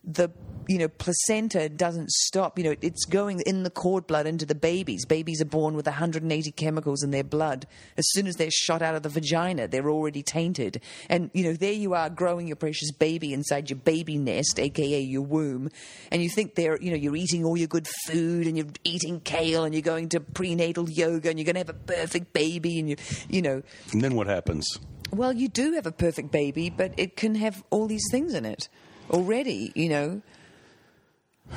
the 0.07 0.31
you 0.69 0.79
know 0.79 0.89
placenta 0.89 1.69
doesn't 1.69 2.11
stop. 2.11 2.59
You 2.59 2.65
know 2.65 2.77
it's 2.81 3.05
going 3.05 3.41
in 3.41 3.63
the 3.63 3.71
cord 3.71 4.07
blood 4.07 4.27
into 4.27 4.47
the 4.47 4.55
babies. 4.55 5.05
Babies 5.05 5.41
are 5.41 5.47
born 5.47 5.75
with 5.75 5.87
180 5.87 6.53
chemicals 6.53 7.03
in 7.03 7.11
their 7.11 7.25
blood. 7.25 7.67
As 7.97 8.05
soon 8.11 8.27
as 8.27 8.37
they're 8.37 8.51
shot 8.51 8.83
out 8.83 8.95
of 8.95 9.03
the 9.03 9.09
vagina 9.09 9.69
they're 9.69 9.91
already 9.91 10.23
tainted. 10.23 10.81
And 11.09 11.31
you 11.35 11.45
know 11.45 11.53
there 11.53 11.73
you 11.73 11.95
are 11.95 12.09
growing 12.09 12.47
your 12.47 12.57
precious 12.57 12.93
baby 12.93 13.33
inside 13.33 13.71
your 13.71 13.79
baby 13.79 14.19
nest 14.19 14.59
aka 14.59 15.01
your 15.01 15.23
womb 15.23 15.71
and 16.11 16.23
you 16.23 16.29
think 16.29 16.55
they're 16.55 16.81
you 16.81 16.91
know 16.91 16.97
you're 16.97 17.17
eating 17.17 17.45
all 17.45 17.57
your 17.57 17.69
good 17.69 17.89
food 18.07 18.47
and 18.47 18.57
you're 18.57 18.67
eating 18.85 19.21
kale 19.21 19.65
and 19.65 19.75
you're 19.75 19.83
going 19.83 20.09
to 20.11 20.21
prenatal 20.21 20.89
yoga 20.89 21.31
and 21.31 21.39
you're 21.39 21.45
going 21.45 21.55
to 21.55 21.61
have 21.61 21.69
a 21.69 21.73
perfect 21.73 22.33
baby 22.33 22.79
and 22.79 22.89
you 22.89 22.97
you 23.29 23.43
know. 23.43 23.63
And 23.93 24.03
then 24.03 24.15
what 24.15 24.27
happens? 24.27 24.79
well, 25.13 25.33
you 25.33 25.49
do 25.49 25.73
have 25.75 25.87
a 25.87 25.93
perfect 25.93 26.33
baby, 26.33 26.69
but 26.69 26.93
it 26.97 27.17
can 27.17 27.37
have 27.37 27.63
all 27.71 27.87
these 27.87 28.05
things 28.11 28.35
in 28.35 28.45
it 28.45 28.69
already, 29.11 29.73
you 29.75 29.89
know. 29.89 30.23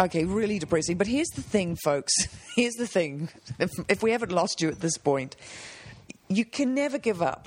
okay, 0.00 0.24
really 0.24 0.58
depressing. 0.58 0.96
But 0.96 1.06
here's 1.06 1.28
the 1.28 1.42
thing, 1.42 1.76
folks. 1.76 2.12
Here's 2.56 2.74
the 2.74 2.86
thing. 2.86 3.28
If, 3.58 3.70
if 3.88 4.02
we 4.02 4.10
haven't 4.10 4.32
lost 4.32 4.60
you 4.60 4.68
at 4.68 4.80
this 4.80 4.98
point, 4.98 5.36
you 6.28 6.44
can 6.44 6.74
never 6.74 6.98
give 6.98 7.22
up. 7.22 7.46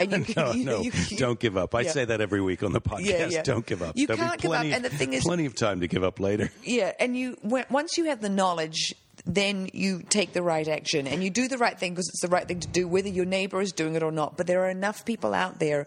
And 0.00 0.12
you 0.12 0.24
can, 0.34 0.34
No, 0.44 0.52
you, 0.52 0.64
no, 0.64 0.80
you- 0.80 0.90
you- 1.08 1.16
don't 1.18 1.38
give 1.38 1.56
up. 1.56 1.74
I 1.74 1.82
Yeah. 1.82 1.90
say 1.92 2.04
that 2.06 2.20
every 2.20 2.40
week 2.40 2.62
on 2.62 2.72
the 2.72 2.80
podcast. 2.80 3.04
Yeah, 3.04 3.26
yeah. 3.26 3.42
Don't 3.42 3.66
give 3.66 3.82
up. 3.82 3.96
You 3.96 4.06
There'll 4.06 4.20
can't 4.22 4.40
give 4.40 4.50
up, 4.52 4.64
and 4.64 4.84
the 4.84 4.88
thing 4.90 5.12
is- 5.12 5.22
plenty 5.24 5.44
of 5.46 5.54
time 5.54 5.80
to 5.80 5.86
give 5.88 6.02
up 6.02 6.18
later. 6.18 6.50
Yeah, 6.64 6.92
and 6.98 7.16
you 7.16 7.36
once 7.44 7.96
you 7.98 8.06
have 8.06 8.20
the 8.22 8.28
knowledge, 8.30 8.94
then 9.26 9.68
you 9.74 10.02
take 10.08 10.32
the 10.32 10.42
right 10.42 10.66
action 10.66 11.06
and 11.06 11.22
you 11.22 11.28
do 11.30 11.46
the 11.46 11.58
right 11.58 11.78
thing 11.78 11.92
because 11.92 12.08
it's 12.08 12.22
the 12.22 12.28
right 12.28 12.48
thing 12.48 12.60
to 12.60 12.68
do, 12.68 12.88
whether 12.88 13.08
your 13.08 13.26
neighbour 13.26 13.60
is 13.60 13.70
doing 13.72 13.94
it 13.94 14.02
or 14.02 14.10
not. 14.10 14.36
But 14.38 14.46
there 14.46 14.64
are 14.64 14.70
enough 14.70 15.04
people 15.04 15.34
out 15.34 15.58
there, 15.60 15.86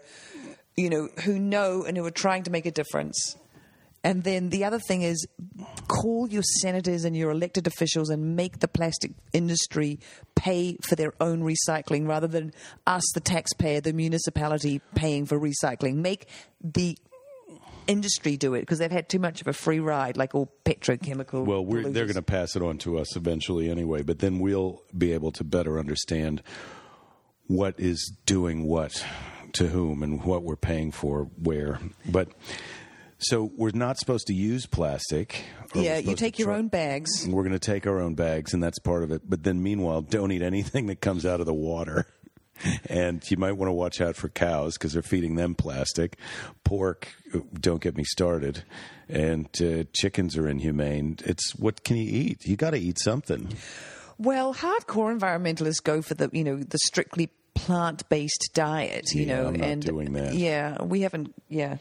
you 0.76 0.90
know, 0.90 1.08
who 1.24 1.38
know 1.38 1.84
and 1.84 1.96
who 1.96 2.04
are 2.04 2.10
trying 2.10 2.42
to 2.44 2.50
make 2.50 2.66
a 2.66 2.70
difference. 2.70 3.36
And 4.02 4.22
then 4.22 4.50
the 4.50 4.64
other 4.64 4.78
thing 4.78 5.00
is 5.00 5.26
call 5.88 6.28
your 6.28 6.42
senators 6.60 7.04
and 7.04 7.16
your 7.16 7.30
elected 7.30 7.66
officials 7.66 8.10
and 8.10 8.36
make 8.36 8.58
the 8.58 8.68
plastic 8.68 9.12
industry 9.32 9.98
pay 10.34 10.76
for 10.82 10.94
their 10.94 11.14
own 11.20 11.42
recycling 11.42 12.06
rather 12.06 12.26
than 12.26 12.52
us, 12.86 13.02
the 13.14 13.20
taxpayer, 13.20 13.80
the 13.80 13.94
municipality, 13.94 14.82
paying 14.94 15.24
for 15.24 15.40
recycling. 15.40 15.96
Make 15.96 16.28
the 16.62 16.98
industry 17.86 18.36
do 18.36 18.52
it 18.52 18.60
because 18.60 18.78
they've 18.78 18.90
had 18.90 19.08
too 19.08 19.18
much 19.18 19.40
of 19.40 19.48
a 19.48 19.54
free 19.54 19.80
ride, 19.80 20.18
like 20.18 20.34
all 20.34 20.52
petrochemical. 20.66 21.46
Well, 21.46 21.64
we're, 21.64 21.88
they're 21.88 22.04
going 22.04 22.14
to 22.14 22.22
pass 22.22 22.56
it 22.56 22.62
on 22.62 22.76
to 22.78 22.98
us 22.98 23.16
eventually 23.16 23.70
anyway, 23.70 24.02
but 24.02 24.18
then 24.18 24.38
we'll 24.38 24.82
be 24.96 25.12
able 25.12 25.32
to 25.32 25.44
better 25.44 25.78
understand 25.78 26.42
what 27.46 27.74
is 27.78 28.12
doing 28.26 28.66
what 28.66 29.04
to 29.54 29.68
whom 29.68 30.02
and 30.02 30.22
what 30.24 30.42
we're 30.42 30.56
paying 30.56 30.92
for 30.92 31.30
where. 31.42 31.80
But 32.06 32.28
so 33.18 33.50
we're 33.56 33.70
not 33.72 33.98
supposed 33.98 34.26
to 34.26 34.34
use 34.34 34.66
plastic. 34.66 35.44
Yeah, 35.74 35.98
you 35.98 36.14
take 36.14 36.38
your 36.38 36.48
try- 36.48 36.58
own 36.58 36.68
bags. 36.68 37.26
We're 37.26 37.42
going 37.42 37.52
to 37.52 37.58
take 37.58 37.86
our 37.86 38.00
own 38.00 38.14
bags, 38.14 38.52
and 38.52 38.62
that's 38.62 38.78
part 38.78 39.02
of 39.02 39.10
it. 39.10 39.22
But 39.28 39.42
then, 39.42 39.62
meanwhile, 39.62 40.02
don't 40.02 40.30
eat 40.30 40.42
anything 40.42 40.86
that 40.86 41.00
comes 41.00 41.24
out 41.24 41.40
of 41.40 41.46
the 41.46 41.54
water. 41.54 42.06
And 42.88 43.20
you 43.28 43.36
might 43.36 43.54
want 43.54 43.68
to 43.68 43.72
watch 43.72 44.00
out 44.00 44.14
for 44.14 44.28
cows 44.28 44.74
because 44.74 44.92
they're 44.92 45.02
feeding 45.02 45.34
them 45.34 45.56
plastic. 45.56 46.16
Pork, 46.62 47.08
don't 47.52 47.82
get 47.82 47.96
me 47.96 48.04
started. 48.04 48.62
And 49.08 49.48
uh, 49.60 49.84
chickens 49.92 50.36
are 50.36 50.48
inhumane. 50.48 51.16
It's 51.24 51.56
what 51.56 51.82
can 51.82 51.96
you 51.96 52.08
eat? 52.08 52.44
You 52.44 52.56
got 52.56 52.70
to 52.70 52.78
eat 52.78 53.00
something. 53.00 53.54
Well, 54.18 54.54
hardcore 54.54 55.18
environmentalists 55.18 55.82
go 55.82 56.00
for 56.00 56.14
the 56.14 56.30
you 56.32 56.44
know 56.44 56.56
the 56.56 56.78
strictly 56.78 57.30
plant 57.64 58.08
based 58.08 58.50
diet. 58.54 59.04
You 59.14 59.24
Yeah, 59.24 59.36
know, 59.42 59.48
I'm 59.48 59.62
and 59.62 59.82
doing 59.84 60.12
that. 60.14 60.34
yeah, 60.34 60.82
we 60.82 61.00
haven't. 61.02 61.34
Yeah. 61.48 61.78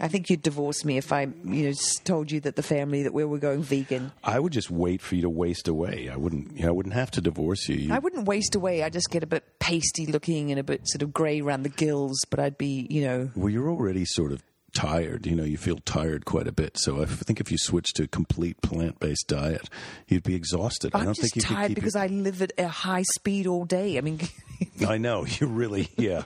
I 0.00 0.08
think 0.08 0.28
you'd 0.28 0.42
divorce 0.42 0.84
me 0.84 0.98
if 0.98 1.12
I, 1.12 1.28
you 1.44 1.68
know, 1.68 1.72
told 2.02 2.32
you 2.32 2.40
that 2.40 2.56
the 2.56 2.64
family 2.64 3.04
that 3.04 3.14
we 3.14 3.24
were 3.24 3.38
going 3.38 3.62
vegan. 3.62 4.10
I 4.24 4.40
would 4.40 4.52
just 4.52 4.68
wait 4.68 5.00
for 5.00 5.14
you 5.14 5.22
to 5.22 5.30
waste 5.30 5.68
away. 5.68 6.08
I 6.12 6.16
wouldn't. 6.16 6.56
You 6.56 6.62
know, 6.64 6.68
I 6.68 6.72
wouldn't 6.72 6.96
have 6.96 7.12
to 7.12 7.20
divorce 7.20 7.68
you. 7.68 7.76
You- 7.76 7.94
I 7.94 8.00
wouldn't 8.00 8.26
waste 8.26 8.56
away. 8.56 8.82
I 8.82 8.88
just 8.90 9.08
get 9.10 9.22
a 9.22 9.26
bit 9.26 9.44
pasty 9.60 10.06
looking 10.06 10.50
and 10.50 10.58
a 10.58 10.64
bit 10.64 10.80
sort 10.88 11.02
of 11.02 11.12
grey 11.12 11.40
around 11.40 11.62
the 11.62 11.68
gills, 11.68 12.18
but 12.28 12.40
I'd 12.40 12.58
be, 12.58 12.88
you 12.90 13.02
know, 13.02 13.30
well, 13.36 13.48
you're 13.50 13.70
already 13.70 14.04
sort 14.04 14.32
of 14.32 14.42
tired. 14.74 15.26
You 15.26 15.34
know, 15.36 15.44
you 15.44 15.56
feel 15.56 15.78
tired 15.78 16.24
quite 16.24 16.46
a 16.46 16.52
bit. 16.52 16.76
So 16.78 17.00
I 17.00 17.06
think 17.06 17.40
if 17.40 17.50
you 17.50 17.58
switch 17.58 17.92
to 17.94 18.02
a 18.04 18.06
complete 18.08 18.60
plant-based 18.60 19.26
diet, 19.28 19.68
you'd 20.08 20.22
be 20.24 20.34
exhausted. 20.34 20.90
I 20.94 20.98
I'm 20.98 21.04
don't 21.06 21.14
just 21.14 21.32
think 21.34 21.36
you 21.36 21.42
could 21.48 21.54
tired 21.56 21.68
keep 21.68 21.74
because 21.76 21.94
it- 21.96 22.00
I 22.00 22.06
live 22.08 22.42
at 22.42 22.52
a 22.58 22.68
high 22.68 23.04
speed 23.14 23.46
all 23.46 23.64
day. 23.64 23.96
I 23.98 24.00
mean, 24.02 24.20
I 24.86 24.98
know 24.98 25.24
you 25.24 25.46
really, 25.46 25.88
yeah. 25.96 26.24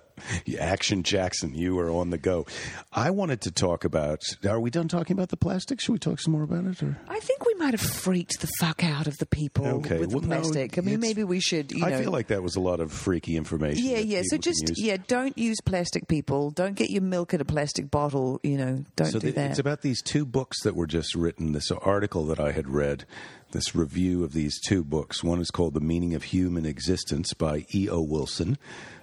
Action 0.59 1.03
Jackson, 1.05 1.55
you 1.55 1.79
are 1.79 1.91
on 1.91 2.11
the 2.11 2.19
go. 2.19 2.45
I 2.93 3.11
wanted 3.11 3.43
to 3.43 3.51
talk 3.53 3.85
about. 3.85 4.23
Are 4.49 4.59
we 4.61 4.71
done 4.71 4.89
talking 4.89 5.15
about 5.15 5.29
the 5.29 5.37
plastic? 5.37 5.81
Should 5.81 5.93
we 5.93 5.99
talk 5.99 6.19
some 6.21 6.33
more 6.33 6.43
about 6.43 6.65
it? 6.65 6.83
Or 6.83 6.99
I 7.09 7.21
think 7.21 7.47
we 7.47 7.55
might 7.55 7.73
have 7.73 7.81
freaked 7.81 8.41
the 8.41 8.49
fuck 8.59 8.83
out 8.83 9.07
of 9.07 9.17
the 9.19 9.27
people 9.27 9.67
Okay, 9.67 9.99
with 9.99 10.11
well, 10.13 10.21
the 10.21 10.27
no, 10.29 10.41
plastic. 10.41 10.77
I 10.79 10.81
mean, 10.81 10.99
maybe 11.01 11.23
we 11.25 11.41
should, 11.41 11.71
you 11.73 11.85
I 11.85 11.91
know. 11.91 11.99
feel 12.01 12.11
like 12.11 12.29
that 12.29 12.43
was 12.43 12.57
a 12.57 12.61
lot 12.61 12.81
of 12.81 12.93
freaky 12.93 13.37
information. 13.37 13.85
yeah, 13.85 13.99
yeah. 13.99 14.23
So 14.25 14.37
just 14.39 14.73
yeah, 14.77 14.97
don't 15.07 15.37
use 15.39 15.57
plastic, 15.65 16.09
people. 16.09 16.51
Don't 16.51 16.75
get 16.75 16.91
your 16.91 17.03
milk 17.03 17.35
in 17.35 17.41
a 17.41 17.45
plastic 17.45 17.91
bottle. 17.91 18.38
You 18.43 18.59
know, 18.59 18.85
don't 18.97 19.11
So 19.11 19.19
do 19.19 19.33
that. 19.33 19.51
it's 19.51 19.59
about 19.59 19.83
these 19.83 20.03
two 20.03 20.25
books 20.25 20.63
that 20.63 20.75
were 20.77 20.87
just 20.87 21.15
written. 21.15 21.53
This 21.53 21.71
article 21.71 22.25
that 22.27 22.41
I 22.41 22.53
had 22.53 22.69
read, 22.69 23.05
this 23.53 23.75
review 23.75 24.25
of 24.25 24.33
these 24.33 24.61
two 24.61 24.85
books. 24.85 25.23
One 25.25 25.41
is 25.41 25.51
called 25.51 25.75
"The 25.75 25.81
Meaning 25.81 26.15
of 26.15 26.25
Human 26.25 26.67
Existence" 26.67 27.33
by 27.35 27.67
E. 27.75 27.89
O. 27.89 28.01
Wilson, 28.01 28.59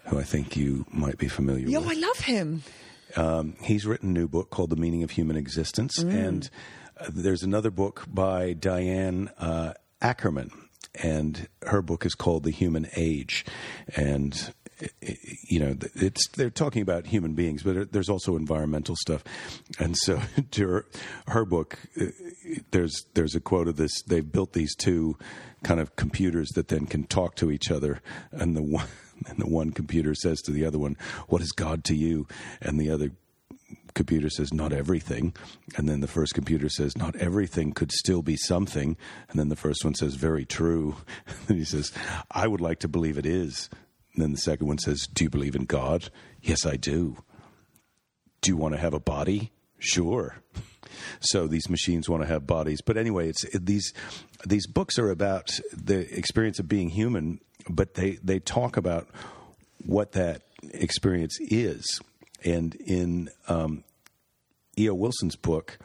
who 0.05 0.19
I 0.19 0.23
think 0.23 0.55
you 0.55 0.85
might 0.91 1.17
be 1.17 1.27
familiar 1.27 1.67
Yo, 1.67 1.79
with. 1.81 1.89
I 1.89 1.93
love 1.93 2.19
him. 2.19 2.63
Um, 3.15 3.55
he's 3.61 3.85
written 3.85 4.09
a 4.09 4.13
new 4.13 4.27
book 4.27 4.49
called 4.49 4.69
The 4.71 4.75
Meaning 4.75 5.03
of 5.03 5.11
Human 5.11 5.37
Existence. 5.37 5.99
And 5.99 6.49
uh, 6.99 7.07
there's 7.09 7.43
another 7.43 7.71
book 7.71 8.05
by 8.07 8.53
Diane 8.53 9.29
uh, 9.37 9.73
Ackerman, 10.01 10.51
and 10.95 11.47
her 11.63 11.81
book 11.81 12.05
is 12.05 12.13
called 12.13 12.43
The 12.43 12.51
Human 12.51 12.87
Age. 12.95 13.45
And 13.95 14.53
you 15.47 15.59
know, 15.59 15.75
it's 15.95 16.27
they're 16.29 16.49
talking 16.49 16.81
about 16.81 17.05
human 17.05 17.33
beings, 17.33 17.63
but 17.63 17.91
there's 17.91 18.09
also 18.09 18.35
environmental 18.35 18.95
stuff. 18.95 19.23
And 19.79 19.95
so, 19.97 20.19
to 20.51 20.67
her, 20.67 20.85
her 21.27 21.45
book, 21.45 21.79
uh, 21.99 22.05
there's 22.71 23.05
there's 23.13 23.35
a 23.35 23.39
quote 23.39 23.67
of 23.67 23.77
this: 23.77 24.01
they've 24.03 24.29
built 24.29 24.53
these 24.53 24.75
two 24.75 25.17
kind 25.63 25.79
of 25.79 25.95
computers 25.95 26.49
that 26.49 26.67
then 26.67 26.85
can 26.85 27.05
talk 27.05 27.35
to 27.35 27.51
each 27.51 27.71
other, 27.71 28.01
and 28.31 28.55
the 28.55 28.63
one 28.63 28.87
and 29.27 29.39
the 29.39 29.47
one 29.47 29.71
computer 29.71 30.13
says 30.13 30.41
to 30.41 30.51
the 30.51 30.65
other 30.65 30.79
one, 30.79 30.97
"What 31.27 31.41
is 31.41 31.51
God 31.51 31.83
to 31.85 31.95
you?" 31.95 32.27
and 32.61 32.79
the 32.79 32.89
other 32.89 33.11
computer 33.93 34.29
says 34.29 34.53
not 34.53 34.73
everything 34.73 35.33
and 35.77 35.87
then 35.87 36.01
the 36.01 36.07
first 36.07 36.33
computer 36.33 36.67
says 36.67 36.97
not 36.97 37.15
everything 37.15 37.71
could 37.71 37.93
still 37.93 38.21
be 38.21 38.35
something 38.35 38.97
and 39.29 39.39
then 39.39 39.47
the 39.47 39.55
first 39.55 39.85
one 39.85 39.95
says 39.95 40.15
very 40.15 40.43
true 40.43 40.97
and 41.47 41.57
he 41.57 41.63
says 41.63 41.93
i 42.29 42.45
would 42.45 42.59
like 42.59 42.79
to 42.79 42.89
believe 42.89 43.17
it 43.17 43.25
is 43.25 43.69
and 44.15 44.23
then 44.23 44.31
the 44.31 44.37
second 44.37 44.67
one 44.67 44.77
says 44.77 45.07
do 45.13 45.23
you 45.23 45.29
believe 45.29 45.55
in 45.55 45.65
god? 45.65 46.09
Yes 46.41 46.65
i 46.65 46.75
do. 46.75 47.17
Do 48.41 48.51
you 48.51 48.57
want 48.57 48.73
to 48.73 48.79
have 48.79 48.93
a 48.93 48.99
body? 48.99 49.51
Sure. 49.79 50.37
So 51.19 51.45
these 51.45 51.69
machines 51.69 52.07
want 52.07 52.23
to 52.23 52.27
have 52.27 52.47
bodies. 52.47 52.79
But 52.81 52.95
anyway 52.95 53.27
it's 53.27 53.43
it, 53.43 53.65
these 53.65 53.93
these 54.45 54.65
books 54.65 54.97
are 54.97 55.09
about 55.09 55.59
the 55.73 55.99
experience 56.17 56.57
of 56.57 56.69
being 56.69 56.89
human 56.89 57.41
but 57.69 57.95
they 57.95 58.17
they 58.23 58.39
talk 58.39 58.77
about 58.77 59.07
what 59.85 60.13
that 60.13 60.43
experience 60.73 61.37
is. 61.41 61.99
And 62.43 62.75
in 62.75 63.29
um, 63.47 63.83
E.O. 64.77 64.93
Wilson's 64.93 65.35
book, 65.35 65.77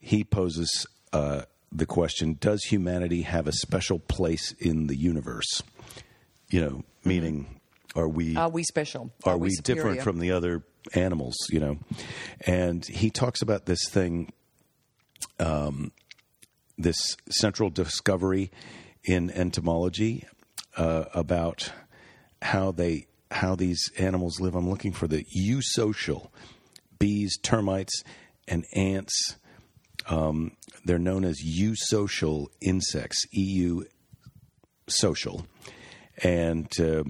he 0.00 0.24
poses 0.24 0.86
uh, 1.12 1.42
the 1.70 1.86
question 1.86 2.36
Does 2.40 2.64
humanity 2.64 3.22
have 3.22 3.46
a 3.46 3.52
special 3.52 3.98
place 3.98 4.52
in 4.58 4.86
the 4.86 4.96
universe? 4.96 5.62
You 6.50 6.60
know, 6.60 6.84
meaning, 7.04 7.60
are 7.94 8.08
we. 8.08 8.36
Are 8.36 8.48
we 8.48 8.64
special? 8.64 9.12
are 9.24 9.36
we, 9.38 9.50
superior? 9.50 9.82
different 9.82 10.02
from 10.02 10.18
the 10.18 10.32
other 10.32 10.64
animals 10.92 11.34
you 11.50 11.60
know 11.60 11.78
and 12.46 12.84
he 12.86 13.10
talks 13.10 13.40
about 13.40 13.66
this 13.66 13.88
thing 13.88 14.32
um, 15.38 15.92
this 16.76 17.16
central 17.30 17.70
discovery 17.70 18.50
in 19.04 19.30
entomology 19.30 20.26
uh, 20.76 21.04
about 21.14 21.72
how 22.42 22.70
they 22.70 23.06
how 23.30 23.54
these 23.54 23.90
animals 23.98 24.40
live 24.40 24.54
i'm 24.54 24.68
looking 24.68 24.92
for 24.92 25.06
the 25.06 25.24
eusocial 25.36 26.28
bees 26.98 27.38
termites 27.42 28.02
and 28.46 28.64
ants 28.74 29.36
um, 30.08 30.52
they're 30.84 30.98
known 30.98 31.24
as 31.24 31.40
eusocial 31.42 32.48
insects 32.60 33.24
eu 33.32 33.82
social 34.86 35.46
and 36.22 36.68
uh, 36.80 37.04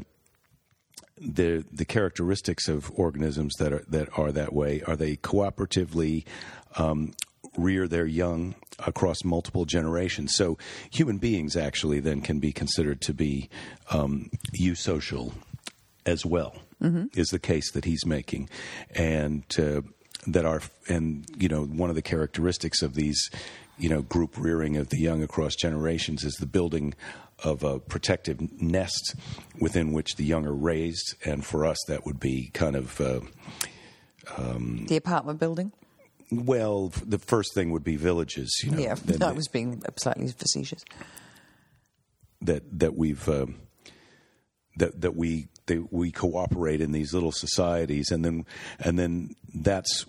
the 1.21 1.65
the 1.73 1.85
characteristics 1.85 2.69
of 2.69 2.91
organisms 2.95 3.55
that 3.59 3.73
are 3.73 3.85
that 3.89 4.09
are 4.19 4.33
that 4.33 4.53
way 4.53 4.83
are 4.87 4.97
they 4.97 5.17
cooperatively 5.17 6.25
um, 6.77 7.13
rear 7.57 7.87
their 7.87 8.07
young 8.07 8.55
across 8.81 9.25
multiple 9.25 9.65
generations. 9.65 10.35
So 10.35 10.59
human 10.91 11.19
beings 11.19 11.57
actually 11.57 12.01
then 12.01 12.21
can 12.21 12.41
be 12.41 12.53
considered 12.53 13.01
to 13.03 13.15
be 13.15 13.49
um, 13.91 14.31
eusocial 14.59 15.33
as 16.05 16.27
well. 16.27 16.57
Is 17.15 17.29
the 17.29 17.39
case 17.39 17.71
that 17.73 17.85
he's 17.85 18.05
making, 18.05 18.49
and 18.95 19.45
uh, 19.59 19.83
that 20.27 20.45
are 20.45 20.63
and 20.89 21.25
you 21.37 21.49
know 21.49 21.65
one 21.65 21.91
of 21.91 21.97
the 21.97 22.03
characteristics 22.03 22.83
of 22.83 22.95
these 22.95 23.31
you 23.79 23.89
know 23.89 24.03
group 24.03 24.37
rearing 24.37 24.77
of 24.77 24.89
the 24.89 24.99
young 24.99 25.23
across 25.23 25.55
generations 25.55 26.25
is 26.25 26.35
the 26.35 26.47
building 26.47 26.95
of 27.45 27.63
a 27.63 27.79
protective 27.79 28.41
nest 28.61 29.15
within 29.61 29.93
which 29.93 30.17
the 30.17 30.25
young 30.25 30.47
are 30.47 30.55
raised, 30.55 31.15
and 31.25 31.45
for 31.45 31.65
us 31.67 31.79
that 31.89 32.05
would 32.07 32.19
be 32.21 32.51
kind 32.55 32.77
of. 32.77 33.01
Uh, 33.01 33.21
the 34.87 34.97
apartment 34.97 35.39
building. 35.39 35.73
well, 36.31 36.89
the 37.05 37.19
first 37.19 37.55
thing 37.55 37.71
would 37.71 37.85
be 37.85 37.97
villages, 37.97 38.51
you 38.65 38.71
know, 38.71 38.79
Yeah, 38.79 38.95
that, 38.95 39.23
I 39.23 39.33
was 39.33 39.49
being 39.49 39.83
slightly 39.99 40.29
facetious. 40.29 40.83
that 42.41 42.63
that 42.79 42.97
we've 42.97 43.29
um, 43.29 43.57
that 44.79 45.01
that 45.03 45.15
we 45.15 45.49
they, 45.67 45.79
we 45.79 46.11
cooperate 46.11 46.81
in 46.81 46.93
these 46.93 47.13
little 47.15 47.33
societies, 47.33 48.11
and 48.11 48.25
then 48.25 48.47
and 48.79 48.99
then 48.99 49.35
that's 49.55 50.07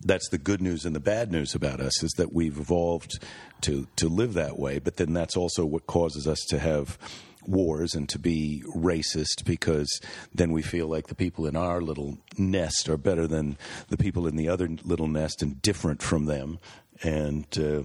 that's 0.00 0.28
the 0.28 0.38
good 0.38 0.60
news 0.60 0.84
and 0.84 0.94
the 0.94 1.00
bad 1.00 1.32
news 1.32 1.54
about 1.54 1.80
us 1.80 2.02
is 2.02 2.12
that 2.12 2.32
we've 2.32 2.58
evolved 2.58 3.22
to 3.62 3.86
to 3.96 4.08
live 4.08 4.34
that 4.34 4.58
way. 4.58 4.78
But 4.78 4.96
then 4.96 5.12
that's 5.12 5.36
also 5.36 5.64
what 5.64 5.86
causes 5.86 6.26
us 6.26 6.40
to 6.48 6.58
have 6.58 6.98
wars 7.46 7.94
and 7.94 8.08
to 8.08 8.18
be 8.18 8.62
racist 8.74 9.44
because 9.44 10.00
then 10.34 10.52
we 10.52 10.62
feel 10.62 10.88
like 10.88 11.06
the 11.06 11.14
people 11.14 11.46
in 11.46 11.56
our 11.56 11.80
little 11.80 12.18
nest 12.36 12.88
are 12.88 12.96
better 12.96 13.26
than 13.26 13.56
the 13.88 13.96
people 13.96 14.26
in 14.26 14.36
the 14.36 14.48
other 14.48 14.68
little 14.84 15.06
nest 15.06 15.42
and 15.42 15.62
different 15.62 16.02
from 16.02 16.26
them 16.26 16.58
and 17.02 17.46
uh, 17.58 17.82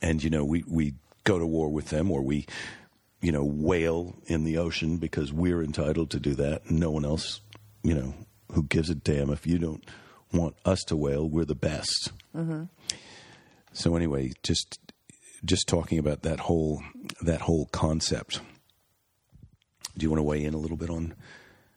and 0.00 0.22
you 0.22 0.30
know 0.30 0.44
we 0.44 0.64
we 0.66 0.94
go 1.24 1.38
to 1.38 1.46
war 1.46 1.68
with 1.68 1.90
them 1.90 2.10
or 2.10 2.22
we 2.22 2.46
you 3.20 3.30
know 3.30 3.44
whale 3.44 4.16
in 4.26 4.44
the 4.44 4.58
ocean 4.58 4.96
because 4.96 5.32
we're 5.32 5.62
entitled 5.62 6.10
to 6.10 6.18
do 6.18 6.34
that 6.34 6.70
no 6.70 6.90
one 6.90 7.04
else 7.04 7.40
you 7.82 7.94
know 7.94 8.14
who 8.52 8.64
gives 8.64 8.90
a 8.90 8.94
damn 8.94 9.30
if 9.30 9.46
you 9.46 9.58
don't 9.58 9.84
want 10.32 10.54
us 10.64 10.80
to 10.84 10.96
whale 10.96 11.28
we're 11.28 11.44
the 11.44 11.54
best 11.54 12.12
so 13.72 13.96
anyway 13.96 14.30
just 14.42 14.78
just 15.44 15.66
talking 15.66 15.98
about 15.98 16.22
that 16.22 16.40
whole 16.40 16.82
that 17.20 17.42
whole 17.42 17.66
concept 17.66 18.40
do 19.96 20.04
you 20.04 20.10
want 20.10 20.18
to 20.18 20.24
weigh 20.24 20.44
in 20.44 20.54
a 20.54 20.58
little 20.58 20.76
bit 20.76 20.90
on 20.90 21.14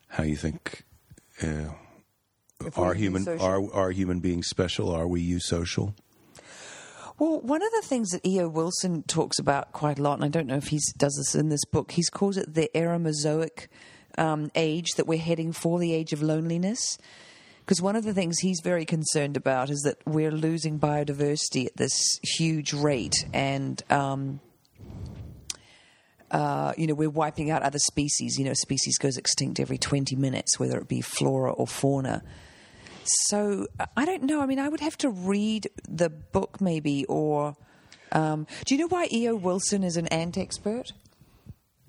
how 0.07 0.23
you 0.23 0.35
think 0.35 0.83
uh, 1.43 1.69
we're 2.77 2.93
human 2.93 3.27
are 3.39 3.61
are 3.73 3.91
human 3.91 4.19
beings 4.19 4.47
special 4.47 4.89
are 4.89 5.07
we 5.07 5.25
eusocial? 5.27 5.93
Well, 7.17 7.39
one 7.41 7.61
of 7.61 7.71
the 7.71 7.81
things 7.87 8.09
that 8.09 8.25
E.O. 8.25 8.49
Wilson 8.49 9.03
talks 9.03 9.39
about 9.39 9.71
quite 9.71 9.99
a 9.99 10.01
lot, 10.01 10.15
and 10.15 10.25
I 10.25 10.27
don't 10.27 10.47
know 10.47 10.57
if 10.57 10.67
he 10.67 10.79
does 10.97 11.15
this 11.15 11.33
in 11.33 11.47
this 11.47 11.63
book, 11.63 11.91
he's 11.91 12.09
calls 12.09 12.35
it 12.35 12.53
the 12.53 12.69
Eremozoic 12.75 13.67
um, 14.17 14.51
age 14.53 14.87
that 14.97 15.07
we're 15.07 15.19
heading 15.19 15.53
for, 15.53 15.79
the 15.79 15.93
age 15.93 16.11
of 16.11 16.21
loneliness. 16.21 16.97
Because 17.65 17.81
one 17.81 17.95
of 17.95 18.03
the 18.03 18.13
things 18.13 18.37
he's 18.39 18.61
very 18.63 18.85
concerned 18.85 19.35
about 19.35 19.71
is 19.71 19.81
that 19.81 19.97
we're 20.05 20.31
losing 20.31 20.79
biodiversity 20.79 21.65
at 21.65 21.75
this 21.75 22.19
huge 22.21 22.73
rate, 22.73 23.15
and 23.33 23.81
um, 23.89 24.39
uh, 26.29 26.73
you 26.77 26.85
know 26.85 26.93
we're 26.93 27.09
wiping 27.09 27.49
out 27.49 27.63
other 27.63 27.79
species. 27.79 28.37
You 28.37 28.45
know, 28.45 28.53
species 28.53 28.99
goes 28.99 29.17
extinct 29.17 29.59
every 29.59 29.79
twenty 29.79 30.15
minutes, 30.15 30.59
whether 30.59 30.77
it 30.77 30.87
be 30.87 31.01
flora 31.01 31.51
or 31.51 31.65
fauna. 31.65 32.21
So 33.03 33.65
I 33.97 34.05
don't 34.05 34.23
know. 34.23 34.41
I 34.41 34.45
mean, 34.45 34.59
I 34.59 34.69
would 34.69 34.81
have 34.81 34.97
to 34.99 35.09
read 35.09 35.67
the 35.89 36.09
book 36.09 36.61
maybe, 36.61 37.05
or 37.05 37.55
um, 38.11 38.45
do 38.65 38.75
you 38.75 38.81
know 38.81 38.87
why 38.87 39.07
E.O. 39.11 39.35
Wilson 39.35 39.83
is 39.83 39.97
an 39.97 40.05
ant 40.07 40.37
expert? 40.37 40.91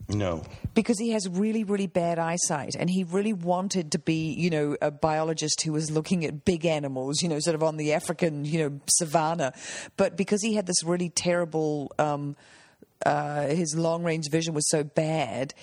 No. 0.08 0.44
because 0.74 0.98
he 0.98 1.10
has 1.10 1.28
really, 1.28 1.64
really 1.64 1.88
bad 1.88 2.18
eyesight, 2.18 2.76
and 2.78 2.88
he 2.88 3.02
really 3.04 3.32
wanted 3.32 3.92
to 3.92 3.98
be, 3.98 4.32
you 4.32 4.50
know, 4.50 4.76
a 4.80 4.90
biologist 4.90 5.62
who 5.62 5.72
was 5.72 5.90
looking 5.90 6.24
at 6.24 6.44
big 6.44 6.64
animals, 6.64 7.22
you 7.22 7.28
know, 7.28 7.40
sort 7.40 7.54
of 7.56 7.62
on 7.62 7.76
the 7.76 7.92
African, 7.92 8.44
you 8.44 8.58
know, 8.58 8.80
savannah. 8.88 9.52
But 9.96 10.16
because 10.16 10.42
he 10.42 10.54
had 10.54 10.66
this 10.66 10.84
really 10.84 11.08
terrible, 11.08 11.92
um, 11.98 12.36
uh, 13.04 13.46
his 13.48 13.74
long 13.74 14.04
range 14.04 14.30
vision 14.30 14.54
was 14.54 14.68
so 14.68 14.84
bad. 14.84 15.54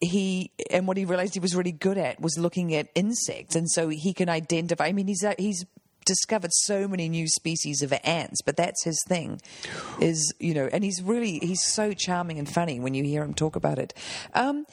He 0.00 0.50
and 0.70 0.88
what 0.88 0.96
he 0.96 1.04
realized 1.04 1.34
he 1.34 1.40
was 1.40 1.54
really 1.54 1.70
good 1.70 1.96
at 1.96 2.20
was 2.20 2.36
looking 2.36 2.74
at 2.74 2.88
insects, 2.96 3.54
and 3.54 3.70
so 3.70 3.88
he 3.88 4.12
can 4.12 4.28
identify. 4.28 4.86
I 4.86 4.92
mean, 4.92 5.06
he's 5.06 5.24
he's 5.38 5.64
discovered 6.04 6.52
so 6.52 6.88
many 6.88 7.08
new 7.08 7.26
species 7.28 7.82
of 7.82 7.92
ants, 8.04 8.42
but 8.42 8.56
that's 8.56 8.84
his 8.84 8.98
thing. 9.08 9.40
Is 10.00 10.32
you 10.38 10.54
know, 10.54 10.68
and 10.72 10.84
he's 10.84 11.02
really 11.02 11.38
he's 11.38 11.64
so 11.64 11.92
charming 11.92 12.38
and 12.38 12.48
funny 12.48 12.80
when 12.80 12.94
you 12.94 13.04
hear 13.04 13.22
him 13.22 13.34
talk 13.34 13.56
about 13.56 13.78
it. 13.78 13.94
Um, 14.34 14.66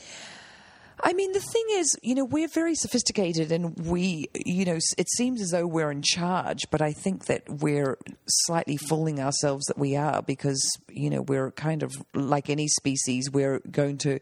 I 1.01 1.13
mean, 1.13 1.31
the 1.31 1.39
thing 1.39 1.65
is, 1.71 1.95
you 2.01 2.15
know, 2.15 2.25
we're 2.25 2.47
very 2.47 2.75
sophisticated 2.75 3.51
and 3.51 3.77
we, 3.85 4.29
you 4.33 4.65
know, 4.65 4.79
it 4.97 5.09
seems 5.09 5.41
as 5.41 5.49
though 5.49 5.65
we're 5.65 5.91
in 5.91 6.01
charge, 6.01 6.59
but 6.71 6.81
I 6.81 6.91
think 6.91 7.25
that 7.25 7.43
we're 7.47 7.97
slightly 8.27 8.77
fooling 8.77 9.19
ourselves 9.19 9.65
that 9.65 9.77
we 9.77 9.95
are 9.95 10.21
because, 10.21 10.61
you 10.89 11.09
know, 11.09 11.21
we're 11.21 11.51
kind 11.51 11.83
of 11.83 11.93
like 12.13 12.49
any 12.49 12.67
species, 12.67 13.31
we're 13.31 13.59
going 13.71 13.97
to 13.99 14.19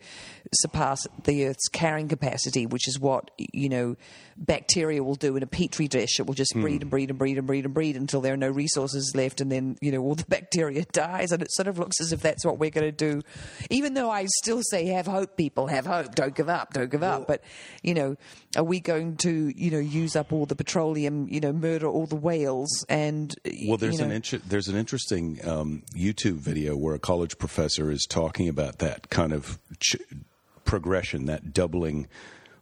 surpass 0.54 1.06
the 1.24 1.48
Earth's 1.48 1.68
carrying 1.68 2.08
capacity, 2.08 2.66
which 2.66 2.88
is 2.88 3.00
what, 3.00 3.32
you 3.38 3.70
know, 3.70 3.96
bacteria 4.38 5.04
will 5.04 5.16
do 5.16 5.36
in 5.36 5.44
a 5.44 5.48
petri 5.48 5.88
dish. 5.88 6.20
It 6.20 6.28
will 6.28 6.34
just 6.34 6.54
hmm. 6.54 6.62
breed 6.62 6.82
and 6.82 6.92
breed 6.92 7.10
and 7.10 7.18
breed 7.18 7.38
and 7.38 7.48
breed 7.48 7.66
and 7.66 7.74
breed 7.74 7.98
until 7.98 8.22
there 8.22 8.34
are 8.34 8.38
no 8.38 8.50
resources 8.50 9.14
left, 9.16 9.42
and 9.42 9.52
then, 9.52 9.78
you 9.82 9.92
know, 9.92 10.02
all 10.02 10.16
the 10.16 10.26
bacteria 10.30 10.86
dies. 10.92 11.32
And 11.32 11.42
it 11.42 11.52
sort 11.52 11.68
of 11.68 11.80
looks 11.80 12.00
as 12.00 12.14
if 12.14 12.22
that's 12.22 12.46
what 12.46 12.60
we're 12.60 12.70
going 12.70 12.88
to 12.88 12.92
do, 12.92 13.22
even 13.70 13.94
though 13.94 14.10
I 14.10 14.26
still 14.42 14.62
say, 14.64 14.88
have 14.88 15.08
hope, 15.08 15.38
people, 15.38 15.68
have 15.68 15.86
hope, 15.86 16.16
don't 16.16 16.36
give 16.36 16.50
up, 16.50 16.66
don't 16.74 16.89
give 16.89 17.03
up. 17.03 17.28
But, 17.28 17.43
you 17.84 17.93
know, 17.93 18.18
are 18.55 18.63
we 18.63 18.80
going 18.80 19.18
to, 19.18 19.53
you 19.55 19.72
know, 19.72 19.80
use 19.80 20.15
up 20.15 20.32
all 20.34 20.45
the 20.45 20.55
petroleum, 20.55 21.28
you 21.30 21.39
know, 21.39 21.53
murder 21.53 21.88
all 21.88 22.05
the 22.05 22.15
whales? 22.15 22.86
And, 22.89 23.36
Well, 23.68 23.78
there's 23.78 23.95
you 23.95 23.99
know, 23.99 24.05
an 24.05 24.11
inter- 24.11 24.41
there's 24.45 24.68
an 24.68 24.76
interesting 24.76 25.39
um, 25.47 25.84
YouTube 25.95 26.38
video 26.38 26.76
where 26.76 26.95
a 26.95 26.99
college 26.99 27.38
professor 27.38 27.91
is 27.91 28.05
talking 28.09 28.49
about 28.49 28.80
that 28.80 29.09
kind 29.09 29.34
of 29.34 29.59
ch- 29.80 29.97
progression, 30.65 31.26
that 31.26 31.53
doubling 31.53 32.07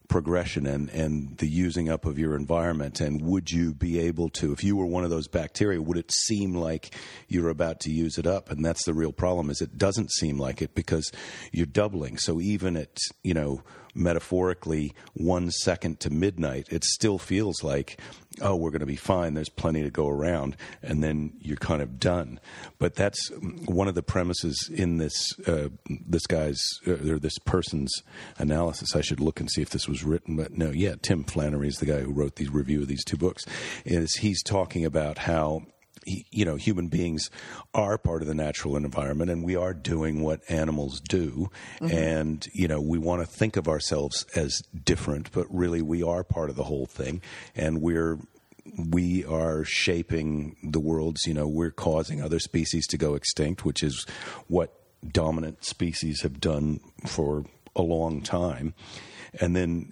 progression, 0.07 0.67
and 0.67 0.89
and 0.89 1.35
the 1.39 1.47
using 1.47 1.89
up 1.89 2.05
of 2.05 2.19
your 2.19 2.35
environment. 2.35 3.01
And 3.01 3.21
would 3.23 3.51
you 3.51 3.73
be 3.73 3.99
able 3.99 4.29
to, 4.29 4.51
if 4.51 4.63
you 4.63 4.75
were 4.75 4.85
one 4.85 5.03
of 5.03 5.09
those 5.09 5.27
bacteria, 5.27 5.81
would 5.81 5.97
it 5.97 6.11
seem 6.11 6.53
like 6.53 6.93
you're 7.27 7.49
about 7.49 7.79
to 7.81 7.91
use 7.91 8.19
it 8.19 8.27
up? 8.27 8.51
And 8.51 8.63
that's 8.63 8.85
the 8.85 8.93
real 8.93 9.11
problem. 9.11 9.49
Is 9.49 9.61
it 9.61 9.77
doesn't 9.79 10.11
seem 10.11 10.37
like 10.37 10.61
it 10.61 10.75
because 10.75 11.11
you're 11.51 11.65
doubling. 11.65 12.17
So 12.17 12.39
even 12.39 12.77
at 12.77 12.99
you 13.23 13.33
know 13.33 13.63
metaphorically 13.95 14.93
one 15.13 15.49
second 15.49 15.99
to 16.01 16.09
midnight, 16.09 16.67
it 16.69 16.83
still 16.83 17.17
feels 17.17 17.63
like, 17.63 17.99
oh, 18.41 18.55
we're 18.55 18.69
going 18.69 18.81
to 18.81 18.85
be 18.85 18.95
fine. 18.95 19.33
There's 19.33 19.49
plenty 19.49 19.81
to 19.83 19.89
go 19.89 20.09
around, 20.09 20.57
and 20.83 21.03
then 21.03 21.33
you're 21.39 21.57
kind 21.57 21.81
of 21.81 21.99
done. 21.99 22.39
But 22.77 22.95
that's 22.95 23.31
one 23.65 23.87
of 23.87 23.95
the 23.95 24.03
premises 24.03 24.69
in 24.71 24.97
this 24.97 25.15
uh, 25.47 25.69
this 25.87 26.27
guy's 26.27 26.61
uh, 26.87 27.13
or 27.13 27.19
this 27.19 27.37
person's 27.39 27.91
analysis. 28.37 28.95
I 28.95 29.01
should 29.01 29.19
look 29.19 29.39
and 29.39 29.49
see 29.49 29.61
if 29.61 29.69
this 29.69 29.87
was 29.87 30.03
written, 30.03 30.35
but 30.35 30.51
no, 30.57 30.71
yeah, 30.71 30.95
Tim 31.01 31.23
Flannery 31.23 31.69
is 31.69 31.77
the 31.77 31.85
guy 31.85 32.01
who 32.01 32.11
wrote 32.11 32.35
the 32.35 32.49
review 32.49 32.81
of 32.81 32.87
these 32.87 33.05
two 33.05 33.17
books. 33.17 33.45
Is 33.85 34.15
he's 34.15 34.43
talking 34.43 34.85
about 34.85 35.19
how 35.19 35.63
you 36.05 36.45
know, 36.45 36.55
human 36.55 36.87
beings 36.87 37.29
are 37.73 37.97
part 37.97 38.21
of 38.21 38.27
the 38.27 38.35
natural 38.35 38.77
environment 38.77 39.31
and 39.31 39.43
we 39.43 39.55
are 39.55 39.73
doing 39.73 40.21
what 40.21 40.41
animals 40.49 40.99
do. 40.99 41.49
Mm-hmm. 41.79 41.97
And, 41.97 42.47
you 42.53 42.67
know, 42.67 42.79
we 42.79 42.97
want 42.97 43.21
to 43.21 43.27
think 43.27 43.57
of 43.57 43.67
ourselves 43.67 44.25
as 44.35 44.61
different, 44.83 45.31
but 45.31 45.47
really 45.49 45.81
we 45.81 46.03
are 46.03 46.23
part 46.23 46.49
of 46.49 46.55
the 46.55 46.63
whole 46.63 46.85
thing. 46.85 47.21
And 47.55 47.81
we're, 47.81 48.19
we 48.77 49.25
are 49.25 49.63
shaping 49.63 50.55
the 50.63 50.79
world's, 50.79 51.25
you 51.25 51.33
know, 51.33 51.47
we're 51.47 51.71
causing 51.71 52.21
other 52.21 52.39
species 52.39 52.87
to 52.87 52.97
go 52.97 53.15
extinct, 53.15 53.65
which 53.65 53.83
is 53.83 54.05
what 54.47 54.73
dominant 55.11 55.65
species 55.65 56.21
have 56.21 56.39
done 56.39 56.79
for 57.05 57.45
a 57.75 57.81
long 57.81 58.21
time. 58.21 58.73
And 59.39 59.55
then 59.55 59.91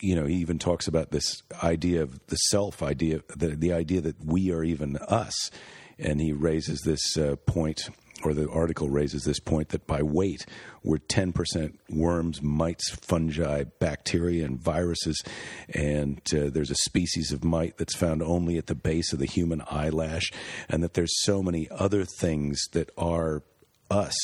you 0.00 0.14
know, 0.14 0.26
he 0.26 0.36
even 0.36 0.58
talks 0.58 0.86
about 0.86 1.10
this 1.10 1.42
idea 1.62 2.02
of 2.02 2.26
the 2.26 2.36
self 2.36 2.82
idea, 2.82 3.20
the, 3.36 3.48
the 3.48 3.72
idea 3.72 4.00
that 4.00 4.24
we 4.24 4.50
are 4.50 4.64
even 4.64 4.96
us. 4.96 5.50
And 5.98 6.20
he 6.20 6.32
raises 6.32 6.80
this 6.80 7.16
uh, 7.16 7.36
point, 7.46 7.88
or 8.24 8.34
the 8.34 8.50
article 8.50 8.90
raises 8.90 9.22
this 9.22 9.38
point, 9.38 9.68
that 9.68 9.86
by 9.86 10.02
weight, 10.02 10.44
we're 10.82 10.98
10% 10.98 11.74
worms, 11.88 12.42
mites, 12.42 12.90
fungi, 12.90 13.64
bacteria, 13.78 14.44
and 14.44 14.58
viruses. 14.60 15.22
And 15.68 16.20
uh, 16.34 16.50
there's 16.50 16.72
a 16.72 16.76
species 16.76 17.30
of 17.30 17.44
mite 17.44 17.76
that's 17.78 17.94
found 17.94 18.22
only 18.22 18.58
at 18.58 18.66
the 18.66 18.74
base 18.74 19.12
of 19.12 19.20
the 19.20 19.26
human 19.26 19.62
eyelash. 19.70 20.32
And 20.68 20.82
that 20.82 20.94
there's 20.94 21.22
so 21.22 21.42
many 21.42 21.68
other 21.70 22.04
things 22.04 22.60
that 22.72 22.90
are 22.98 23.44
us, 23.88 24.16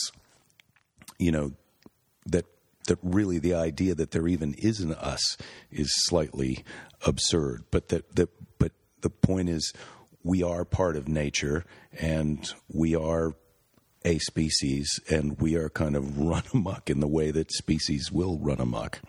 you 1.18 1.30
know, 1.30 1.52
that 2.26 2.46
that 2.86 2.98
really 3.02 3.38
the 3.38 3.54
idea 3.54 3.94
that 3.94 4.10
there 4.10 4.28
even 4.28 4.54
is 4.54 4.80
an 4.80 4.94
us 4.94 5.36
is 5.70 5.90
slightly 6.04 6.64
absurd. 7.06 7.64
But 7.70 7.88
that 7.88 8.16
that 8.16 8.30
but 8.58 8.72
the 9.00 9.10
point 9.10 9.48
is 9.48 9.72
we 10.22 10.42
are 10.42 10.64
part 10.64 10.96
of 10.96 11.08
nature 11.08 11.64
and 11.98 12.52
we 12.68 12.94
are 12.94 13.34
a 14.04 14.18
species 14.18 14.98
and 15.10 15.40
we 15.40 15.56
are 15.56 15.68
kind 15.68 15.96
of 15.96 16.18
run 16.18 16.44
amok 16.52 16.90
in 16.90 17.00
the 17.00 17.08
way 17.08 17.30
that 17.30 17.52
species 17.52 18.10
will 18.10 18.38
run 18.38 18.60
amok. 18.60 19.00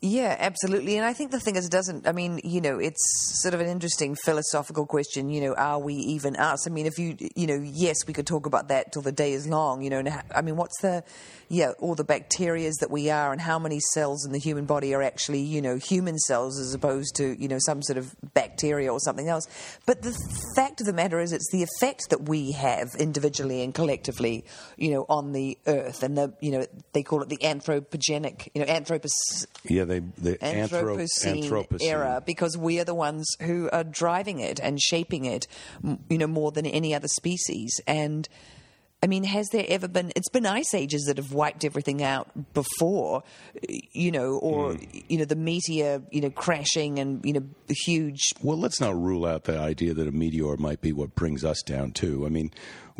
Yeah, 0.00 0.36
absolutely. 0.38 0.96
And 0.96 1.04
I 1.04 1.12
think 1.12 1.32
the 1.32 1.40
thing 1.40 1.56
is, 1.56 1.66
it 1.66 1.72
doesn't, 1.72 2.06
I 2.06 2.12
mean, 2.12 2.40
you 2.44 2.60
know, 2.60 2.78
it's 2.78 3.42
sort 3.42 3.52
of 3.52 3.60
an 3.60 3.66
interesting 3.66 4.14
philosophical 4.14 4.86
question, 4.86 5.28
you 5.28 5.40
know, 5.40 5.54
are 5.54 5.80
we 5.80 5.94
even 5.94 6.36
us? 6.36 6.68
I 6.68 6.70
mean, 6.70 6.86
if 6.86 7.00
you, 7.00 7.16
you 7.34 7.48
know, 7.48 7.60
yes, 7.60 7.96
we 8.06 8.14
could 8.14 8.26
talk 8.26 8.46
about 8.46 8.68
that 8.68 8.92
till 8.92 9.02
the 9.02 9.10
day 9.10 9.32
is 9.32 9.48
long, 9.48 9.82
you 9.82 9.90
know, 9.90 9.98
and 9.98 10.22
I 10.32 10.42
mean, 10.42 10.54
what's 10.54 10.80
the, 10.82 11.02
yeah, 11.48 11.72
all 11.80 11.96
the 11.96 12.04
bacterias 12.04 12.74
that 12.78 12.92
we 12.92 13.10
are 13.10 13.32
and 13.32 13.40
how 13.40 13.58
many 13.58 13.80
cells 13.92 14.24
in 14.24 14.30
the 14.30 14.38
human 14.38 14.66
body 14.66 14.94
are 14.94 15.02
actually, 15.02 15.40
you 15.40 15.60
know, 15.60 15.78
human 15.78 16.16
cells 16.16 16.60
as 16.60 16.72
opposed 16.74 17.16
to, 17.16 17.34
you 17.40 17.48
know, 17.48 17.58
some 17.58 17.82
sort 17.82 17.96
of 17.96 18.14
bacteria 18.34 18.92
or 18.92 19.00
something 19.00 19.28
else. 19.28 19.48
But 19.84 20.02
the 20.02 20.16
fact 20.54 20.80
of 20.80 20.86
the 20.86 20.92
matter 20.92 21.18
is, 21.18 21.32
it's 21.32 21.50
the 21.50 21.64
effect 21.64 22.10
that 22.10 22.28
we 22.28 22.52
have 22.52 22.94
individually 23.00 23.64
and 23.64 23.74
collectively, 23.74 24.44
you 24.76 24.92
know, 24.92 25.06
on 25.08 25.32
the 25.32 25.58
earth. 25.66 26.04
And 26.04 26.16
the, 26.16 26.34
you 26.40 26.52
know, 26.52 26.66
they 26.92 27.02
call 27.02 27.20
it 27.22 27.28
the 27.28 27.38
anthropogenic, 27.38 28.48
you 28.54 28.60
know, 28.60 28.68
anthropos 28.68 29.10
Yeah, 29.64 29.87
they 29.88 29.98
the 30.00 30.36
Anthropocene, 30.38 31.44
Anthropocene. 31.48 31.82
era 31.82 32.22
because 32.24 32.56
we 32.56 32.78
are 32.80 32.84
the 32.84 32.94
ones 32.94 33.26
who 33.42 33.68
are 33.72 33.84
driving 33.84 34.40
it 34.40 34.60
and 34.60 34.80
shaping 34.80 35.24
it, 35.24 35.46
you 36.08 36.18
know, 36.18 36.26
more 36.26 36.52
than 36.52 36.66
any 36.66 36.94
other 36.94 37.08
species. 37.08 37.80
And 37.86 38.28
I 39.02 39.06
mean, 39.06 39.22
has 39.24 39.46
there 39.52 39.64
ever 39.68 39.86
been? 39.86 40.10
It's 40.16 40.28
been 40.28 40.44
ice 40.44 40.74
ages 40.74 41.04
that 41.04 41.18
have 41.18 41.32
wiped 41.32 41.64
everything 41.64 42.02
out 42.02 42.28
before, 42.52 43.22
you 43.68 44.10
know, 44.10 44.38
or 44.38 44.74
Hmm. 44.74 44.84
you 45.08 45.18
know, 45.18 45.24
the 45.24 45.36
meteor, 45.36 46.02
you 46.10 46.20
know, 46.20 46.30
crashing 46.30 46.98
and 46.98 47.24
you 47.24 47.32
know, 47.34 47.44
huge. 47.68 48.20
Well, 48.42 48.56
let's 48.58 48.80
not 48.80 49.00
rule 49.00 49.24
out 49.24 49.44
the 49.44 49.56
idea 49.58 49.94
that 49.94 50.08
a 50.08 50.12
meteor 50.12 50.56
might 50.56 50.80
be 50.80 50.92
what 50.92 51.14
brings 51.14 51.44
us 51.44 51.62
down 51.62 51.92
too. 51.92 52.26
I 52.26 52.28
mean, 52.28 52.50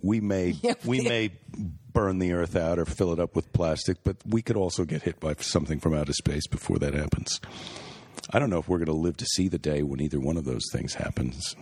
we 0.00 0.20
may 0.20 0.50
Yeah, 0.62 0.74
we 0.84 1.00
may 1.00 1.32
burn 1.98 2.20
the 2.20 2.32
earth 2.32 2.54
out 2.54 2.78
or 2.78 2.84
fill 2.84 3.12
it 3.12 3.18
up 3.18 3.34
with 3.34 3.52
plastic, 3.52 3.96
but 4.04 4.16
we 4.24 4.40
could 4.40 4.56
also 4.56 4.84
get 4.84 5.02
hit 5.02 5.18
by 5.18 5.34
something 5.40 5.80
from 5.80 5.92
outer 5.92 6.12
space 6.12 6.46
before 6.46 6.78
that 6.78 6.94
happens. 6.94 7.40
I 8.30 8.38
don't 8.38 8.50
know 8.50 8.60
if 8.60 8.68
we're 8.68 8.78
going 8.78 8.86
to 8.86 8.92
live 8.92 9.16
to 9.16 9.26
see 9.26 9.48
the 9.48 9.58
day 9.58 9.82
when 9.82 10.00
either 10.00 10.20
one 10.20 10.36
of 10.36 10.44
those 10.44 10.62
things 10.72 10.94
happens. 10.94 11.56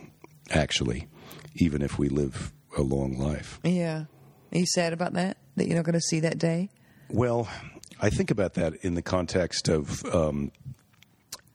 Actually, 0.51 1.09
even 1.55 1.81
if 1.81 1.99
we 1.99 2.11
live 2.11 2.53
a 2.77 2.83
long 2.83 3.19
life. 3.19 3.59
Yeah, 3.65 4.05
are 4.53 4.59
you 4.59 4.67
sad 4.67 4.93
about 4.93 5.15
that? 5.15 5.39
That 5.57 5.69
you're 5.69 5.77
not 5.77 5.87
going 5.87 5.95
to 5.95 6.01
see 6.03 6.21
that 6.21 6.37
day? 6.37 6.69
Well, 7.09 7.49
I 7.99 8.11
think 8.11 8.31
about 8.31 8.55
that 8.55 8.75
in 8.83 8.93
the 8.93 9.01
context 9.01 9.71
of, 9.71 10.05
um, 10.05 10.53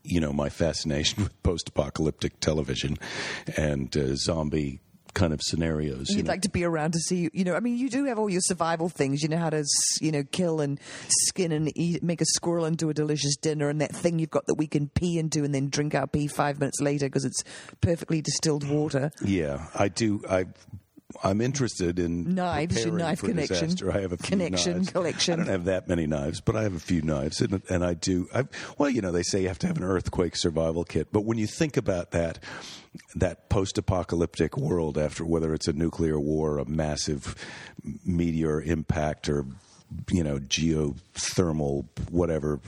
you 0.04 0.20
know, 0.20 0.34
my 0.34 0.50
fascination 0.50 1.22
with 1.24 1.44
post-apocalyptic 1.44 2.40
television 2.40 2.98
and 3.56 3.96
uh, 3.96 4.16
zombie 4.16 4.80
kind 5.14 5.34
of 5.34 5.42
scenarios. 5.42 6.10
you 6.10 6.18
You'd 6.18 6.26
know. 6.26 6.32
like 6.32 6.42
to 6.42 6.50
be 6.50 6.64
around 6.64 6.94
to 6.94 7.00
see, 7.00 7.30
you 7.34 7.44
know. 7.44 7.56
I 7.56 7.60
mean, 7.60 7.78
you 7.78 7.90
do 7.90 8.06
have 8.06 8.18
all 8.20 8.30
your 8.30 8.42
survival 8.42 8.90
things. 8.90 9.22
You 9.22 9.30
know 9.30 9.38
how 9.38 9.50
to, 9.50 9.64
you 10.00 10.12
know, 10.12 10.24
kill 10.32 10.62
and 10.62 10.80
skin 11.28 11.52
and 11.52 11.72
eat, 11.78 12.02
make 12.04 12.22
a 12.22 12.26
squirrel 12.26 12.66
into 12.66 12.90
a 12.90 12.94
delicious 12.94 13.36
dinner, 13.36 13.70
and 13.70 13.82
that 13.82 13.96
thing 13.96 14.20
you've 14.20 14.30
got 14.32 14.46
that 14.48 14.56
we 14.56 14.68
can 14.68 14.88
pee 14.90 15.18
into 15.20 15.44
and 15.44 15.54
then 15.54 15.70
drink 15.70 15.96
our 15.96 16.08
pee 16.08 16.28
five 16.28 16.60
minutes 16.60 16.82
later 16.82 17.08
because 17.08 17.26
it's 17.26 17.44
perfectly 17.82 18.22
distilled 18.22 18.68
water. 18.68 19.12
yeah, 19.24 19.68
I 19.76 19.88
do. 19.88 20.22
I. 20.30 20.46
I'm 21.24 21.42
interested 21.42 22.00
in 22.00 22.34
Knives, 22.36 22.76
preparing 22.76 22.98
knife 22.98 23.22
connection. 23.22 23.66
disaster. 23.68 23.92
I 23.92 24.00
have 24.02 24.12
a 24.12 24.18
Connection, 24.18 24.74
knives. 24.78 24.90
collection. 24.92 25.34
I 25.34 25.38
don't 25.44 25.48
have 25.52 25.66
that 25.66 25.88
many 25.88 26.08
knives, 26.08 26.42
but 26.42 26.56
I 26.56 26.64
have 26.64 26.76
a 26.76 26.80
few 26.80 27.02
knives, 27.02 27.42
and, 27.42 27.62
and 27.70 27.84
I 27.84 27.94
do. 27.94 28.28
I, 28.34 28.44
well, 28.78 28.90
you 28.90 29.02
know, 29.02 29.12
they 29.12 29.24
say 29.24 29.42
you 29.42 29.48
have 29.48 29.60
to 29.60 29.68
have 29.68 29.78
an 29.78 29.84
earthquake 29.84 30.36
survival 30.36 30.84
kit, 30.84 31.08
but 31.12 31.26
when 31.26 31.38
you 31.38 31.48
think 31.48 31.78
about 31.78 32.12
that, 32.12 32.40
that 33.16 33.50
post-apocalyptic 33.50 34.58
world 34.58 34.98
after 34.98 35.26
whether 35.26 35.54
it's 35.54 35.68
a 35.68 35.74
nuclear 35.74 36.20
war, 36.20 36.58
a 36.58 36.66
massive 36.66 37.36
meteor 38.06 38.62
impact, 38.62 39.30
or 39.30 39.46
you 40.10 40.24
know, 40.24 40.38
geothermal, 40.40 41.86
whatever, 42.10 42.60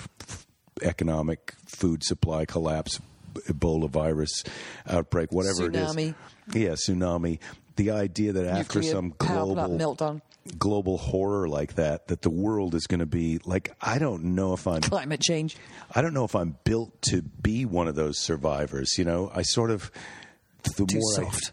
economic 0.81 1.53
food 1.65 2.03
supply 2.03 2.45
collapse, 2.45 2.99
Ebola 3.47 3.89
virus 3.89 4.43
outbreak, 4.87 5.31
whatever 5.31 5.69
Tsunami. 5.69 6.13
it 6.49 6.55
is. 6.55 6.55
Yeah, 6.55 6.69
tsunami. 6.95 7.39
The 7.75 7.91
idea 7.91 8.33
that 8.33 8.45
after 8.45 8.79
Nuclear 8.79 8.91
some 8.93 9.13
global 9.17 9.55
meltdown. 9.55 10.21
global 10.59 10.97
horror 10.97 11.47
like 11.47 11.75
that, 11.75 12.07
that 12.09 12.21
the 12.21 12.29
world 12.29 12.75
is 12.75 12.85
going 12.87 12.99
to 12.99 13.05
be 13.07 13.39
like 13.45 13.75
I 13.81 13.97
don't 13.99 14.35
know 14.35 14.53
if 14.53 14.67
I'm 14.67 14.81
Climate 14.81 15.21
change. 15.21 15.57
I 15.93 16.01
don't 16.01 16.13
know 16.13 16.25
if 16.25 16.35
I'm 16.35 16.57
built 16.65 17.01
to 17.09 17.21
be 17.21 17.65
one 17.65 17.87
of 17.87 17.95
those 17.95 18.19
survivors. 18.19 18.97
You 18.97 19.05
know, 19.05 19.31
I 19.33 19.41
sort 19.41 19.71
of 19.71 19.89
the 20.63 20.85
Too 20.85 20.99
more 20.99 21.11
I- 21.19 21.23
soft. 21.23 21.51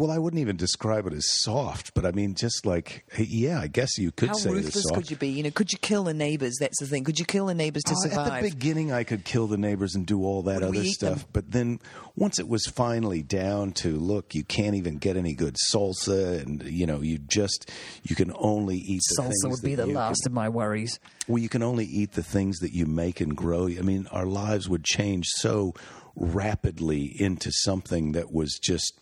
Well, 0.00 0.10
I 0.10 0.18
wouldn't 0.18 0.40
even 0.40 0.56
describe 0.56 1.06
it 1.06 1.12
as 1.12 1.24
soft, 1.40 1.94
but 1.94 2.04
I 2.04 2.10
mean, 2.10 2.34
just 2.34 2.66
like, 2.66 3.04
yeah, 3.18 3.60
I 3.60 3.66
guess 3.68 3.96
you 3.98 4.10
could 4.10 4.30
How 4.30 4.34
say 4.34 4.50
ruthless 4.50 4.82
soft. 4.82 4.94
could 4.94 5.10
you 5.10 5.16
be? 5.16 5.28
You 5.28 5.42
know, 5.44 5.50
could 5.50 5.72
you 5.72 5.78
kill 5.78 6.04
the 6.04 6.14
neighbors? 6.14 6.56
That's 6.58 6.80
the 6.80 6.86
thing. 6.86 7.04
Could 7.04 7.18
you 7.18 7.24
kill 7.24 7.46
the 7.46 7.54
neighbors 7.54 7.82
to 7.84 7.94
Oh, 7.96 8.08
survive? 8.08 8.28
At 8.32 8.42
the 8.42 8.50
beginning, 8.50 8.92
I 8.92 9.04
could 9.04 9.24
kill 9.24 9.46
the 9.46 9.56
neighbors 9.56 9.94
and 9.94 10.04
do 10.06 10.24
all 10.24 10.42
that 10.42 10.62
Would 10.62 10.76
other 10.76 10.84
stuff. 10.84 11.18
them? 11.20 11.28
But 11.32 11.50
then, 11.52 11.80
once 12.16 12.38
it 12.38 12.48
was 12.48 12.66
finally 12.66 13.22
down 13.22 13.72
to 13.72 13.96
look, 13.96 14.34
you 14.34 14.42
can't 14.44 14.74
even 14.74 14.98
get 14.98 15.16
any 15.16 15.34
good 15.34 15.56
salsa, 15.70 16.42
and 16.42 16.62
you 16.64 16.86
know, 16.86 17.00
you 17.00 17.18
just 17.18 17.70
you 18.02 18.16
can 18.16 18.32
only 18.36 18.76
eat 18.78 19.02
the 19.16 19.22
things 19.22 19.44
Salsa 19.44 19.50
would 19.50 19.62
be 19.62 19.74
that 19.76 19.86
the 19.86 19.92
last 19.92 20.22
Can, 20.22 20.30
of 20.30 20.34
my 20.34 20.48
worries. 20.48 20.98
well, 21.28 21.38
you 21.38 21.48
can 21.48 21.62
only 21.62 21.84
eat 21.86 22.12
the 22.12 22.22
things 22.22 22.58
that 22.58 22.72
you 22.72 22.86
make 22.86 23.20
and 23.20 23.36
grow. 23.36 23.66
I 23.68 23.82
mean, 23.82 24.06
our 24.10 24.26
lives 24.26 24.68
would 24.68 24.84
change 24.84 25.26
so 25.36 25.74
rapidly 26.16 27.04
into 27.20 27.50
something 27.52 28.12
that 28.12 28.32
was 28.32 28.58
just 28.62 29.00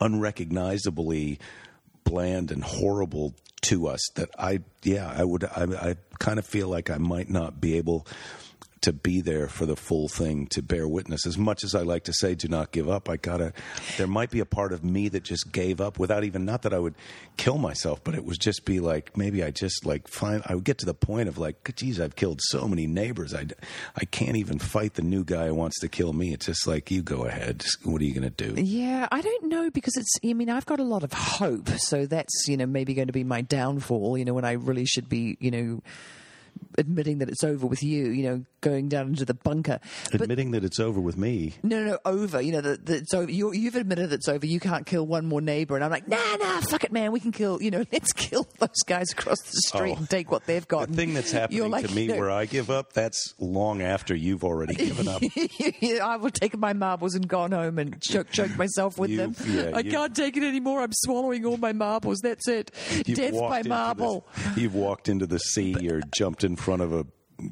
unrecognizably 0.00 1.38
bland 2.04 2.50
and 2.50 2.62
horrible 2.62 3.34
to 3.62 3.86
us 3.88 4.00
that 4.14 4.28
I 4.38 4.60
yeah 4.82 5.12
I 5.14 5.24
would 5.24 5.44
I, 5.44 5.90
I 5.90 5.96
kind 6.18 6.38
of 6.38 6.46
feel 6.46 6.68
like 6.68 6.90
I 6.90 6.98
might 6.98 7.30
not 7.30 7.60
be 7.60 7.76
able 7.78 8.06
to 8.84 8.92
be 8.92 9.20
there 9.20 9.48
for 9.48 9.66
the 9.66 9.76
full 9.76 10.08
thing 10.08 10.46
to 10.46 10.62
bear 10.62 10.88
witness 10.88 11.26
as 11.26 11.36
much 11.36 11.64
as 11.64 11.74
I 11.74 11.82
like 11.82 12.04
to 12.04 12.12
say 12.12 12.34
do 12.34 12.48
not 12.48 12.70
give 12.70 12.88
up 12.88 13.10
I 13.10 13.16
gotta 13.16 13.52
there 13.96 14.06
might 14.06 14.30
be 14.30 14.40
a 14.40 14.46
part 14.46 14.72
of 14.72 14.84
me 14.84 15.08
that 15.10 15.22
just 15.24 15.52
gave 15.52 15.80
up 15.80 15.98
without 15.98 16.24
even 16.24 16.44
not 16.44 16.62
that 16.62 16.72
I 16.72 16.78
would 16.78 16.94
kill 17.36 17.58
myself 17.58 18.02
but 18.04 18.14
it 18.14 18.24
would 18.24 18.40
just 18.40 18.64
be 18.64 18.80
like 18.80 19.16
maybe 19.16 19.42
I 19.42 19.50
just 19.50 19.84
like 19.84 20.08
find 20.08 20.42
I 20.46 20.54
would 20.54 20.64
get 20.64 20.78
to 20.78 20.86
the 20.86 20.94
point 20.94 21.28
of 21.28 21.38
like 21.38 21.74
geez 21.76 22.00
I've 22.00 22.16
killed 22.16 22.40
so 22.42 22.66
many 22.68 22.86
neighbors 22.86 23.34
I, 23.34 23.46
I 23.96 24.04
can't 24.04 24.36
even 24.36 24.58
fight 24.58 24.94
the 24.94 25.02
new 25.02 25.24
guy 25.24 25.48
who 25.48 25.54
wants 25.54 25.80
to 25.80 25.88
kill 25.88 26.12
me 26.12 26.32
it's 26.32 26.46
just 26.46 26.66
like 26.66 26.90
you 26.90 27.02
go 27.02 27.24
ahead 27.24 27.64
what 27.84 28.00
are 28.00 28.04
you 28.04 28.14
gonna 28.14 28.30
do 28.30 28.54
Yeah, 28.56 29.08
I 29.10 29.20
don't 29.20 29.44
know 29.44 29.70
because 29.70 29.96
it's. 29.96 30.18
I 30.24 30.32
mean, 30.32 30.50
I've 30.50 30.66
got 30.66 30.80
a 30.80 30.84
lot 30.84 31.02
of 31.02 31.12
hope, 31.12 31.68
so 31.70 32.06
that's 32.06 32.46
you 32.48 32.56
know 32.56 32.66
maybe 32.66 32.94
going 32.94 33.08
to 33.08 33.12
be 33.12 33.24
my 33.24 33.40
downfall. 33.40 34.18
You 34.18 34.24
know, 34.24 34.34
when 34.34 34.44
I 34.44 34.52
really 34.52 34.84
should 34.84 35.08
be 35.08 35.36
you 35.40 35.50
know 35.50 35.82
admitting 36.78 37.18
that 37.18 37.28
it's 37.28 37.44
over 37.44 37.66
with 37.66 37.82
you. 37.82 38.06
You 38.08 38.22
know, 38.24 38.44
going 38.60 38.88
down 38.88 39.08
into 39.08 39.24
the 39.24 39.34
bunker. 39.34 39.80
But 40.10 40.22
admitting 40.22 40.52
that 40.52 40.64
it's 40.64 40.80
over 40.80 41.00
with 41.00 41.16
me 41.18 41.54
no, 41.62 41.82
no, 41.84 41.90
no, 41.92 41.98
over. 42.04 42.40
You 42.40 42.52
know, 42.52 42.60
that 42.60 42.86
that 42.86 42.96
it's 42.96 43.14
over. 43.14 43.30
You, 43.30 43.52
you've 43.52 43.76
admitted 43.76 44.12
it's 44.12 44.28
over. 44.28 44.46
You 44.46 44.60
can't 44.60 44.86
kill 44.86 45.06
one 45.06 45.26
more 45.26 45.40
neighbor, 45.40 45.74
and 45.74 45.84
I'm 45.84 45.90
like, 45.90 46.08
nah, 46.08 46.36
nah, 46.36 46.60
fuck 46.62 46.84
it, 46.84 46.92
man. 46.92 47.12
We 47.12 47.20
can 47.20 47.32
kill. 47.32 47.60
You 47.62 47.70
know, 47.70 47.84
let's 47.92 48.12
kill 48.12 48.46
those 48.58 48.82
guys 48.86 49.10
across 49.12 49.40
the 49.40 49.60
street 49.66 49.94
Oh. 49.94 49.98
and 49.98 50.08
take 50.08 50.30
what 50.30 50.44
they've 50.46 50.66
got. 50.66 50.88
The 50.88 50.94
thing 50.94 51.14
that's 51.14 51.30
happening 51.32 51.70
like, 51.70 51.86
to 51.86 51.94
me 51.94 52.02
you 52.04 52.08
know, 52.08 52.18
where 52.18 52.30
I 52.30 52.46
give 52.46 52.70
up, 52.70 52.92
that's 52.92 53.34
long 53.38 53.82
after 53.82 54.14
you've 54.14 54.44
already 54.44 54.74
given 54.74 55.08
up. 55.08 55.22
I 56.02 56.16
will 56.16 56.30
take 56.30 56.56
my 56.56 56.72
marbles 56.72 57.14
and 57.14 57.26
gone 57.28 57.52
home 57.52 57.78
and 57.78 58.00
choke, 58.02 58.30
choke 58.30 58.56
myself 58.56 58.98
with 58.98 59.14
them. 59.16 59.34
You've- 59.38 59.52
yeah, 59.54 59.70
I 59.74 59.78
you've- 59.80 59.90
can't 59.90 60.14
take 60.16 60.36
it 60.36 60.42
anymore. 60.42 60.80
I'm 60.82 60.92
swallowing 60.92 61.44
all 61.44 61.56
my 61.56 61.72
marbles. 61.72 62.20
That's 62.22 62.48
it. 62.48 62.70
Death 63.04 63.38
by 63.38 63.62
marble. 63.62 64.26
the- 64.54 64.60
you've 64.62 64.74
walked 64.74 65.08
into 65.08 65.26
the 65.26 65.38
sea 65.38 65.74
or 65.90 66.00
jumped 66.16 66.44
in 66.44 66.56
front 66.64 66.80
of 66.80 66.94
a 66.94 67.06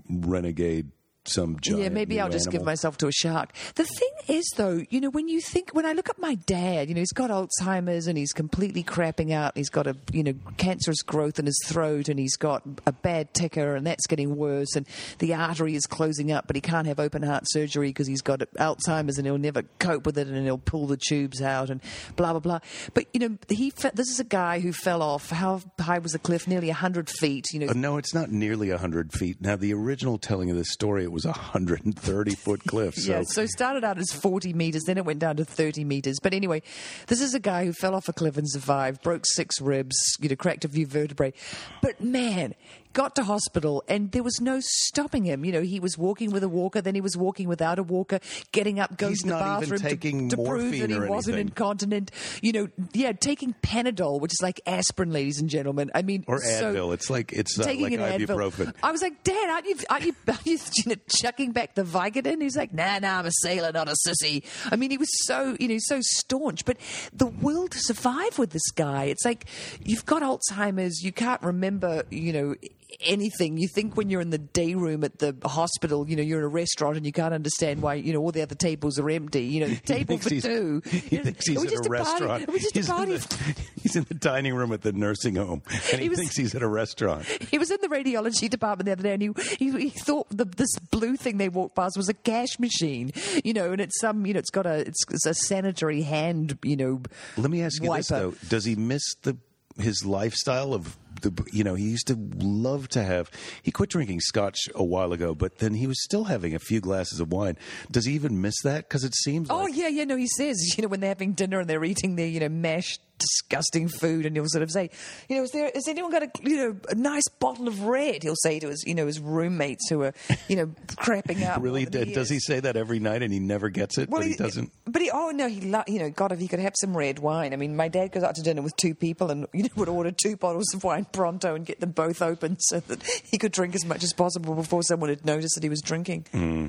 renegade, 0.08 0.90
some 1.24 1.58
giant. 1.60 1.82
Yeah, 1.82 1.88
maybe 1.88 2.20
I'll 2.20 2.28
just 2.28 2.50
give 2.50 2.64
myself 2.64 2.96
to 2.98 3.06
a 3.06 3.12
shark. 3.12 3.52
The 3.74 3.84
thing 3.84 4.10
is, 4.28 4.44
though, 4.56 4.82
you 4.90 5.00
know, 5.00 5.10
when 5.10 5.28
you 5.28 5.40
think, 5.40 5.70
when 5.72 5.86
I 5.86 5.92
look 5.92 6.08
at 6.08 6.18
my 6.18 6.34
dad, 6.34 6.88
you 6.88 6.94
know, 6.94 7.00
he's 7.00 7.12
got 7.12 7.30
Alzheimer's 7.30 8.06
and 8.06 8.18
he's 8.18 8.32
completely 8.32 8.82
crapping 8.82 9.32
out. 9.32 9.56
He's 9.56 9.70
got 9.70 9.86
a, 9.86 9.96
you 10.12 10.24
know, 10.24 10.34
cancerous 10.56 11.02
growth 11.02 11.38
in 11.38 11.46
his 11.46 11.60
throat 11.66 12.08
and 12.08 12.18
he's 12.18 12.36
got 12.36 12.62
a 12.86 12.92
bad 12.92 13.32
ticker 13.34 13.76
and 13.76 13.86
that's 13.86 14.06
getting 14.06 14.36
worse 14.36 14.74
and 14.74 14.86
the 15.18 15.34
artery 15.34 15.74
is 15.74 15.86
closing 15.86 16.32
up, 16.32 16.46
but 16.46 16.56
he 16.56 16.60
can't 16.62 16.86
have 16.86 16.98
open 16.98 17.22
heart 17.22 17.44
surgery 17.46 17.88
because 17.90 18.06
he's 18.06 18.22
got 18.22 18.40
Alzheimer's 18.58 19.18
and 19.18 19.26
he'll 19.26 19.38
never 19.38 19.62
cope 19.78 20.06
with 20.06 20.18
it 20.18 20.26
and 20.26 20.44
he'll 20.44 20.58
pull 20.58 20.86
the 20.86 20.96
tubes 20.96 21.40
out 21.40 21.70
and 21.70 21.80
blah, 22.16 22.32
blah, 22.32 22.40
blah. 22.40 22.58
But, 22.94 23.06
you 23.12 23.20
know, 23.20 23.38
he, 23.48 23.70
fe- 23.70 23.90
this 23.94 24.10
is 24.10 24.18
a 24.18 24.24
guy 24.24 24.60
who 24.60 24.72
fell 24.72 25.02
off. 25.02 25.30
How 25.30 25.60
high 25.80 25.98
was 25.98 26.12
the 26.12 26.18
cliff? 26.18 26.48
Nearly 26.48 26.68
100 26.68 27.08
feet, 27.08 27.46
you 27.52 27.60
know. 27.60 27.68
Uh, 27.68 27.74
no, 27.74 27.96
it's 27.96 28.14
not 28.14 28.30
nearly 28.30 28.70
100 28.70 29.12
feet. 29.12 29.40
Now, 29.40 29.56
the 29.56 29.72
original 29.72 30.18
telling 30.18 30.50
of 30.50 30.56
this 30.56 30.70
story, 30.70 31.04
it 31.12 31.14
was 31.14 31.24
a 31.26 31.28
130 31.28 32.34
foot 32.34 32.64
cliff. 32.66 32.94
So, 32.94 33.12
yeah, 33.12 33.22
so 33.22 33.42
it 33.42 33.50
started 33.50 33.84
out 33.84 33.98
as 33.98 34.10
40 34.12 34.54
meters, 34.54 34.84
then 34.84 34.96
it 34.96 35.04
went 35.04 35.18
down 35.18 35.36
to 35.36 35.44
30 35.44 35.84
meters. 35.84 36.18
But 36.22 36.32
anyway, 36.32 36.62
this 37.08 37.20
is 37.20 37.34
a 37.34 37.40
guy 37.40 37.66
who 37.66 37.74
fell 37.74 37.94
off 37.94 38.08
a 38.08 38.14
cliff 38.14 38.38
and 38.38 38.48
survived, 38.48 39.02
broke 39.02 39.24
six 39.26 39.60
ribs, 39.60 39.96
you 40.20 40.30
know, 40.30 40.36
cracked 40.36 40.64
a 40.64 40.68
few 40.68 40.86
vertebrae. 40.86 41.34
But 41.82 42.00
man, 42.00 42.54
got 42.92 43.14
to 43.16 43.24
hospital 43.24 43.82
and 43.88 44.10
there 44.12 44.22
was 44.22 44.40
no 44.40 44.58
stopping 44.60 45.24
him. 45.24 45.44
You 45.44 45.52
know, 45.52 45.62
he 45.62 45.80
was 45.80 45.96
walking 45.98 46.30
with 46.30 46.42
a 46.42 46.48
walker, 46.48 46.80
then 46.80 46.94
he 46.94 47.00
was 47.00 47.16
walking 47.16 47.48
without 47.48 47.78
a 47.78 47.82
walker, 47.82 48.20
getting 48.52 48.78
up, 48.80 48.96
going 48.96 49.12
He's 49.12 49.22
to 49.22 49.28
the 49.28 49.34
bathroom 49.34 49.80
taking 49.80 50.28
to, 50.28 50.36
to 50.36 50.42
prove 50.44 50.78
that 50.78 50.90
he 50.90 50.98
wasn't 50.98 51.34
anything. 51.34 51.48
incontinent. 51.48 52.10
You 52.42 52.52
know, 52.52 52.68
yeah, 52.92 53.12
taking 53.12 53.54
Panadol, 53.62 54.20
which 54.20 54.32
is 54.32 54.40
like 54.42 54.60
aspirin, 54.66 55.10
ladies 55.12 55.40
and 55.40 55.48
gentlemen. 55.48 55.90
I 55.94 56.02
mean, 56.02 56.24
or 56.26 56.38
so- 56.40 56.72
Advil. 56.74 56.94
it's 56.94 57.10
like 57.10 57.32
it's 57.32 57.58
uh, 57.58 57.64
taking 57.64 58.00
like 58.00 58.12
an 58.14 58.20
Advil. 58.20 58.26
ibuprofen. 58.52 58.74
I 58.82 58.92
was 58.92 59.02
like, 59.02 59.22
Dad, 59.24 59.50
aren't 59.50 59.66
you, 59.66 59.76
aren't 59.90 60.04
you, 60.04 60.14
aren't 60.28 60.46
you, 60.46 60.58
you 60.76 60.82
know, 60.86 60.94
chucking 61.08 61.52
back 61.52 61.74
the 61.74 61.82
Vicodin? 61.84 62.40
He's 62.42 62.56
like, 62.56 62.72
Nah, 62.72 62.98
nah, 62.98 63.18
I'm 63.18 63.26
a 63.26 63.30
sailor, 63.42 63.72
not 63.72 63.88
a 63.88 63.94
sissy. 64.06 64.44
I 64.70 64.76
mean, 64.76 64.90
he 64.90 64.98
was 64.98 65.08
so, 65.26 65.56
you 65.60 65.68
know, 65.68 65.76
so 65.80 65.98
staunch. 66.00 66.64
But 66.64 66.76
the 67.12 67.26
will 67.26 67.68
to 67.68 67.78
survive 67.78 68.38
with 68.38 68.50
this 68.50 68.70
guy, 68.72 69.04
it's 69.04 69.24
like 69.24 69.46
you've 69.84 70.06
got 70.06 70.22
Alzheimer's, 70.22 71.02
you 71.02 71.12
can't 71.12 71.42
remember, 71.42 72.04
you 72.10 72.32
know, 72.32 72.54
anything. 73.00 73.56
You 73.56 73.68
think 73.74 73.96
when 73.96 74.10
you're 74.10 74.20
in 74.20 74.30
the 74.30 74.38
day 74.38 74.74
room 74.74 75.04
at 75.04 75.18
the 75.18 75.34
hospital, 75.44 76.08
you 76.08 76.16
know, 76.16 76.22
you're 76.22 76.38
in 76.38 76.44
a 76.44 76.48
restaurant 76.48 76.96
and 76.96 77.06
you 77.06 77.12
can't 77.12 77.34
understand 77.34 77.82
why, 77.82 77.94
you 77.94 78.12
know, 78.12 78.20
all 78.20 78.32
the 78.32 78.42
other 78.42 78.54
tables 78.54 78.98
are 78.98 79.10
empty. 79.10 79.44
You 79.44 79.66
know, 79.66 79.74
table 79.84 80.18
for 80.18 80.30
two. 80.30 80.82
He 80.84 81.18
thinks 81.18 81.46
he's 81.46 81.64
at 81.64 81.86
a 81.86 81.88
restaurant. 81.88 82.48
Are 82.48 82.52
we 82.52 82.58
just 82.58 82.74
he's, 82.74 82.88
a? 82.88 83.02
In 83.02 83.08
the, 83.10 83.56
he's 83.82 83.96
in 83.96 84.04
the 84.04 84.14
dining 84.14 84.54
room 84.54 84.72
at 84.72 84.82
the 84.82 84.92
nursing 84.92 85.36
home, 85.36 85.62
and 85.70 85.80
he, 85.82 85.96
He 86.04 86.08
was- 86.08 86.18
thinks 86.18 86.36
he's 86.36 86.54
at 86.54 86.62
a 86.62 86.68
restaurant. 86.68 87.26
He 87.52 87.58
was 87.58 87.70
in 87.70 87.78
the 87.82 87.88
radiology 87.88 88.48
department 88.48 88.86
the 88.86 88.92
other 88.92 89.02
day, 89.02 89.12
and 89.12 89.22
he 89.22 89.30
he, 89.58 89.70
he 89.72 89.90
thought 89.90 90.26
the, 90.30 90.44
this 90.46 90.74
blue 90.90 91.16
thing 91.16 91.36
they 91.36 91.50
walked 91.50 91.74
past 91.76 91.96
was 91.98 92.08
a 92.08 92.14
cash 92.14 92.58
machine, 92.58 93.12
you 93.44 93.52
know, 93.52 93.72
and 93.72 93.80
it's 93.80 94.00
some, 94.00 94.24
you 94.24 94.32
know, 94.32 94.38
it's 94.38 94.50
got 94.50 94.64
a 94.64 94.86
it's, 94.86 95.04
it's 95.10 95.26
a 95.26 95.34
sanitary 95.34 96.00
hand, 96.02 96.58
you 96.62 96.76
know. 96.76 97.02
Let 97.36 97.50
me 97.50 97.62
ask 97.62 97.82
you 97.82 97.92
this 97.94 98.08
though: 98.08 98.34
Does 98.48 98.64
he 98.64 98.74
miss 98.74 99.02
the 99.22 99.36
his 99.78 100.04
lifestyle 100.06 100.72
of 100.72 100.96
the? 101.22 101.44
You 101.52 101.64
know, 101.64 101.74
he 101.74 101.84
used 101.84 102.06
to 102.08 102.16
love 102.38 102.88
to 102.90 103.02
have. 103.02 103.30
He 103.62 103.70
quit 103.70 103.90
drinking 103.90 104.20
scotch 104.20 104.68
a 104.74 104.84
while 104.84 105.12
ago, 105.12 105.34
but 105.34 105.58
then 105.58 105.74
he 105.74 105.86
was 105.86 106.02
still 106.02 106.24
having 106.24 106.54
a 106.54 106.58
few 106.58 106.80
glasses 106.80 107.20
of 107.20 107.32
wine. 107.32 107.56
Does 107.90 108.06
he 108.06 108.14
even 108.14 108.40
miss 108.40 108.54
that? 108.62 108.88
Because 108.88 109.04
it 109.04 109.14
seems. 109.14 109.50
Oh 109.50 109.64
like, 109.64 109.76
yeah, 109.76 109.88
yeah. 109.88 110.04
No, 110.04 110.16
he 110.16 110.28
says, 110.28 110.56
you 110.76 110.82
know, 110.82 110.88
when 110.88 111.00
they're 111.00 111.08
having 111.08 111.32
dinner 111.32 111.60
and 111.60 111.68
they're 111.68 111.84
eating 111.84 112.16
their, 112.16 112.26
you 112.26 112.40
know, 112.40 112.48
mashed, 112.48 113.00
disgusting 113.18 113.88
food, 113.88 114.26
and 114.26 114.34
he'll 114.36 114.46
sort 114.48 114.62
of 114.62 114.70
say, 114.70 114.90
you 115.28 115.36
know, 115.36 115.42
is 115.44 115.50
there, 115.50 115.70
has 115.74 115.86
anyone 115.88 116.10
got 116.10 116.22
a, 116.22 116.30
you 116.42 116.56
know, 116.56 116.76
a 116.88 116.94
nice 116.94 117.28
bottle 117.38 117.68
of 117.68 117.82
red? 117.82 118.22
He'll 118.22 118.34
say 118.36 118.58
to 118.58 118.68
his, 118.68 118.84
you 118.86 118.94
know, 118.94 119.06
his 119.06 119.20
roommates 119.20 119.88
who 119.88 120.02
are, 120.02 120.14
you 120.48 120.56
know, 120.56 120.66
crapping 120.96 121.42
out. 121.42 121.62
Really? 121.62 121.82
more 121.82 121.90
than 121.90 122.12
Does 122.12 122.28
he 122.28 122.38
say 122.40 122.60
that 122.60 122.76
every 122.76 122.98
night 122.98 123.22
and 123.22 123.32
he 123.32 123.38
never 123.38 123.68
gets 123.68 123.98
it? 123.98 124.10
but 124.10 124.24
he, 124.24 124.34
doesn't. 124.34 124.72
But 124.86 125.02
he, 125.02 125.10
oh 125.10 125.30
no, 125.30 125.48
he, 125.48 125.60
lo- 125.60 125.84
you 125.86 125.98
know, 125.98 126.10
God, 126.10 126.32
if 126.32 126.38
he 126.38 126.48
could 126.48 126.58
have 126.60 126.74
some 126.76 126.96
red 126.96 127.18
wine. 127.18 127.52
I 127.52 127.56
mean, 127.56 127.76
my 127.76 127.88
dad 127.88 128.12
goes 128.12 128.22
out 128.22 128.34
to 128.36 128.42
dinner 128.42 128.62
with 128.62 128.76
two 128.76 128.94
people 128.94 129.30
and 129.30 129.46
you 129.52 129.64
know 129.64 129.68
would 129.76 129.88
order 129.88 130.10
two 130.10 130.36
bottles 130.36 130.72
of 130.74 130.84
wine 130.84 131.06
pronto 131.12 131.54
and 131.54 131.64
get 131.64 131.80
them 131.80 131.92
both 131.92 132.22
open 132.22 132.56
so 132.58 132.80
that 132.80 133.02
he 133.24 133.38
could 133.38 133.52
drink 133.52 133.74
as 133.74 133.84
much 133.84 134.02
as 134.02 134.12
possible 134.12 134.54
before 134.54 134.82
someone 134.82 135.08
had 135.08 135.24
noticed 135.24 135.54
that 135.54 135.62
he 135.62 135.68
was 135.68 135.80
drinking. 135.80 136.26
Hmm. 136.32 136.68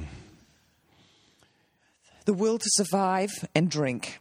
The 2.26 2.34
will 2.34 2.58
to 2.58 2.70
survive 2.70 3.32
and 3.54 3.70
drink. 3.70 4.20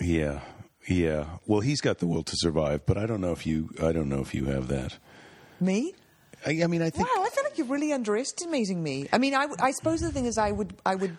Yeah, 0.00 0.40
yeah. 0.88 1.26
Well, 1.46 1.60
he's 1.60 1.80
got 1.80 1.98
the 1.98 2.06
will 2.06 2.22
to 2.24 2.32
survive, 2.36 2.84
but 2.86 2.96
I 2.98 3.06
don't 3.06 3.20
know 3.20 3.32
if 3.32 3.46
you. 3.46 3.70
I 3.82 3.92
don't 3.92 4.08
know 4.08 4.20
if 4.20 4.34
you 4.34 4.46
have 4.46 4.68
that. 4.68 4.96
Me? 5.60 5.94
I, 6.46 6.62
I 6.62 6.66
mean, 6.68 6.82
I 6.82 6.90
think. 6.90 7.06
Wow, 7.08 7.22
I 7.24 7.28
feel 7.30 7.44
like 7.44 7.58
you're 7.58 7.66
really 7.66 7.92
underestimating 7.92 8.82
me. 8.82 9.08
I 9.12 9.18
mean, 9.18 9.34
I, 9.34 9.46
I 9.60 9.70
suppose 9.72 10.00
the 10.00 10.12
thing 10.12 10.26
is, 10.26 10.38
I 10.38 10.52
would, 10.52 10.74
I 10.86 10.94
would. 10.94 11.16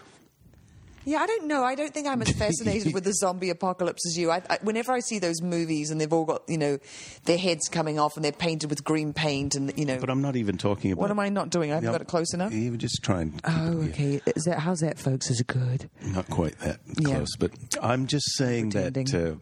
Yeah, 1.06 1.20
I 1.20 1.28
don't 1.28 1.48
know. 1.48 1.64
I 1.64 1.76
don't 1.76 1.94
think 1.94 2.08
I'm 2.08 2.22
as 2.22 2.30
fascinated 2.38 2.94
with 2.94 3.04
the 3.04 3.14
zombie 3.14 3.50
apocalypse 3.50 4.06
as 4.06 4.18
you. 4.18 4.30
I, 4.32 4.42
I, 4.50 4.60
whenever 4.62 4.92
I 4.92 5.00
see 5.00 5.18
those 5.18 5.42
movies 5.42 5.92
and 5.92 6.00
they've 6.00 6.12
all 6.12 6.26
got, 6.26 6.44
you 6.48 6.58
know, 6.58 6.78
their 7.24 7.38
heads 7.38 7.68
coming 7.70 7.98
off 7.98 8.16
and 8.16 8.24
they're 8.24 8.32
painted 8.34 8.70
with 8.70 8.84
green 8.84 9.12
paint 9.14 9.56
and, 9.56 9.76
you 9.78 9.86
know. 9.86 9.98
But 9.98 10.10
I'm 10.10 10.22
not 10.22 10.36
even 10.36 10.58
talking 10.58 10.92
about. 10.92 11.02
What 11.02 11.12
am 11.12 11.20
I 11.20 11.30
not 11.30 11.50
doing? 11.50 11.72
I 11.72 11.76
haven't 11.76 11.88
No, 11.88 11.92
got 11.94 12.02
it 12.02 12.08
close 12.08 12.34
enough. 12.34 12.54
You 12.54 12.78
just 12.78 13.02
trying. 13.02 13.40
Oh, 13.46 13.82
it- 13.82 13.90
okay. 13.90 14.22
Is 14.36 14.44
that 14.44 14.60
how's 14.60 14.80
that, 14.82 15.00
folks? 15.00 15.30
Is 15.32 15.40
it 15.40 15.48
good? 15.48 15.90
Not 16.06 16.30
quite 16.30 16.60
that 16.60 16.80
Yeah. 16.98 17.16
close, 17.16 17.36
but 17.38 17.52
I'm 17.82 18.06
just 18.08 18.36
saying 18.36 18.70
that 18.72 18.96
uh, 18.98 19.36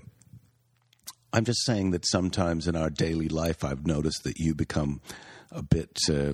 I'm 1.33 1.45
just 1.45 1.65
saying 1.65 1.91
that 1.91 2.05
sometimes 2.05 2.67
in 2.67 2.75
our 2.75 2.89
daily 2.89 3.27
life, 3.29 3.63
I've 3.63 3.85
noticed 3.85 4.23
that 4.23 4.39
you 4.39 4.55
become 4.55 5.01
a 5.51 5.61
bit 5.61 5.97
uh, 6.09 6.33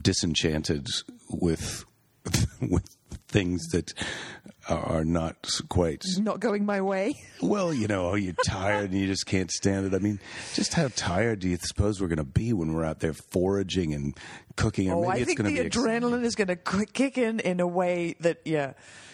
disenchanted 0.00 0.88
with 1.30 1.84
with 2.60 2.96
things 3.28 3.66
that 3.68 3.92
are 4.68 5.04
not 5.04 5.48
quite 5.68 6.02
Not 6.18 6.40
going 6.40 6.64
my 6.64 6.80
way. 6.80 7.20
well. 7.40 7.72
You 7.72 7.86
know, 7.86 8.08
are 8.08 8.18
you're 8.18 8.34
tired 8.44 8.90
and 8.90 9.00
you 9.00 9.06
just 9.06 9.26
can't 9.26 9.50
stand 9.50 9.86
it. 9.86 9.94
I 9.94 9.98
mean, 9.98 10.18
just 10.54 10.74
how 10.74 10.88
tired 10.94 11.40
do 11.40 11.48
you 11.48 11.56
suppose 11.56 12.00
we're 12.00 12.08
going 12.08 12.16
to 12.18 12.24
be 12.24 12.52
when 12.52 12.72
we're 12.72 12.84
out 12.84 13.00
there 13.00 13.12
foraging 13.12 13.94
and 13.94 14.16
cooking? 14.56 14.90
Oh, 14.90 15.02
maybe 15.02 15.12
I 15.12 15.16
it's 15.16 15.24
think 15.26 15.38
going 15.38 15.54
the 15.54 15.56
to 15.58 15.62
be 15.62 15.66
ex- 15.66 15.76
adrenaline 15.76 16.24
is 16.24 16.34
going 16.34 16.48
to 16.48 16.56
kick 16.86 17.16
in 17.18 17.38
in 17.40 17.60
a 17.60 17.66
way 17.66 18.16
that, 18.20 18.40
yeah. 18.44 18.72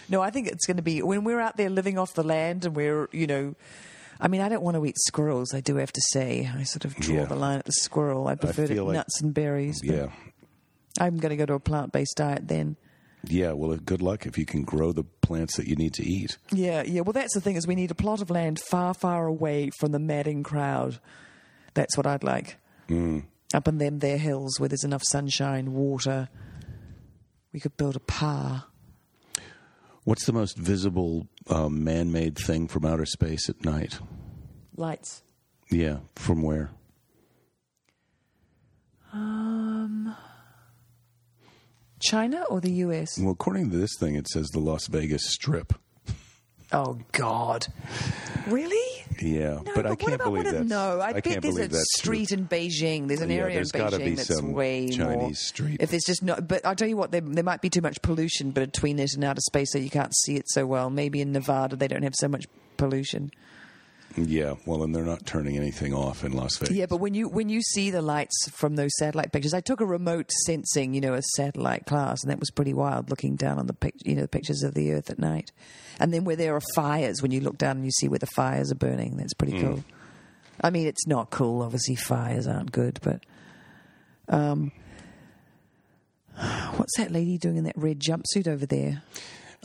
No, 0.08 0.22
I 0.22 0.30
think 0.30 0.48
it's 0.48 0.66
going 0.66 0.78
to 0.78 0.82
be 0.82 1.02
when 1.02 1.24
we're 1.24 1.40
out 1.40 1.56
there 1.56 1.70
living 1.70 1.98
off 1.98 2.14
the 2.14 2.22
land 2.24 2.64
and 2.64 2.74
we're, 2.74 3.08
you 3.12 3.26
know, 3.26 3.54
I 4.24 4.28
mean, 4.28 4.40
I 4.40 4.48
don't 4.48 4.62
want 4.62 4.76
to 4.76 4.86
eat 4.86 4.96
squirrels. 4.98 5.52
I 5.52 5.60
do 5.60 5.76
have 5.76 5.92
to 5.92 6.00
say, 6.12 6.48
I 6.56 6.62
sort 6.62 6.84
of 6.84 6.94
draw 6.94 7.16
Yeah. 7.16 7.24
the 7.24 7.34
line 7.34 7.58
at 7.58 7.64
the 7.64 7.72
squirrel. 7.72 8.28
I 8.28 8.36
prefer 8.36 8.68
to 8.68 8.74
feel 8.74 8.84
like- 8.84 8.94
nuts 8.94 9.20
and 9.20 9.34
berries. 9.34 9.80
but 9.84 9.94
Yeah. 9.94 10.06
I'm 11.00 11.16
going 11.18 11.30
to 11.30 11.36
go 11.36 11.44
to 11.46 11.54
a 11.54 11.60
plant-based 11.60 12.14
diet 12.16 12.46
then. 12.46 12.76
Yeah, 13.24 13.52
well, 13.52 13.76
good 13.76 14.00
luck 14.02 14.24
if 14.26 14.38
you 14.38 14.44
can 14.46 14.62
grow 14.62 14.92
the 14.92 15.04
plants 15.04 15.56
that 15.56 15.66
you 15.66 15.74
need 15.76 15.94
to 15.94 16.04
eat. 16.04 16.38
Yeah, 16.52 16.82
yeah. 16.82 17.00
Well, 17.02 17.12
that's 17.12 17.34
the 17.34 17.40
thing 17.40 17.56
is 17.56 17.66
we 17.66 17.74
need 17.74 17.90
a 17.90 17.94
plot 17.96 18.20
of 18.22 18.30
land 18.30 18.60
far, 18.60 18.94
far 18.94 19.26
away 19.26 19.70
from 19.80 19.90
the 19.92 19.98
madding 19.98 20.42
crowd. 20.42 21.00
That's 21.74 21.96
what 21.96 22.06
I'd 22.06 22.22
like. 22.24 22.58
Mm. 22.88 23.24
Up 23.54 23.66
in 23.68 23.78
them 23.78 23.98
there 24.00 24.18
hills 24.18 24.58
where 24.58 24.68
there's 24.68 24.84
enough 24.84 25.02
sunshine, 25.10 25.72
water. 25.72 26.28
We 27.52 27.60
could 27.60 27.76
build 27.76 27.96
a 27.96 28.00
pa. 28.00 28.66
What's 30.04 30.26
the 30.26 30.32
most 30.32 30.56
visible 30.56 31.28
um, 31.48 31.84
man-made 31.84 32.36
thing 32.36 32.66
from 32.66 32.84
outer 32.84 33.06
space 33.06 33.48
at 33.48 33.64
night? 33.64 33.98
Lights. 34.76 35.22
Yeah, 35.70 35.98
from 36.16 36.42
where? 36.42 36.70
China 42.02 42.44
or 42.50 42.60
the 42.60 42.72
US? 42.72 43.18
Well, 43.18 43.32
according 43.32 43.70
to 43.70 43.76
this 43.76 43.96
thing, 43.98 44.16
it 44.16 44.28
says 44.28 44.48
the 44.48 44.58
Las 44.58 44.86
Vegas 44.88 45.22
Strip. 45.24 45.72
Oh 46.72 46.98
God! 47.12 47.66
Really? 48.48 48.91
Yeah, 49.20 49.60
No, 49.64 49.72
but 49.74 49.86
I 49.86 49.90
what 49.90 49.98
can't 49.98 50.14
about 50.14 50.24
believe 50.24 50.44
that. 50.52 50.66
No, 50.66 51.00
I, 51.00 51.12
bet 51.14 51.24
can't 51.24 51.42
there's 51.42 51.54
believe 51.54 51.72
a 51.72 51.78
street 51.98 52.28
true. 52.28 52.38
in 52.38 52.46
Beijing. 52.48 53.08
There's 53.08 53.20
an 53.20 53.30
Yeah, 53.30 53.36
area 53.36 53.48
in 53.48 53.54
there's 53.56 53.72
be 53.72 53.78
Beijing 53.80 54.16
that's 54.16 54.34
some 54.34 54.52
way 54.52 54.86
more. 54.86 54.96
Chinese 54.96 55.38
street. 55.40 55.76
If 55.80 55.90
there's 55.90 56.04
just 56.04 56.22
not, 56.22 56.46
but 56.48 56.64
I'll 56.64 56.74
tell 56.76 56.88
you 56.88 56.96
what, 56.96 57.10
there, 57.10 57.20
there 57.20 57.44
might 57.44 57.60
be 57.60 57.70
too 57.70 57.80
much 57.80 58.00
pollution 58.02 58.50
between 58.52 58.96
it 58.96 59.14
and 59.14 59.24
outer 59.24 59.40
space, 59.40 59.72
so 59.72 59.78
you 59.78 59.90
can't 59.90 60.14
see 60.16 60.36
it 60.36 60.44
so 60.48 60.66
well. 60.66 60.90
Maybe 60.90 61.20
in 61.20 61.32
Nevada 61.32 61.76
they 61.76 61.88
don't 61.88 62.02
have 62.02 62.14
so 62.16 62.28
much 62.28 62.46
pollution. 62.76 63.30
Yeah, 64.16 64.54
well, 64.66 64.82
and 64.82 64.94
they're 64.94 65.04
not 65.04 65.26
turning 65.26 65.56
anything 65.56 65.94
off 65.94 66.24
in 66.24 66.32
Las 66.32 66.56
Vegas. 66.58 66.76
Yeah, 66.76 66.86
but 66.86 66.98
when 66.98 67.14
you 67.14 67.28
when 67.28 67.48
you 67.48 67.62
see 67.62 67.90
the 67.90 68.02
lights 68.02 68.48
from 68.50 68.76
those 68.76 68.90
satellite 68.98 69.32
pictures, 69.32 69.54
I 69.54 69.60
took 69.60 69.80
a 69.80 69.86
remote 69.86 70.30
sensing, 70.46 70.94
you 70.94 71.00
know, 71.00 71.14
a 71.14 71.22
satellite 71.36 71.86
class, 71.86 72.22
and 72.22 72.30
that 72.30 72.40
was 72.40 72.50
pretty 72.50 72.74
wild. 72.74 73.10
Looking 73.10 73.36
down 73.36 73.58
on 73.58 73.66
the 73.66 73.72
pic, 73.72 73.94
you 74.04 74.14
know, 74.14 74.22
the 74.22 74.28
pictures 74.28 74.62
of 74.62 74.74
the 74.74 74.92
Earth 74.92 75.10
at 75.10 75.18
night, 75.18 75.52
and 75.98 76.12
then 76.12 76.24
where 76.24 76.36
there 76.36 76.54
are 76.54 76.62
fires, 76.74 77.22
when 77.22 77.30
you 77.30 77.40
look 77.40 77.58
down 77.58 77.76
and 77.76 77.84
you 77.84 77.90
see 77.92 78.08
where 78.08 78.18
the 78.18 78.26
fires 78.26 78.70
are 78.70 78.76
burning, 78.76 79.16
that's 79.16 79.34
pretty 79.34 79.58
cool. 79.60 79.84
I 80.60 80.70
mean, 80.70 80.86
it's 80.86 81.06
not 81.06 81.30
cool. 81.30 81.62
Obviously, 81.62 81.96
fires 81.96 82.46
aren't 82.46 82.72
good, 82.72 83.00
but 83.02 83.24
um, 84.28 84.72
what's 86.76 86.96
that 86.98 87.10
lady 87.10 87.38
doing 87.38 87.56
in 87.56 87.64
that 87.64 87.76
red 87.76 88.00
jumpsuit 88.00 88.46
over 88.46 88.66
there? 88.66 89.02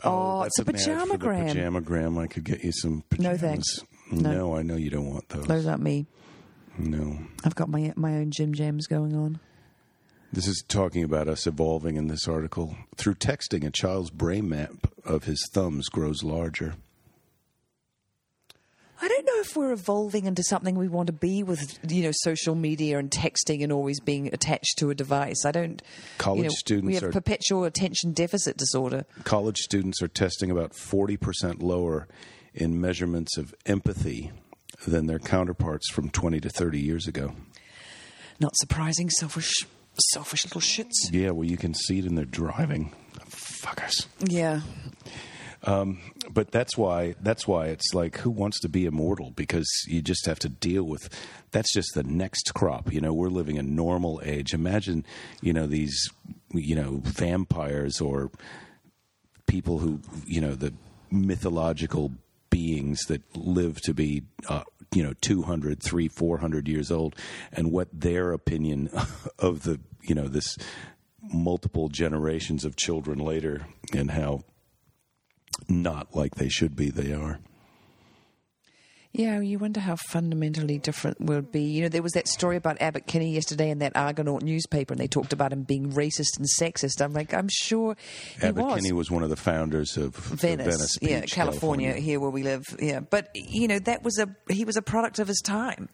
Oh, 0.04 0.42
that's 0.42 0.58
it's 0.58 0.60
a 0.60 0.64
for 0.64 0.72
the 0.72 0.78
pajamagram. 0.78 1.54
Pajamagram. 1.54 2.18
I 2.22 2.26
could 2.26 2.44
get 2.44 2.62
you 2.62 2.72
some 2.72 3.02
No, 3.18 3.36
thanks. 3.36 3.80
No. 4.10 4.32
No, 4.32 4.56
I 4.56 4.62
know 4.62 4.76
you 4.76 4.90
don't 4.90 5.10
want 5.10 5.28
those. 5.28 5.46
Those 5.46 5.66
aren't 5.66 5.82
me. 5.82 6.06
No. 6.78 7.18
I've 7.44 7.54
got 7.54 7.68
my 7.68 7.92
my 7.96 8.14
own 8.14 8.30
gym 8.30 8.54
jams 8.54 8.86
going 8.86 9.14
on. 9.14 9.40
This 10.32 10.46
is 10.46 10.62
talking 10.68 11.02
about 11.02 11.26
us 11.28 11.46
evolving 11.46 11.96
in 11.96 12.08
this 12.08 12.28
article. 12.28 12.76
Through 12.96 13.14
texting, 13.14 13.64
a 13.66 13.70
child's 13.70 14.10
brain 14.10 14.48
map 14.48 14.72
of 15.04 15.24
his 15.24 15.42
thumbs 15.54 15.88
grows 15.88 16.22
larger. 16.22 16.74
I 19.00 19.06
don't 19.06 19.24
know 19.26 19.40
if 19.40 19.56
we're 19.56 19.70
evolving 19.72 20.26
into 20.26 20.42
something 20.42 20.74
we 20.76 20.88
want 20.88 21.06
to 21.06 21.12
be 21.12 21.44
with, 21.44 21.78
you 21.88 22.02
know, 22.02 22.10
social 22.12 22.56
media 22.56 22.98
and 22.98 23.10
texting 23.10 23.62
and 23.62 23.72
always 23.72 24.00
being 24.00 24.26
attached 24.34 24.76
to 24.78 24.90
a 24.90 24.94
device. 24.94 25.44
I 25.46 25.52
don't. 25.52 25.80
College 26.18 26.38
you 26.38 26.44
know, 26.44 26.50
students 26.50 26.86
We 26.88 26.94
have 26.94 27.04
are- 27.04 27.12
perpetual 27.12 27.64
attention 27.64 28.12
deficit 28.12 28.56
disorder. 28.56 29.06
College 29.22 29.58
students 29.58 30.02
are 30.02 30.08
testing 30.08 30.50
about 30.50 30.72
40% 30.72 31.62
lower 31.62 32.08
in 32.58 32.80
measurements 32.80 33.36
of 33.38 33.54
empathy 33.66 34.32
than 34.86 35.06
their 35.06 35.18
counterparts 35.18 35.90
from 35.90 36.10
20 36.10 36.40
to 36.40 36.48
30 36.48 36.80
years 36.80 37.06
ago. 37.06 37.32
Not 38.40 38.56
surprising, 38.56 39.10
selfish, 39.10 39.52
selfish 40.12 40.44
little 40.44 40.60
shits. 40.60 40.92
Yeah, 41.10 41.30
well, 41.30 41.48
you 41.48 41.56
can 41.56 41.74
see 41.74 41.98
it 41.98 42.04
in 42.04 42.14
their 42.14 42.24
driving. 42.24 42.92
Fuckers. 43.28 44.06
Yeah. 44.20 44.60
Um, 45.64 45.98
but 46.30 46.52
that's 46.52 46.76
why 46.76 47.16
that's 47.20 47.48
why 47.48 47.66
it's 47.66 47.92
like 47.92 48.18
who 48.18 48.30
wants 48.30 48.60
to 48.60 48.68
be 48.68 48.86
immortal 48.86 49.32
because 49.32 49.68
you 49.88 50.00
just 50.00 50.24
have 50.26 50.38
to 50.40 50.48
deal 50.48 50.84
with 50.84 51.08
that's 51.50 51.72
just 51.74 51.94
the 51.94 52.04
next 52.04 52.54
crop 52.54 52.92
you 52.92 53.00
know 53.00 53.12
we're 53.12 53.28
living 53.28 53.58
a 53.58 53.62
normal 53.62 54.20
age 54.24 54.54
imagine 54.54 55.04
you 55.40 55.52
know 55.52 55.66
these 55.66 56.10
you 56.52 56.76
know 56.76 57.00
vampires 57.02 58.00
or 58.00 58.30
people 59.46 59.78
who 59.78 60.00
you 60.26 60.40
know 60.40 60.54
the 60.54 60.72
mythological 61.10 62.12
beings 62.50 63.06
that 63.06 63.22
live 63.36 63.80
to 63.82 63.94
be 63.94 64.24
uh, 64.48 64.64
you 64.94 65.02
know 65.02 65.14
200 65.20 65.82
3 65.82 66.08
400 66.08 66.68
years 66.68 66.90
old 66.90 67.14
and 67.52 67.70
what 67.72 67.88
their 67.92 68.32
opinion 68.32 68.90
of 69.38 69.62
the 69.62 69.80
you 70.02 70.14
know 70.14 70.28
this 70.28 70.56
multiple 71.22 71.88
generations 71.88 72.64
of 72.64 72.76
children 72.76 73.18
later 73.18 73.66
and 73.94 74.12
how 74.12 74.42
not 75.68 76.14
like 76.14 76.36
they 76.36 76.48
should 76.48 76.74
be 76.74 76.90
they 76.90 77.12
are 77.12 77.40
Yeah, 79.12 79.40
you 79.40 79.58
wonder 79.58 79.80
how 79.80 79.96
fundamentally 79.96 80.78
different 80.78 81.18
we'll 81.20 81.40
be. 81.40 81.62
You 81.62 81.82
know, 81.82 81.88
there 81.88 82.02
was 82.02 82.12
that 82.12 82.28
story 82.28 82.56
about 82.56 82.80
Abbott 82.80 83.06
Kinney 83.06 83.32
yesterday 83.32 83.70
in 83.70 83.78
that 83.78 83.96
Argonaut 83.96 84.42
newspaper, 84.42 84.92
and 84.92 85.00
they 85.00 85.08
talked 85.08 85.32
about 85.32 85.52
him 85.52 85.62
being 85.62 85.92
racist 85.92 86.36
and 86.36 86.46
sexist. 86.58 87.02
I'm 87.02 87.14
like, 87.14 87.32
I'm 87.32 87.48
sure 87.50 87.96
he 88.40 88.48
Abbott 88.48 88.64
was. 88.64 88.74
Kinney 88.76 88.92
was 88.92 89.10
one 89.10 89.22
of 89.22 89.30
the 89.30 89.36
founders 89.36 89.96
of 89.96 90.14
Venice, 90.14 90.66
Venice 90.66 90.98
yeah, 91.00 91.20
Beach, 91.20 91.32
California, 91.32 91.94
here 91.94 92.20
where 92.20 92.30
we 92.30 92.42
live, 92.42 92.64
yeah. 92.80 93.00
But 93.00 93.30
you 93.34 93.66
know, 93.66 93.78
that 93.80 94.02
was 94.02 94.18
a 94.18 94.28
he 94.50 94.64
was 94.66 94.76
a 94.76 94.82
product 94.82 95.18
of 95.18 95.26
his 95.26 95.40
time. 95.40 95.88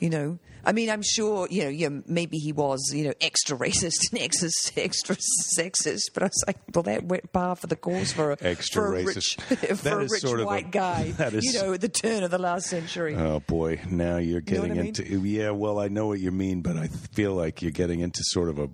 You 0.00 0.10
know, 0.10 0.38
I 0.64 0.72
mean, 0.72 0.90
I'm 0.90 1.02
sure 1.02 1.46
you 1.50 1.64
know, 1.64 1.68
yeah, 1.70 1.88
maybe 2.06 2.38
he 2.38 2.52
was 2.52 2.92
you 2.92 3.04
know 3.04 3.12
extra 3.20 3.56
racist 3.56 4.10
and 4.12 4.20
extra 4.20 4.48
extra 4.76 5.16
sexist, 5.56 6.10
but 6.12 6.22
I 6.22 6.26
was 6.26 6.44
like, 6.46 6.56
well, 6.74 6.82
that 6.84 7.04
went 7.04 7.32
par 7.32 7.56
for 7.56 7.66
the 7.66 7.76
course 7.76 8.12
for 8.12 8.32
a 8.32 8.36
Extra 8.40 8.82
for 8.82 8.96
a 8.96 9.02
racist. 9.04 9.50
rich, 9.50 9.78
for 9.80 10.00
a 10.00 10.06
rich 10.08 10.24
of 10.24 10.40
a- 10.40 10.44
white 10.44 10.70
guy. 10.70 11.10
that 11.18 11.32
is- 11.34 11.44
you 11.44 11.52
know, 11.62 11.72
at 11.74 11.80
the 11.80 11.88
turn 11.88 12.22
of 12.22 12.30
the 12.30 12.38
last 12.38 12.66
century. 12.66 13.14
Oh 13.14 13.40
boy, 13.40 13.80
now 13.88 14.16
you're 14.16 14.40
know 14.40 14.44
getting 14.44 14.72
I 14.72 14.74
mean? 14.74 14.86
into 14.86 15.04
yeah. 15.20 15.50
Well, 15.50 15.78
I 15.78 15.88
know 15.88 16.06
what 16.08 16.20
you 16.20 16.30
mean, 16.32 16.62
but 16.62 16.76
I 16.76 16.88
feel 16.88 17.34
like 17.34 17.62
you're 17.62 17.70
getting 17.70 18.00
into 18.00 18.20
sort 18.24 18.48
of 18.48 18.58
a 18.58 18.68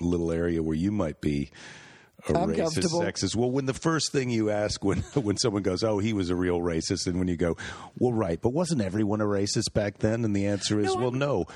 little 0.00 0.32
area 0.32 0.62
where 0.62 0.76
you 0.76 0.90
might 0.90 1.20
be 1.20 1.50
a 2.28 2.38
I'm 2.38 2.50
racist, 2.50 2.82
sexist. 2.90 3.36
Well, 3.36 3.50
when 3.50 3.66
the 3.66 3.74
first 3.74 4.12
thing 4.12 4.30
you 4.30 4.50
ask 4.50 4.84
when 4.84 4.98
when 5.14 5.36
someone 5.36 5.62
goes, 5.62 5.82
"Oh, 5.82 5.98
he 5.98 6.12
was 6.12 6.30
a 6.30 6.36
real 6.36 6.60
racist," 6.60 7.06
and 7.06 7.18
when 7.18 7.28
you 7.28 7.36
go, 7.36 7.56
"Well, 7.98 8.12
right, 8.12 8.40
but 8.40 8.50
wasn't 8.52 8.82
everyone 8.82 9.20
a 9.20 9.24
racist 9.26 9.72
back 9.72 9.98
then?" 9.98 10.24
and 10.24 10.34
the 10.34 10.46
answer 10.46 10.78
is, 10.80 10.86
No, 10.86 10.96
"Well, 10.96 11.04
I'm- 11.10 11.18
no." 11.18 11.46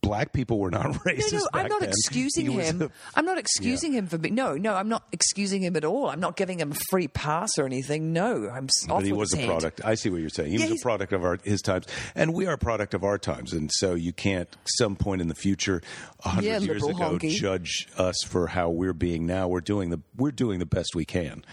Black 0.00 0.32
people 0.32 0.58
were 0.58 0.70
not 0.70 0.86
racist. 1.04 1.32
No, 1.32 1.38
no, 1.38 1.48
I'm 1.52 1.68
not 1.68 1.80
then. 1.80 1.88
excusing 1.90 2.46
He 2.46 2.52
him. 2.58 2.82
a- 2.82 2.90
I'm 3.14 3.24
not 3.24 3.36
excusing 3.38 3.92
him 3.92 4.06
for 4.06 4.16
being. 4.16 4.34
No, 4.34 4.54
no, 4.54 4.74
I'm 4.74 4.88
not 4.88 5.04
excusing 5.12 5.62
him 5.62 5.76
at 5.76 5.84
all. 5.84 6.08
I'm 6.08 6.20
not 6.20 6.36
giving 6.36 6.60
him 6.60 6.72
a 6.72 6.76
free 6.90 7.08
pass 7.08 7.50
or 7.58 7.66
anything. 7.66 8.12
No, 8.12 8.48
I'm 8.48 8.68
But 8.86 9.04
he 9.04 9.12
was 9.12 9.34
a 9.34 9.44
product. 9.44 9.80
I 9.84 9.94
see 9.96 10.08
what 10.08 10.20
you're 10.20 10.30
saying. 10.30 10.52
He 10.52 10.58
Yeah, 10.58 10.70
was 10.70 10.80
a 10.80 10.82
product 10.82 11.12
of 11.12 11.24
our 11.24 11.38
his 11.42 11.60
times, 11.62 11.86
and 12.14 12.32
we 12.32 12.46
are 12.46 12.54
a 12.54 12.58
product 12.58 12.94
of 12.94 13.02
our 13.04 13.18
times. 13.18 13.52
And 13.52 13.70
so 13.74 13.94
you 13.94 14.12
can't, 14.12 14.48
some 14.78 14.94
point 14.96 15.20
in 15.20 15.28
the 15.28 15.34
future, 15.34 15.82
a 16.24 16.28
hundred 16.28 16.44
Yeah, 16.46 16.58
years 16.58 16.82
ago, 16.86 16.94
honky. 17.18 17.30
judge 17.30 17.88
us 17.96 18.16
for 18.26 18.46
how 18.46 18.70
we're 18.70 18.92
being 18.94 19.26
now. 19.26 19.48
We're 19.48 19.60
doing 19.60 19.90
the 19.90 20.00
we're 20.16 20.30
doing 20.30 20.58
the 20.60 20.66
best 20.66 20.94
we 20.94 21.04
can. 21.04 21.44